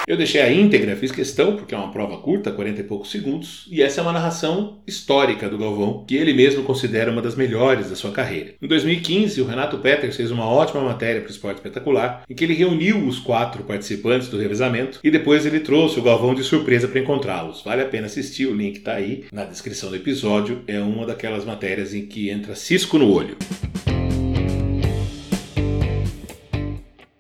Eu 0.08 0.18
deixei 0.18 0.42
a 0.42 0.52
íntegra, 0.52 0.96
fiz 0.96 1.12
questão, 1.12 1.56
porque 1.56 1.74
é 1.74 1.78
uma 1.78 1.92
prova 1.92 2.18
curta, 2.18 2.52
40 2.52 2.82
e 2.82 2.84
poucos 2.84 3.10
segundos, 3.10 3.66
e 3.72 3.82
essa 3.82 4.00
é 4.00 4.04
uma 4.04 4.14
narração 4.14 4.80
histórica 4.86 5.50
do 5.50 5.58
Galvão, 5.58 6.06
que 6.08 6.16
ele 6.16 6.34
mesmo 6.34 6.64
considera 6.64 7.12
uma 7.12 7.22
das 7.22 7.36
melhores 7.36 7.90
da 7.90 7.96
sua 7.96 8.12
carreira. 8.12 8.54
Em 8.62 8.68
2015, 8.68 9.42
o 9.42 9.46
Renato 9.46 9.80
Peters 9.80 10.16
fez 10.16 10.30
uma 10.30 10.46
ótima 10.46 10.82
matéria 10.82 11.22
para 11.22 11.30
o 11.30 11.32
Esporte 11.32 11.58
Espetacular, 11.58 12.24
em 12.30 12.36
que 12.36 12.44
ele 12.44 12.54
reuniu 12.54 13.06
os 13.08 13.20
quatro 13.20 13.64
participantes 13.64 14.28
do 14.28 14.38
revezamento 14.38 15.00
e 15.04 15.10
depois 15.10 15.46
ele 15.46 15.60
trouxe 15.60 16.00
o 16.00 16.04
Galvão 16.04 16.36
de 16.36 16.44
surpresa 16.44 16.88
para 16.88 17.00
encontrá-los. 17.00 17.64
Vale 17.64 17.82
a 17.82 17.86
pena 17.86 18.06
assistir, 18.06 18.46
o 18.46 18.56
link 18.56 18.78
está 18.78 18.94
aí 18.94 19.26
na 19.32 19.46
descrição 19.46 19.90
do 19.90 19.96
episódio. 19.96 20.62
É 20.68 20.80
uma 20.80 21.06
daquelas 21.06 21.46
matérias 21.46 21.94
em 21.94 22.06
que 22.06 22.30
entra 22.30 22.56
cisco 22.56 22.98
no 22.98 23.12
olho. 23.12 23.38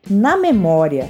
Na 0.09 0.37
memória. 0.37 1.09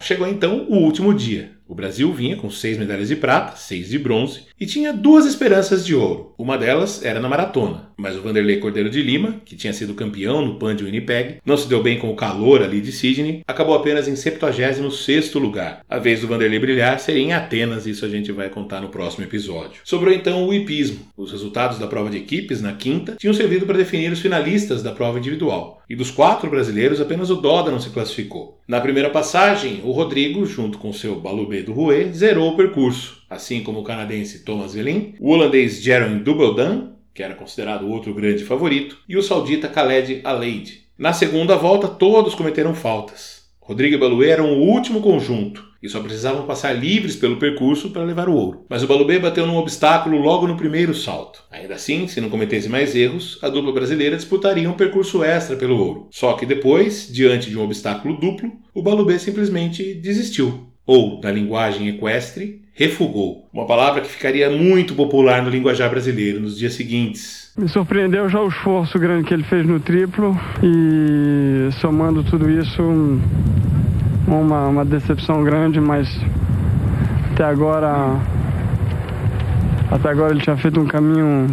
Chegou 0.00 0.26
então 0.26 0.66
o 0.70 0.76
último 0.76 1.12
dia. 1.12 1.52
O 1.66 1.74
Brasil 1.74 2.10
vinha 2.14 2.38
com 2.38 2.48
seis 2.48 2.78
medalhas 2.78 3.08
de 3.08 3.16
prata, 3.16 3.56
seis 3.56 3.90
de 3.90 3.98
bronze 3.98 4.47
e 4.60 4.66
tinha 4.66 4.92
duas 4.92 5.26
esperanças 5.26 5.84
de 5.84 5.94
ouro. 5.94 6.34
Uma 6.36 6.56
delas 6.56 7.04
era 7.04 7.20
na 7.20 7.28
maratona, 7.28 7.90
mas 7.96 8.16
o 8.16 8.22
Vanderlei 8.22 8.58
Cordeiro 8.58 8.90
de 8.90 9.02
Lima, 9.02 9.40
que 9.44 9.56
tinha 9.56 9.72
sido 9.72 9.94
campeão 9.94 10.44
no 10.44 10.58
PAN 10.58 10.74
de 10.74 10.84
Winnipeg, 10.84 11.38
não 11.44 11.56
se 11.56 11.68
deu 11.68 11.82
bem 11.82 11.98
com 11.98 12.10
o 12.10 12.16
calor 12.16 12.62
ali 12.62 12.80
de 12.80 12.92
Sydney, 12.92 13.42
acabou 13.46 13.74
apenas 13.74 14.08
em 14.08 14.14
76º 14.14 15.38
lugar. 15.38 15.80
A 15.88 15.98
vez 15.98 16.20
do 16.20 16.28
Vanderlei 16.28 16.58
brilhar 16.58 16.98
seria 17.00 17.22
em 17.22 17.32
Atenas, 17.32 17.86
isso 17.86 18.04
a 18.04 18.08
gente 18.08 18.32
vai 18.32 18.48
contar 18.48 18.80
no 18.80 18.88
próximo 18.88 19.24
episódio. 19.24 19.80
Sobrou 19.84 20.12
então 20.12 20.46
o 20.46 20.54
hipismo. 20.54 21.00
Os 21.16 21.32
resultados 21.32 21.78
da 21.78 21.86
prova 21.86 22.10
de 22.10 22.16
equipes 22.16 22.60
na 22.60 22.72
quinta 22.72 23.16
tinham 23.18 23.34
servido 23.34 23.66
para 23.66 23.78
definir 23.78 24.12
os 24.12 24.20
finalistas 24.20 24.82
da 24.82 24.92
prova 24.92 25.18
individual. 25.18 25.82
E 25.88 25.96
dos 25.96 26.10
quatro 26.10 26.50
brasileiros, 26.50 27.00
apenas 27.00 27.30
o 27.30 27.36
Doda 27.36 27.70
não 27.70 27.80
se 27.80 27.90
classificou. 27.90 28.60
Na 28.68 28.80
primeira 28.80 29.08
passagem, 29.08 29.80
o 29.84 29.90
Rodrigo, 29.90 30.44
junto 30.44 30.78
com 30.78 30.92
seu 30.92 31.18
Balubê 31.18 31.62
do 31.62 31.72
Rouet, 31.72 32.12
zerou 32.12 32.52
o 32.52 32.56
percurso, 32.56 33.17
assim 33.28 33.62
como 33.62 33.80
o 33.80 33.84
canadense 33.84 34.44
Thomas 34.44 34.74
Velin, 34.74 35.14
o 35.20 35.30
holandês 35.30 35.82
Jeroen 35.82 36.18
Dubeldan, 36.18 36.92
que 37.12 37.22
era 37.22 37.34
considerado 37.34 37.88
outro 37.88 38.14
grande 38.14 38.44
favorito, 38.44 38.98
e 39.08 39.16
o 39.16 39.22
saudita 39.22 39.68
Khaled 39.68 40.20
Aleid. 40.24 40.84
Na 40.96 41.12
segunda 41.12 41.56
volta, 41.56 41.88
todos 41.88 42.34
cometeram 42.34 42.74
faltas. 42.74 43.48
Rodrigo 43.60 43.94
e 43.94 43.98
Baluê 43.98 44.30
eram 44.30 44.52
o 44.52 44.62
último 44.62 45.00
conjunto 45.00 45.68
e 45.82 45.88
só 45.88 46.00
precisavam 46.00 46.46
passar 46.46 46.72
livres 46.72 47.14
pelo 47.14 47.36
percurso 47.36 47.90
para 47.90 48.02
levar 48.02 48.28
o 48.28 48.34
ouro. 48.34 48.64
Mas 48.68 48.82
o 48.82 48.86
Balubê 48.86 49.18
bateu 49.18 49.46
num 49.46 49.56
obstáculo 49.56 50.18
logo 50.18 50.46
no 50.46 50.56
primeiro 50.56 50.94
salto. 50.94 51.44
Ainda 51.50 51.74
assim, 51.74 52.08
se 52.08 52.20
não 52.20 52.30
cometesse 52.30 52.68
mais 52.68 52.96
erros, 52.96 53.38
a 53.42 53.48
dupla 53.48 53.72
brasileira 53.72 54.16
disputaria 54.16 54.68
um 54.68 54.74
percurso 54.74 55.22
extra 55.22 55.56
pelo 55.56 55.78
ouro. 55.78 56.08
Só 56.10 56.32
que 56.32 56.46
depois, 56.46 57.08
diante 57.12 57.50
de 57.50 57.58
um 57.58 57.62
obstáculo 57.62 58.18
duplo, 58.18 58.50
o 58.74 58.82
Balubê 58.82 59.18
simplesmente 59.18 59.94
desistiu. 59.94 60.68
Ou, 60.84 61.20
na 61.20 61.30
linguagem 61.30 61.88
equestre, 61.88 62.62
refugou. 62.78 63.48
Uma 63.52 63.66
palavra 63.66 64.00
que 64.00 64.08
ficaria 64.08 64.48
muito 64.48 64.94
popular 64.94 65.42
no 65.42 65.50
linguajar 65.50 65.90
brasileiro 65.90 66.38
nos 66.38 66.56
dias 66.56 66.74
seguintes. 66.74 67.52
Me 67.58 67.68
surpreendeu 67.68 68.28
já 68.28 68.40
o 68.40 68.46
esforço 68.46 68.96
grande 69.00 69.24
que 69.24 69.34
ele 69.34 69.42
fez 69.42 69.66
no 69.66 69.80
triplo 69.80 70.38
e 70.62 71.72
somando 71.80 72.22
tudo 72.22 72.48
isso, 72.48 72.80
uma, 74.28 74.68
uma 74.68 74.84
decepção 74.84 75.42
grande, 75.42 75.80
mas 75.80 76.08
até 77.32 77.44
agora 77.44 78.16
até 79.90 80.10
agora 80.10 80.32
ele 80.32 80.40
tinha 80.40 80.56
feito 80.56 80.78
um 80.78 80.86
caminho 80.86 81.46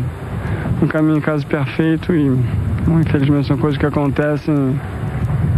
um 0.81 0.87
caminho 0.87 1.21
quase 1.21 1.45
perfeito 1.45 2.13
e 2.13 2.27
infelizmente 3.01 3.47
são 3.47 3.57
coisas 3.57 3.79
que 3.79 3.85
acontecem 3.85 4.79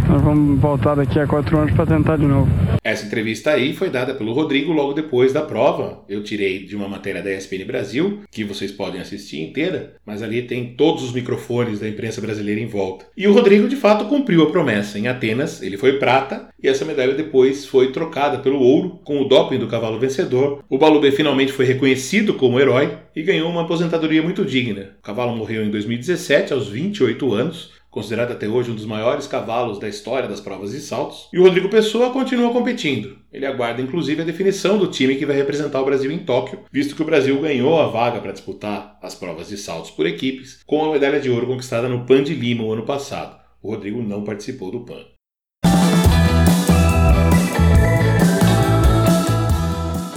nós 0.08 0.22
vamos 0.22 0.58
voltar 0.58 0.94
daqui 0.94 1.20
a 1.20 1.26
quatro 1.26 1.58
anos 1.58 1.74
para 1.74 1.86
tentar 1.86 2.16
de 2.16 2.24
novo. 2.24 2.50
Essa 2.82 3.04
entrevista 3.04 3.50
aí 3.50 3.74
foi 3.74 3.90
dada 3.90 4.14
pelo 4.14 4.32
Rodrigo 4.32 4.72
logo 4.72 4.94
depois 4.94 5.32
da 5.32 5.42
prova. 5.42 6.02
Eu 6.08 6.22
tirei 6.22 6.64
de 6.64 6.74
uma 6.74 6.88
matéria 6.88 7.22
da 7.22 7.30
ESPN 7.30 7.64
Brasil, 7.66 8.20
que 8.30 8.42
vocês 8.42 8.72
podem 8.72 9.00
assistir 9.00 9.42
inteira, 9.42 9.96
mas 10.06 10.22
ali 10.22 10.42
tem 10.42 10.74
todos 10.74 11.04
os 11.04 11.12
microfones 11.12 11.80
da 11.80 11.88
imprensa 11.88 12.20
brasileira 12.20 12.60
em 12.60 12.66
volta. 12.66 13.04
E 13.14 13.28
o 13.28 13.32
Rodrigo 13.34 13.68
de 13.68 13.76
fato 13.76 14.06
cumpriu 14.06 14.42
a 14.42 14.50
promessa. 14.50 14.98
Em 14.98 15.08
Atenas, 15.08 15.60
ele 15.60 15.76
foi 15.76 15.98
prata 15.98 16.48
e 16.62 16.66
essa 16.66 16.84
medalha 16.84 17.14
depois 17.14 17.66
foi 17.66 17.92
trocada 17.92 18.38
pelo 18.38 18.60
ouro 18.60 19.00
com 19.04 19.20
o 19.20 19.28
doping 19.28 19.58
do 19.58 19.68
cavalo 19.68 19.98
vencedor. 19.98 20.64
O 20.70 20.78
Balubê 20.78 21.12
finalmente 21.12 21.52
foi 21.52 21.66
reconhecido 21.66 22.32
como 22.32 22.58
herói 22.58 22.96
e 23.14 23.22
ganhou 23.22 23.50
uma 23.50 23.62
aposentadoria 23.62 24.22
muito 24.22 24.44
digna. 24.44 24.92
O 24.98 25.02
cavalo 25.02 25.36
morreu 25.36 25.62
em 25.62 25.70
2017, 25.70 26.54
aos 26.54 26.68
28 26.68 27.34
anos 27.34 27.77
considerado 27.90 28.32
até 28.32 28.46
hoje 28.46 28.70
um 28.70 28.74
dos 28.74 28.84
maiores 28.84 29.26
cavalos 29.26 29.78
da 29.78 29.88
história 29.88 30.28
das 30.28 30.40
provas 30.40 30.72
de 30.72 30.80
saltos, 30.80 31.28
e 31.32 31.38
o 31.38 31.42
Rodrigo 31.42 31.68
Pessoa 31.68 32.10
continua 32.10 32.52
competindo. 32.52 33.18
Ele 33.32 33.46
aguarda 33.46 33.82
inclusive 33.82 34.22
a 34.22 34.24
definição 34.24 34.78
do 34.78 34.88
time 34.88 35.16
que 35.16 35.26
vai 35.26 35.36
representar 35.36 35.80
o 35.80 35.84
Brasil 35.84 36.10
em 36.10 36.18
Tóquio, 36.18 36.60
visto 36.70 36.94
que 36.94 37.02
o 37.02 37.06
Brasil 37.06 37.40
ganhou 37.40 37.80
a 37.80 37.88
vaga 37.88 38.20
para 38.20 38.32
disputar 38.32 38.98
as 39.02 39.14
provas 39.14 39.48
de 39.48 39.56
saltos 39.56 39.90
por 39.90 40.06
equipes 40.06 40.62
com 40.66 40.84
a 40.84 40.92
medalha 40.92 41.20
de 41.20 41.30
ouro 41.30 41.46
conquistada 41.46 41.88
no 41.88 42.04
Pan 42.04 42.22
de 42.22 42.34
Lima 42.34 42.64
o 42.64 42.72
ano 42.72 42.84
passado. 42.84 43.38
O 43.62 43.70
Rodrigo 43.70 44.02
não 44.02 44.24
participou 44.24 44.70
do 44.70 44.80
Pan. 44.80 45.04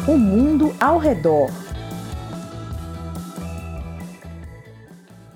O 0.08 0.18
mundo 0.18 0.76
ao 0.80 0.98
redor. 0.98 1.71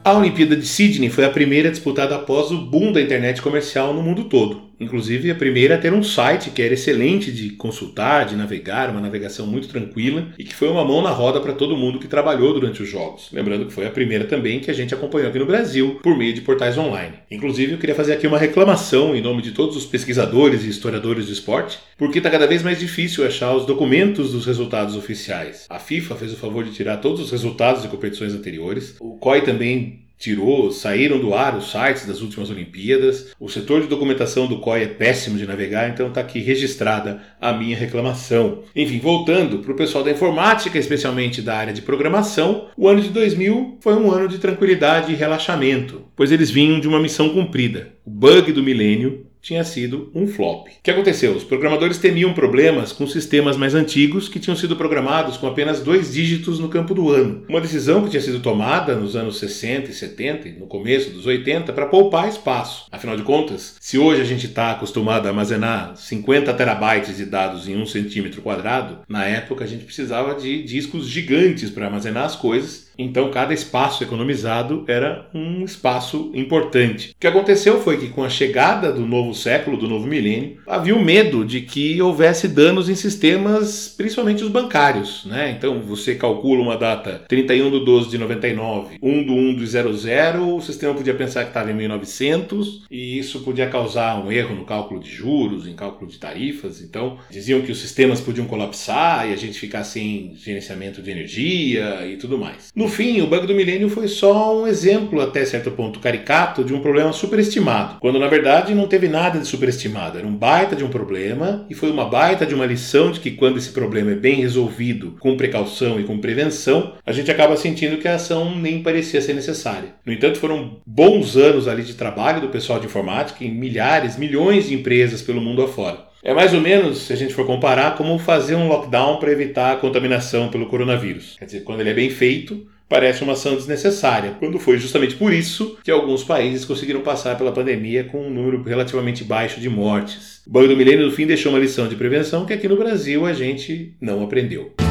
A 0.06 0.14
Olimpíada 0.14 0.56
de 0.56 0.68
Sydney 0.68 1.10
foi 1.10 1.26
a 1.26 1.32
primeira 1.32 1.72
disputada 1.72 2.16
após 2.16 2.52
o 2.52 2.60
boom 2.60 2.92
da 2.92 3.02
internet 3.02 3.42
comercial 3.42 3.92
no 3.92 4.04
mundo 4.04 4.26
todo. 4.26 4.62
Inclusive, 4.80 5.32
a 5.32 5.36
primeira 5.36 5.76
a 5.76 5.78
ter 5.78 5.94
um 5.94 6.04
site 6.04 6.50
que 6.50 6.62
era 6.62 6.74
excelente 6.74 7.32
de 7.32 7.52
consultar, 7.52 8.26
de 8.26 8.36
navegar, 8.36 8.90
uma 8.90 9.02
navegação 9.02 9.48
muito 9.48 9.68
tranquila 9.68 10.28
e 10.38 10.44
que 10.44 10.56
foi 10.56 10.68
uma 10.68 10.84
mão 10.84 11.02
na 11.02 11.10
roda 11.10 11.40
para 11.40 11.54
todo 11.54 11.78
mundo 11.78 12.00
que 12.00 12.08
trabalhou 12.08 12.54
durante 12.54 12.82
os 12.82 12.90
Jogos. 12.90 13.30
Lembrando 13.32 13.66
que 13.66 13.74
foi 13.74 13.86
a 13.86 13.92
primeira 13.92 14.26
também 14.26 14.60
que 14.60 14.72
a 14.72 14.74
gente 14.74 14.94
acompanhou 14.94 15.30
aqui 15.30 15.40
no 15.40 15.46
Brasil 15.46 16.00
por 16.02 16.18
meio 16.18 16.34
de 16.34 16.42
portais 16.42 16.78
online. 16.78 17.16
Inclusive, 17.30 17.74
eu 17.74 17.78
queria 17.78 17.96
fazer 17.96 18.14
aqui 18.14 18.28
uma 18.28 18.38
reclamação 18.38 19.16
em 19.16 19.22
nome 19.22 19.42
de 19.42 19.52
todos 19.52 19.76
os 19.76 19.86
pesquisadores 19.86 20.64
e 20.64 20.70
historiadores 20.70 21.26
do 21.26 21.34
esporte, 21.34 21.80
porque 21.98 22.20
está 22.20 22.30
cada 22.30 22.48
vez 22.48 22.64
mais 22.64 22.80
difícil 22.80 23.26
achar 23.26 23.54
os 23.56 23.66
documentos 23.66 24.32
dos 24.32 24.46
resultados 24.46 24.96
oficiais. 24.96 25.66
A 25.70 25.80
FIFA 25.80 26.16
fez 26.16 26.34
o 26.34 26.38
favor 26.38 26.64
de 26.64 26.72
tirar 26.72 26.98
todos 26.98 27.22
os 27.22 27.32
resultados 27.32 27.82
de 27.82 27.88
competições 27.88 28.34
anteriores. 28.34 28.96
O 29.00 29.18
COI 29.18 29.42
também 29.42 30.05
tirou, 30.18 30.72
saíram 30.72 31.20
do 31.20 31.34
ar 31.34 31.58
os 31.58 31.72
sites 31.72 32.06
das 32.06 32.22
últimas 32.22 32.50
Olimpíadas. 32.50 33.34
O 33.40 33.50
setor 33.50 33.82
de 33.82 33.88
documentação 33.88 34.48
do 34.48 34.60
COI 34.60 34.84
é 34.84 34.88
péssimo 34.88 35.38
de 35.38 35.46
navegar, 35.46 35.90
então 35.90 36.08
está 36.08 36.22
aqui 36.22 36.40
registrada 36.40 37.22
a 37.40 37.54
minha 37.54 37.78
reclamação. 37.78 38.64
Enfim, 38.76 39.00
voltando 39.00 39.60
para 39.60 39.72
o 39.72 39.76
pessoal 39.76 40.04
da 40.04 40.12
informática, 40.12 40.78
especialmente 40.78 41.42
da 41.42 41.56
área 41.56 41.74
de 41.74 41.82
programação, 41.82 42.70
o 42.78 42.88
ano 42.88 43.02
de 43.02 43.10
2000 43.10 43.78
foi 43.82 43.94
um 43.94 44.12
ano 44.12 44.28
de 44.28 44.40
tranquilidade 44.40 45.12
e 45.12 45.16
relaxamento, 45.16 46.04
pois 46.16 46.32
eles 46.32 46.50
vinham 46.50 46.80
de 46.80 46.88
uma 46.88 47.00
missão 47.00 47.30
cumprida. 47.30 47.94
O 48.06 48.10
bug 48.10 48.52
do 48.52 48.64
milênio 48.64 49.26
tinha 49.46 49.64
sido 49.64 50.10
um 50.16 50.28
flop. 50.28 50.70
O 50.70 50.72
que 50.82 50.90
aconteceu? 50.90 51.34
Os 51.34 51.44
programadores 51.44 52.00
temiam 52.00 52.34
problemas 52.34 52.92
com 52.92 53.06
sistemas 53.06 53.56
mais 53.56 53.76
antigos 53.76 54.28
que 54.28 54.40
tinham 54.40 54.56
sido 54.56 54.76
programados 54.76 55.38
com 55.38 55.46
apenas 55.46 55.82
dois 55.82 56.12
dígitos 56.12 56.58
no 56.58 56.68
campo 56.68 56.96
do 56.96 57.12
ano. 57.12 57.46
Uma 57.48 57.62
decisão 57.62 58.04
que 58.04 58.10
tinha 58.10 58.24
sido 58.24 58.40
tomada 58.40 58.96
nos 58.96 59.16
anos 59.16 59.38
60 59.38 59.92
e 59.92 59.94
70 59.94 60.50
no 60.60 60.66
começo 60.66 61.12
dos 61.12 61.28
80 61.28 61.72
para 61.74 61.86
poupar 61.86 62.28
espaço. 62.28 62.88
Afinal 62.92 63.16
de 63.16 63.22
contas, 63.22 63.76
se 63.80 64.00
hoje 64.00 64.20
a 64.20 64.26
gente 64.26 64.48
está 64.48 64.72
acostumado 64.72 65.28
a 65.28 65.30
armazenar 65.30 65.96
50 65.96 66.52
terabytes 66.56 67.16
de 67.16 67.26
dados 67.26 67.68
em 67.68 67.80
um 67.80 67.86
centímetro 67.86 68.42
quadrado, 68.42 69.02
na 69.08 69.26
época 69.26 69.64
a 69.64 69.68
gente 69.68 69.86
precisava 69.86 70.34
de 70.34 70.64
discos 70.64 71.08
gigantes 71.08 71.70
para 71.70 71.86
armazenar 71.86 72.26
as 72.26 72.36
coisas 72.36 72.85
então, 72.98 73.30
cada 73.32 73.54
espaço 73.54 74.04
economizado 74.04 74.84
era 74.88 75.28
um 75.34 75.64
espaço 75.64 76.32
importante. 76.34 77.12
O 77.12 77.20
que 77.20 77.28
aconteceu 77.28 77.82
foi 77.82 77.98
que, 77.98 78.10
com 78.10 78.24
a 78.24 78.30
chegada 78.30 78.92
do 78.92 79.06
novo 79.06 79.34
século, 79.34 79.78
do 79.78 79.88
novo 79.88 80.08
milênio, 80.08 80.58
havia 80.68 80.96
o 80.96 81.04
medo 81.04 81.46
de 81.46 81.62
que 81.62 82.02
houvesse 82.02 82.48
danos 82.48 82.90
em 82.90 82.96
sistemas, 82.96 83.94
principalmente 83.96 84.44
os 84.44 84.50
bancários. 84.50 85.26
Né? 85.26 85.52
Então, 85.52 85.82
você 85.82 86.16
calcula 86.16 86.62
uma 86.62 86.78
data 86.78 87.24
31 87.28 87.72
de 87.72 87.86
12 87.86 88.10
de 88.10 88.18
99, 88.18 88.98
1 89.02 89.26
do 89.26 89.34
1 89.34 89.56
do 89.56 89.66
00, 89.66 90.56
o 90.56 90.62
sistema 90.62 90.94
podia 90.94 91.14
pensar 91.14 91.44
que 91.44 91.50
estava 91.50 91.72
em 91.72 91.76
1900 91.76 92.86
e 92.90 93.18
isso 93.20 93.42
podia 93.42 93.68
causar 93.68 94.24
um 94.24 94.32
erro 94.32 94.56
no 94.56 94.66
cálculo 94.66 95.00
de 95.00 95.10
juros, 95.10 95.68
em 95.68 95.76
cálculo 95.76 96.10
de 96.10 96.18
tarifas. 96.18 96.82
Então, 96.82 97.18
diziam 97.30 97.62
que 97.62 97.72
os 97.72 97.80
sistemas 97.80 98.22
podiam 98.22 98.48
colapsar 98.48 99.30
e 99.30 99.34
a 99.34 99.36
gente 99.36 99.60
ficar 99.60 99.84
sem 99.84 100.34
gerenciamento 100.36 101.02
de 101.02 101.12
energia 101.12 102.08
e 102.08 102.18
tudo 102.18 102.38
mais. 102.38 102.70
No 102.76 102.85
no 102.86 102.92
fim, 102.92 103.20
o 103.20 103.26
bug 103.26 103.48
do 103.48 103.56
milênio 103.56 103.90
foi 103.90 104.08
só 104.08 104.62
um 104.62 104.68
exemplo, 104.68 105.20
até 105.20 105.44
certo 105.44 105.72
ponto 105.72 106.00
caricato, 106.00 106.64
de 106.64 106.72
um 106.72 106.82
problema 106.82 107.12
superestimado, 107.12 107.96
quando 108.00 108.20
na 108.20 108.28
verdade 108.28 108.76
não 108.76 108.88
teve 108.88 109.08
nada 109.08 109.40
de 109.40 109.48
superestimado. 109.48 110.20
Era 110.20 110.28
um 110.28 110.36
baita 110.36 110.76
de 110.76 110.84
um 110.84 110.88
problema 110.88 111.66
e 111.68 111.74
foi 111.74 111.90
uma 111.90 112.06
baita 112.06 112.46
de 112.46 112.54
uma 112.54 112.68
lição 112.68 113.10
de 113.10 113.20
que 113.20 113.32
quando 113.32 113.58
esse 113.58 113.72
problema 113.72 114.12
é 114.12 114.16
bem 114.16 114.36
resolvido, 114.36 115.16
com 115.20 115.36
precaução 115.36 116.00
e 116.00 116.04
com 116.04 116.20
prevenção, 116.20 116.94
a 117.04 117.12
gente 117.12 117.32
acaba 117.32 117.58
sentindo 117.58 117.98
que 117.98 118.08
a 118.08 118.16
ação 118.16 118.56
nem 118.56 118.84
parecia 118.84 119.20
ser 119.20 119.34
necessária. 119.34 119.96
No 120.06 120.14
entanto, 120.14 120.38
foram 120.38 120.80
bons 120.86 121.36
anos 121.36 121.68
ali 121.68 121.82
de 121.82 121.96
trabalho 121.96 122.40
do 122.40 122.50
pessoal 122.50 122.80
de 122.80 122.86
informática 122.86 123.44
em 123.44 123.52
milhares, 123.52 124.16
milhões 124.16 124.68
de 124.68 124.76
empresas 124.76 125.24
pelo 125.24 125.42
mundo 125.42 125.64
afora. 125.64 126.06
É 126.26 126.34
mais 126.34 126.56
ou 126.56 126.60
menos, 126.60 127.04
se 127.04 127.14
a 127.14 127.16
gente 127.16 127.36
for 127.36 127.46
comparar, 127.46 127.96
como 127.96 128.18
fazer 128.18 128.56
um 128.56 128.68
lockdown 128.68 129.18
para 129.18 129.32
evitar 129.32 129.74
a 129.74 129.76
contaminação 129.76 130.50
pelo 130.50 130.66
coronavírus. 130.66 131.36
Quer 131.38 131.46
dizer, 131.46 131.64
quando 131.64 131.82
ele 131.82 131.92
é 131.92 131.94
bem 131.94 132.10
feito, 132.10 132.66
parece 132.88 133.24
uma 133.24 133.34
ação 133.34 133.56
desnecessária, 133.56 134.36
quando 134.40 134.60
foi 134.60 134.78
justamente 134.78 135.16
por 135.16 135.34
isso 135.34 135.78
que 135.84 135.92
alguns 135.92 136.24
países 136.24 136.66
conseguiram 136.66 137.02
passar 137.02 137.38
pela 137.38 137.52
pandemia 137.52 138.04
com 138.04 138.28
um 138.28 138.30
número 138.30 138.62
relativamente 138.64 139.24
baixo 139.24 139.60
de 139.60 139.70
mortes. 139.70 140.42
O 140.46 140.52
bug 140.52 140.68
do 140.68 140.78
milênio, 140.78 141.06
no 141.06 141.12
fim, 141.12 141.26
deixou 141.26 141.52
uma 141.52 141.60
lição 141.60 141.88
de 141.88 141.96
prevenção 141.96 142.46
que 142.46 142.54
aqui 142.54 142.68
no 142.68 142.78
Brasil 142.78 143.26
a 143.26 143.34
gente 143.34 143.94
não 144.00 144.24
aprendeu. 144.24 144.85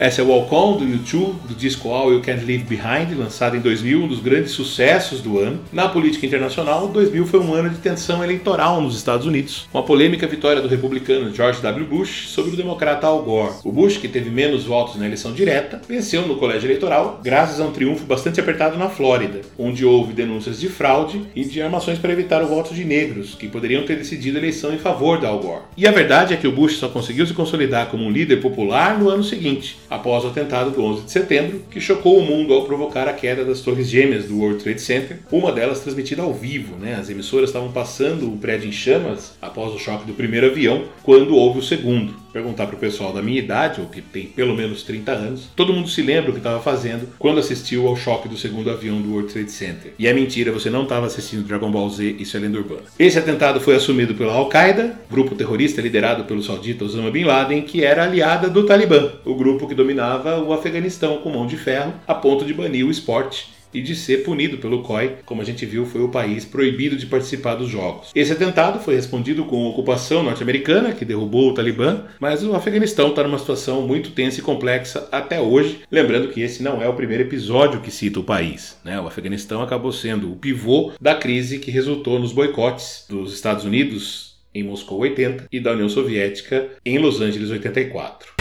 Essa 0.00 0.22
é 0.22 0.24
Walk 0.24 0.54
On 0.54 0.78
do 0.78 0.88
YouTube, 0.88 1.34
do 1.46 1.54
disco 1.54 1.90
All 1.90 2.10
You 2.10 2.22
Can 2.22 2.36
Leave 2.36 2.64
Behind, 2.64 3.14
lançado 3.18 3.54
em 3.54 3.60
2000, 3.60 4.02
um 4.02 4.08
dos 4.08 4.20
grandes 4.20 4.52
sucessos 4.52 5.20
do 5.20 5.38
ano. 5.38 5.60
Na 5.70 5.90
política 5.90 6.24
internacional, 6.24 6.88
2000 6.88 7.26
foi 7.26 7.38
um 7.38 7.52
ano 7.52 7.68
de 7.68 7.76
tensão 7.76 8.24
eleitoral 8.24 8.80
nos 8.80 8.96
Estados 8.96 9.26
Unidos, 9.26 9.68
com 9.70 9.76
a 9.76 9.82
polêmica 9.82 10.26
vitória 10.26 10.62
do 10.62 10.68
republicano 10.68 11.34
George 11.34 11.60
W. 11.60 11.84
Bush 11.84 12.30
sobre 12.30 12.52
o 12.52 12.56
democrata 12.56 13.06
Al 13.06 13.22
Gore. 13.22 13.56
O 13.62 13.70
Bush, 13.70 13.98
que 13.98 14.08
teve 14.08 14.30
menos 14.30 14.64
votos 14.64 14.96
na 14.96 15.04
eleição 15.04 15.34
direta, 15.34 15.82
venceu 15.86 16.26
no 16.26 16.36
colégio 16.36 16.68
eleitoral 16.68 17.20
graças 17.22 17.60
a 17.60 17.64
um 17.64 17.70
triunfo 17.70 18.06
bastante 18.06 18.40
apertado 18.40 18.78
na 18.78 18.88
Flórida, 18.88 19.42
onde 19.58 19.84
houve 19.84 20.14
denúncias 20.14 20.58
de 20.58 20.70
fraude 20.70 21.26
e 21.36 21.44
de 21.44 21.60
armações 21.60 21.98
para 21.98 22.14
evitar 22.14 22.42
o 22.42 22.48
voto 22.48 22.72
de 22.72 22.86
negros, 22.86 23.34
que 23.34 23.48
poderiam 23.48 23.84
ter 23.84 23.96
decidido 23.96 24.38
a 24.38 24.40
eleição 24.40 24.72
em 24.72 24.78
favor 24.78 25.20
de 25.20 25.26
Al 25.26 25.38
Gore. 25.40 25.64
E 25.76 25.86
a 25.86 25.92
verdade 25.92 26.32
é 26.32 26.38
que 26.38 26.48
o 26.48 26.52
Bush 26.52 26.78
só 26.78 26.88
conseguiu 26.88 27.26
se 27.26 27.34
consolidar 27.34 27.88
como 27.88 28.02
um 28.02 28.10
líder 28.10 28.40
popular 28.40 28.98
no 28.98 29.10
ano 29.10 29.22
seguinte 29.22 29.76
após 29.90 30.24
o 30.24 30.28
atentado 30.28 30.70
do 30.70 30.82
11 30.82 31.02
de 31.02 31.10
setembro, 31.10 31.62
que 31.68 31.80
chocou 31.80 32.16
o 32.16 32.24
mundo 32.24 32.54
ao 32.54 32.64
provocar 32.64 33.08
a 33.08 33.12
queda 33.12 33.44
das 33.44 33.60
torres 33.60 33.88
gêmeas 33.88 34.26
do 34.26 34.38
World 34.38 34.62
Trade 34.62 34.80
Center, 34.80 35.18
uma 35.32 35.50
delas 35.50 35.80
transmitida 35.80 36.22
ao 36.22 36.32
vivo. 36.32 36.76
Né? 36.76 36.94
As 36.94 37.10
emissoras 37.10 37.50
estavam 37.50 37.72
passando 37.72 38.32
o 38.32 38.38
prédio 38.38 38.68
em 38.68 38.72
chamas 38.72 39.32
após 39.42 39.74
o 39.74 39.78
choque 39.78 40.06
do 40.06 40.14
primeiro 40.14 40.46
avião, 40.46 40.84
quando 41.02 41.34
houve 41.34 41.58
o 41.58 41.62
segundo. 41.62 42.19
Perguntar 42.32 42.66
para 42.66 42.76
o 42.76 42.78
pessoal 42.78 43.12
da 43.12 43.22
minha 43.22 43.38
idade, 43.38 43.80
ou 43.80 43.86
que 43.88 44.00
tem 44.00 44.26
pelo 44.26 44.54
menos 44.54 44.82
30 44.82 45.12
anos, 45.12 45.48
todo 45.56 45.72
mundo 45.72 45.88
se 45.88 46.02
lembra 46.02 46.30
o 46.30 46.32
que 46.32 46.38
estava 46.40 46.60
fazendo 46.60 47.08
quando 47.18 47.40
assistiu 47.40 47.86
ao 47.86 47.96
choque 47.96 48.28
do 48.28 48.36
segundo 48.36 48.70
avião 48.70 49.00
do 49.00 49.12
World 49.12 49.32
Trade 49.32 49.50
Center. 49.50 49.92
E 49.98 50.06
é 50.06 50.12
mentira, 50.12 50.52
você 50.52 50.70
não 50.70 50.84
estava 50.84 51.06
assistindo 51.06 51.46
Dragon 51.46 51.70
Ball 51.70 51.90
Z, 51.90 52.16
isso 52.18 52.36
é 52.36 52.40
lenda 52.40 52.58
urbana. 52.58 52.82
Esse 52.98 53.18
atentado 53.18 53.60
foi 53.60 53.74
assumido 53.74 54.14
pela 54.14 54.32
Al-Qaeda, 54.32 55.00
grupo 55.10 55.34
terrorista 55.34 55.80
liderado 55.80 56.24
pelo 56.24 56.42
saudita 56.42 56.84
Osama 56.84 57.10
Bin 57.10 57.24
Laden, 57.24 57.62
que 57.62 57.84
era 57.84 58.04
aliada 58.04 58.48
do 58.48 58.64
Talibã, 58.64 59.12
o 59.24 59.34
grupo 59.34 59.66
que 59.66 59.74
dominava 59.74 60.38
o 60.38 60.52
Afeganistão 60.52 61.18
com 61.18 61.30
mão 61.30 61.46
de 61.46 61.56
ferro, 61.56 61.94
a 62.06 62.14
ponto 62.14 62.44
de 62.44 62.54
banir 62.54 62.86
o 62.86 62.90
esporte 62.90 63.59
e 63.72 63.80
de 63.80 63.94
ser 63.94 64.24
punido 64.24 64.58
pelo 64.58 64.82
COI, 64.82 65.16
como 65.24 65.42
a 65.42 65.44
gente 65.44 65.64
viu, 65.66 65.86
foi 65.86 66.02
o 66.02 66.08
país 66.08 66.44
proibido 66.44 66.96
de 66.96 67.06
participar 67.06 67.54
dos 67.54 67.68
jogos. 67.68 68.10
Esse 68.14 68.32
atentado 68.32 68.80
foi 68.80 68.94
respondido 68.94 69.44
com 69.44 69.66
a 69.66 69.68
ocupação 69.70 70.22
norte-americana, 70.22 70.92
que 70.92 71.04
derrubou 71.04 71.50
o 71.50 71.54
Talibã, 71.54 72.04
mas 72.18 72.44
o 72.44 72.54
Afeganistão 72.54 73.08
está 73.08 73.22
numa 73.22 73.38
situação 73.38 73.86
muito 73.86 74.10
tensa 74.10 74.40
e 74.40 74.42
complexa 74.42 75.08
até 75.12 75.40
hoje, 75.40 75.80
lembrando 75.90 76.28
que 76.28 76.40
esse 76.40 76.62
não 76.62 76.82
é 76.82 76.88
o 76.88 76.94
primeiro 76.94 77.22
episódio 77.22 77.80
que 77.80 77.90
cita 77.90 78.20
o 78.20 78.24
país. 78.24 78.78
Né? 78.84 79.00
O 79.00 79.06
Afeganistão 79.06 79.62
acabou 79.62 79.92
sendo 79.92 80.32
o 80.32 80.36
pivô 80.36 80.92
da 81.00 81.14
crise 81.14 81.58
que 81.58 81.70
resultou 81.70 82.18
nos 82.18 82.32
boicotes 82.32 83.04
dos 83.08 83.34
Estados 83.34 83.64
Unidos 83.64 84.30
em 84.54 84.64
Moscou 84.64 84.98
80 85.00 85.46
e 85.50 85.60
da 85.60 85.72
União 85.72 85.88
Soviética 85.88 86.68
em 86.84 86.98
Los 86.98 87.20
Angeles 87.20 87.50
84. 87.50 88.39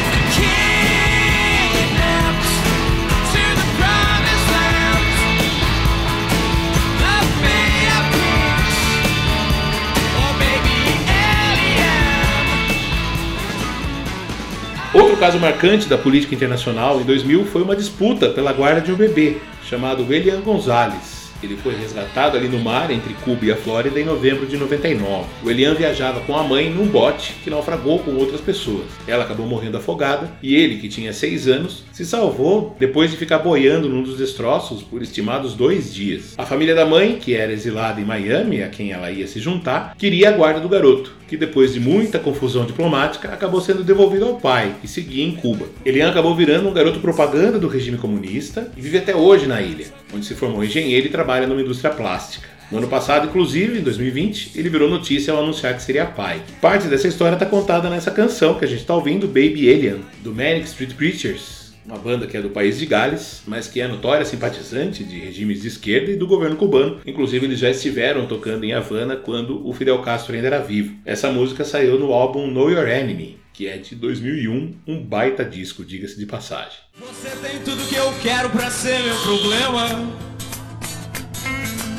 Caso 15.20 15.38
marcante 15.38 15.90
da 15.90 15.98
política 15.98 16.34
internacional 16.34 17.02
em 17.02 17.04
2000 17.04 17.46
foi 17.48 17.62
uma 17.62 17.76
disputa 17.76 18.30
pela 18.30 18.54
guarda 18.54 18.80
de 18.80 18.90
um 18.90 18.96
bebê 18.96 19.36
chamado 19.66 20.06
William 20.08 20.40
Gonzalez. 20.40 21.19
Ele 21.42 21.56
foi 21.58 21.76
resgatado 21.76 22.38
ali 22.38 22.48
no 22.48 22.60
mar 22.60 22.92
entre 22.92 23.14
Cuba 23.16 23.46
e 23.46 23.52
a 23.52 23.56
Flórida 23.56 24.00
em 24.00 24.06
novembro 24.06 24.46
de 24.46 24.58
99. 24.58 25.26
O 25.44 25.50
Elian 25.50 25.74
viajava 25.74 26.20
com 26.22 26.36
a 26.36 26.44
mãe 26.44 26.70
num 26.70 26.88
bote 26.88 27.34
que 27.44 27.50
naufragou 27.50 28.00
com 28.00 28.16
outras 28.16 28.42
pessoas. 28.42 28.86
Ela 29.08 29.24
acabou 29.24 29.46
morrendo 29.46 29.78
afogada 29.78 30.32
e 30.42 30.56
ele, 30.56 30.78
que 30.78 30.90
tinha 30.90 31.14
seis 31.14 31.48
anos, 31.48 31.84
se 31.92 32.06
salvou 32.06 32.76
depois 32.80 33.12
de 33.12 33.18
ficar 33.18 33.40
boiando 33.40 33.90
num 33.90 34.04
dos 34.04 34.18
destroços 34.18 34.84
por 34.84 35.02
estimados 35.02 35.54
dois 35.54 35.94
dias. 35.94 36.34
A 36.38 36.46
família 36.46 36.76
da 36.76 36.86
mãe, 36.86 37.18
que 37.18 37.34
era 37.36 37.54
exilada 37.54 38.02
em 38.02 38.06
Miami, 38.06 38.62
a 38.62 38.70
quem 38.70 38.92
ela 38.92 39.12
ia 39.12 39.28
se 39.28 39.40
juntar, 39.40 39.96
queria 39.98 40.30
a 40.30 40.32
guarda 40.32 40.60
do 40.60 40.70
garoto, 40.70 41.14
que 41.28 41.38
depois 41.38 41.74
de 41.74 41.80
muita 41.80 42.20
confusão 42.20 42.66
diplomática 42.66 43.30
acabou 43.30 43.62
sendo 43.62 43.84
devolvido 43.84 44.26
ao 44.26 44.36
pai, 44.36 44.76
que 44.82 44.88
seguia 44.88 45.24
em 45.24 45.36
Cuba. 45.36 45.68
Elian 45.86 46.10
acabou 46.10 46.36
virando 46.36 46.68
um 46.68 46.74
garoto 46.74 47.00
propaganda 47.00 47.60
do 47.60 47.68
regime 47.68 47.98
comunista 47.98 48.72
e 48.76 48.82
vive 48.82 48.98
até 48.98 49.16
hoje 49.16 49.46
na 49.46 49.62
ilha, 49.62 49.88
onde 50.14 50.26
se 50.26 50.34
formou 50.34 50.64
engenheiro 50.64 51.08
e 51.08 51.10
trabalha 51.10 51.29
trabalha 51.30 51.46
numa 51.46 51.62
indústria 51.62 51.94
plástica. 51.94 52.50
No 52.72 52.80
ano 52.80 52.88
passado, 52.88 53.28
inclusive, 53.28 53.78
em 53.78 53.84
2020, 53.84 54.54
ele 54.56 54.68
virou 54.68 54.90
notícia 54.90 55.32
ao 55.32 55.44
anunciar 55.44 55.76
que 55.76 55.84
seria 55.84 56.08
pai. 56.08 56.42
Parte 56.60 56.88
dessa 56.88 57.08
história 57.08 57.36
está 57.36 57.46
contada 57.46 57.88
nessa 57.88 58.10
canção 58.10 58.56
que 58.56 58.66
a 58.66 58.68
gente 58.68 58.80
está 58.80 58.96
ouvindo, 58.96 59.28
Baby 59.28 59.72
Alien, 59.72 60.02
do 60.24 60.34
Manic 60.34 60.66
Street 60.66 60.94
Preachers, 60.94 61.74
uma 61.86 62.00
banda 62.00 62.26
que 62.26 62.36
é 62.36 62.42
do 62.42 62.50
país 62.50 62.80
de 62.80 62.88
Gales, 62.88 63.44
mas 63.46 63.68
que 63.68 63.80
é 63.80 63.88
notória 63.88 64.26
simpatizante 64.26 65.04
de 65.04 65.20
regimes 65.20 65.62
de 65.62 65.68
esquerda 65.68 66.12
e 66.12 66.16
do 66.16 66.26
governo 66.26 66.56
cubano. 66.56 67.00
Inclusive, 67.06 67.46
eles 67.46 67.60
já 67.60 67.70
estiveram 67.70 68.26
tocando 68.26 68.64
em 68.64 68.74
Havana 68.74 69.16
quando 69.16 69.68
o 69.68 69.72
Fidel 69.72 70.00
Castro 70.00 70.34
ainda 70.34 70.48
era 70.48 70.60
vivo. 70.60 70.96
Essa 71.06 71.32
música 71.32 71.64
saiu 71.64 72.00
no 72.00 72.12
álbum 72.12 72.48
Know 72.48 72.72
Your 72.72 72.88
Enemy, 72.88 73.38
que 73.54 73.68
é 73.68 73.78
de 73.78 73.96
2001, 73.96 74.74
um 74.88 75.04
baita 75.04 75.46
disco, 75.46 75.86
diga-se 75.86 76.18
de 76.18 76.26
passagem. 76.26 76.80
Você 77.00 77.30
tem 77.48 77.60
tudo 77.60 77.88
que 77.88 77.96
eu 77.96 78.12
quero 78.24 78.50
para 78.50 78.72
ser 78.72 79.00
meu 79.04 79.16
problema. 79.22 80.30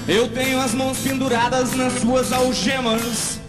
Eu 0.08 0.28
tenho 0.28 0.60
as 0.60 0.74
mãos 0.74 0.98
penduradas 0.98 1.74
nas 1.74 1.92
suas 1.94 2.32
algemas. 2.32 3.40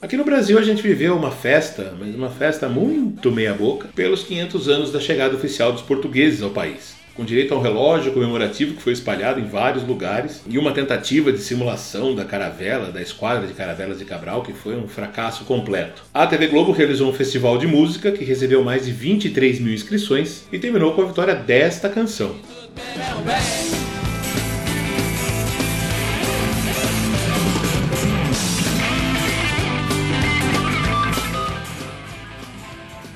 Aqui 0.00 0.16
no 0.16 0.24
Brasil 0.24 0.58
a 0.58 0.62
gente 0.62 0.82
viveu 0.82 1.16
uma 1.16 1.30
festa, 1.30 1.94
mas 1.98 2.14
uma 2.14 2.28
festa 2.28 2.68
muito 2.68 3.30
meia-boca, 3.30 3.88
pelos 3.94 4.24
500 4.24 4.68
anos 4.68 4.92
da 4.92 5.00
chegada 5.00 5.34
oficial 5.34 5.72
dos 5.72 5.82
portugueses 5.82 6.42
ao 6.42 6.50
país 6.50 7.02
com 7.14 7.24
direito 7.24 7.52
a 7.52 7.58
um 7.58 7.60
relógio 7.60 8.12
comemorativo 8.12 8.74
que 8.74 8.82
foi 8.82 8.92
espalhado 8.92 9.38
em 9.38 9.44
vários 9.44 9.86
lugares, 9.86 10.42
e 10.48 10.58
uma 10.58 10.72
tentativa 10.72 11.32
de 11.32 11.38
simulação 11.38 12.14
da 12.14 12.24
caravela, 12.24 12.90
da 12.90 13.02
esquadra 13.02 13.46
de 13.46 13.52
caravelas 13.52 13.98
de 13.98 14.04
Cabral, 14.04 14.42
que 14.42 14.52
foi 14.52 14.76
um 14.76 14.88
fracasso 14.88 15.44
completo. 15.44 16.02
A 16.12 16.26
TV 16.26 16.46
Globo 16.46 16.72
realizou 16.72 17.10
um 17.10 17.14
festival 17.14 17.58
de 17.58 17.66
música 17.66 18.12
que 18.12 18.24
recebeu 18.24 18.64
mais 18.64 18.86
de 18.86 18.92
23 18.92 19.60
mil 19.60 19.74
inscrições 19.74 20.44
e 20.50 20.58
terminou 20.58 20.94
com 20.94 21.02
a 21.02 21.06
vitória 21.06 21.34
desta 21.34 21.88
canção. 21.88 22.34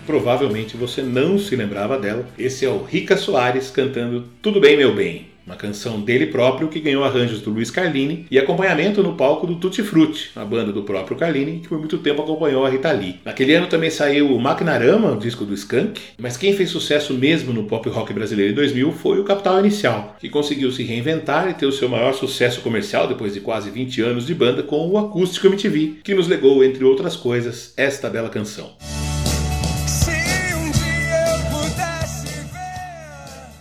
Provavelmente 0.07 0.77
você 0.77 1.03
não 1.03 1.39
se 1.39 1.57
lembrava 1.57 1.99
dela. 1.99 2.25
Esse 2.39 2.65
é 2.65 2.69
o 2.69 2.83
Rica 2.83 3.17
Soares 3.17 3.71
cantando 3.71 4.25
Tudo 4.41 4.61
Bem 4.61 4.77
Meu 4.77 4.95
Bem, 4.95 5.27
uma 5.47 5.55
canção 5.55 6.01
dele 6.01 6.27
próprio 6.27 6.69
que 6.69 6.81
ganhou 6.81 7.05
arranjos 7.05 7.41
do 7.41 7.51
Luiz 7.51 7.71
Carlini 7.71 8.27
e 8.31 8.39
acompanhamento 8.39 9.03
no 9.03 9.15
palco 9.15 9.47
do 9.47 9.57
Tutti 9.57 9.83
Frutti, 9.83 10.31
a 10.35 10.45
banda 10.45 10.73
do 10.73 10.83
próprio 10.83 11.17
Carlini, 11.17 11.61
que 11.61 11.69
por 11.69 11.79
muito 11.79 11.99
tempo 11.99 12.21
acompanhou 12.21 12.67
a 12.67 12.69
Rita 12.69 12.91
Lee. 12.91 13.21
Naquele 13.25 13.55
ano 13.55 13.69
também 13.69 13.89
saiu 13.89 14.35
o 14.35 14.41
Maquinarama, 14.41 15.13
o 15.13 15.19
disco 15.19 15.45
do 15.45 15.55
Skank, 15.55 16.01
mas 16.19 16.37
quem 16.37 16.53
fez 16.53 16.71
sucesso 16.71 17.15
mesmo 17.15 17.53
no 17.53 17.65
pop 17.65 17.89
rock 17.89 18.13
brasileiro 18.13 18.53
em 18.53 18.57
2000 18.57 18.93
foi 18.93 19.21
o 19.21 19.25
Capital 19.25 19.61
Inicial, 19.61 20.17
que 20.19 20.29
conseguiu 20.29 20.73
se 20.73 20.83
reinventar 20.83 21.49
e 21.49 21.55
ter 21.55 21.67
o 21.67 21.73
seu 21.73 21.89
maior 21.89 22.13
sucesso 22.13 22.61
comercial 22.61 23.07
depois 23.07 23.33
de 23.33 23.41
quase 23.41 23.71
20 23.71 24.03
anos 24.03 24.27
de 24.27 24.35
banda 24.35 24.63
com 24.65 24.89
o 24.89 24.99
Acústico 24.99 25.47
MTV, 25.47 25.99
que 26.03 26.15
nos 26.15 26.27
legou, 26.27 26.65
entre 26.65 26.85
outras 26.85 27.15
coisas, 27.15 27.73
esta 27.77 28.11
bela 28.11 28.29
canção. 28.29 28.75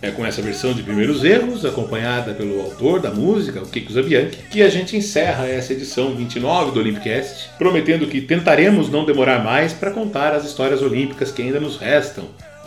É 0.06 0.12
com 0.12 0.24
essa 0.24 0.40
versão 0.40 0.72
de 0.72 0.84
Primeiros 0.84 1.24
Erros, 1.24 1.64
acompanhada 1.64 2.32
pelo 2.32 2.60
autor 2.60 3.00
da 3.00 3.10
música, 3.10 3.60
o 3.60 3.66
Kiko 3.66 3.92
Zabianchi, 3.92 4.38
que 4.48 4.62
a 4.62 4.68
gente 4.68 4.96
encerra 4.96 5.48
essa 5.48 5.72
edição 5.72 6.14
29 6.14 6.70
do 6.70 6.78
Olympicast, 6.78 7.50
prometendo 7.58 8.06
que 8.06 8.20
tentaremos 8.20 8.88
não 8.88 9.04
demorar 9.04 9.42
mais 9.42 9.72
para 9.72 9.90
contar 9.90 10.32
as 10.32 10.44
histórias 10.44 10.80
olímpicas 10.80 11.32
que 11.32 11.42
ainda 11.42 11.58
nos 11.58 11.76
restam 11.76 12.26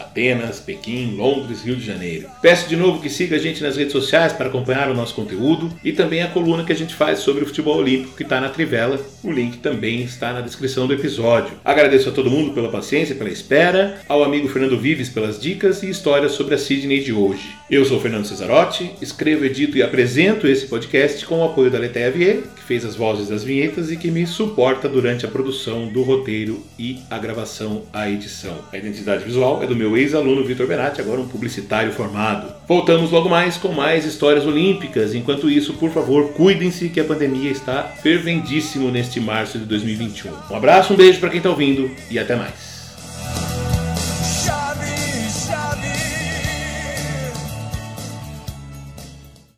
Atenas, 0.10 0.60
Pequim, 0.60 1.16
Londres, 1.16 1.64
Rio 1.64 1.76
de 1.76 1.86
Janeiro. 1.86 2.28
Peço 2.42 2.68
de 2.68 2.76
novo 2.76 3.02
que 3.02 3.10
siga 3.10 3.36
a 3.36 3.40
gente 3.40 3.62
nas 3.62 3.78
redes 3.78 3.92
sociais 3.92 4.34
para 4.34 4.48
acompanhar 4.48 4.90
o 4.90 4.94
nosso 4.96 5.14
conteúdo 5.14 5.72
e 5.84 5.94
também 5.94 6.24
a 6.24 6.28
coluna 6.28 6.64
que 6.64 6.74
a 6.74 6.76
gente 6.76 6.96
faz 6.96 7.20
sobre 7.20 7.44
o 7.44 7.48
futebol 7.48 7.78
olímpico 7.78 8.18
que 8.18 8.24
está 8.24 8.42
na 8.42 8.50
Trivela. 8.50 9.00
O 9.24 9.32
link 9.32 9.58
também 9.60 10.02
está 10.02 10.34
na 10.34 10.42
descrição 10.42 10.88
do 10.88 10.94
episódio. 10.94 11.54
Agradeço 11.64 12.10
a 12.10 12.12
todo 12.12 12.32
mundo 12.32 12.54
pela 12.54 12.70
paciência, 12.70 13.16
pela 13.16 13.30
espera, 13.30 14.02
ao 14.10 14.24
amigo 14.24 14.50
Fernando 14.50 14.80
Vives 14.80 15.10
pelas 15.10 15.40
dicas 15.40 15.84
e 15.84 15.90
histórias 15.90 16.32
sobre 16.32 16.56
a 16.56 16.58
Sydney 16.58 17.02
de 17.02 17.14
hoje. 17.14 17.59
Eu 17.70 17.86
sou 17.86 18.02
Fernando 18.02 18.26
Cesarotti, 18.26 18.90
escrevo, 19.00 19.46
edito 19.46 19.78
e 19.78 19.84
apresento 19.84 20.48
esse 20.48 20.66
podcast 20.66 21.24
com 21.24 21.38
o 21.38 21.46
apoio 21.46 21.70
da 21.70 21.78
Letéia 21.78 22.10
Vieira, 22.10 22.42
que 22.42 22.64
fez 22.64 22.84
as 22.84 22.96
vozes 22.96 23.28
das 23.28 23.44
vinhetas 23.44 23.92
e 23.92 23.96
que 23.96 24.10
me 24.10 24.26
suporta 24.26 24.90
durante 24.90 25.24
a 25.24 25.30
produção 25.30 25.88
do 25.88 26.02
roteiro 26.02 26.66
e 26.80 26.98
a 27.12 27.20
gravação, 27.20 27.84
a 27.94 28.10
edição. 28.10 28.58
A 28.74 28.78
identidade 28.78 29.24
visual 29.24 29.62
é 29.62 29.68
do 29.68 29.76
meu 29.76 29.96
ex-aluno 29.96 30.44
Vitor 30.44 30.66
Benatti, 30.66 31.00
agora 31.00 31.22
um 31.22 31.28
publicitário 31.28 31.92
formado. 31.92 32.52
Voltamos 32.68 33.12
logo 33.12 33.30
mais 33.30 33.56
com 33.56 33.72
mais 33.72 34.04
histórias 34.04 34.48
olímpicas. 34.48 35.14
Enquanto 35.14 35.48
isso, 35.48 35.76
por 35.76 35.92
favor, 35.92 36.30
cuidem-se 36.30 36.90
que 36.90 37.00
a 37.00 37.06
pandemia 37.06 37.52
está 37.52 37.84
fervendíssimo 37.84 38.90
neste 38.90 39.20
março 39.20 39.60
de 39.60 39.66
2021. 39.66 40.32
Um 40.50 40.56
abraço, 40.56 40.94
um 40.94 40.98
beijo 40.98 41.20
para 41.20 41.30
quem 41.30 41.38
está 41.38 41.52
ouvindo 41.52 41.92
e 42.10 42.18
até 42.18 42.36
mais. 42.36 42.69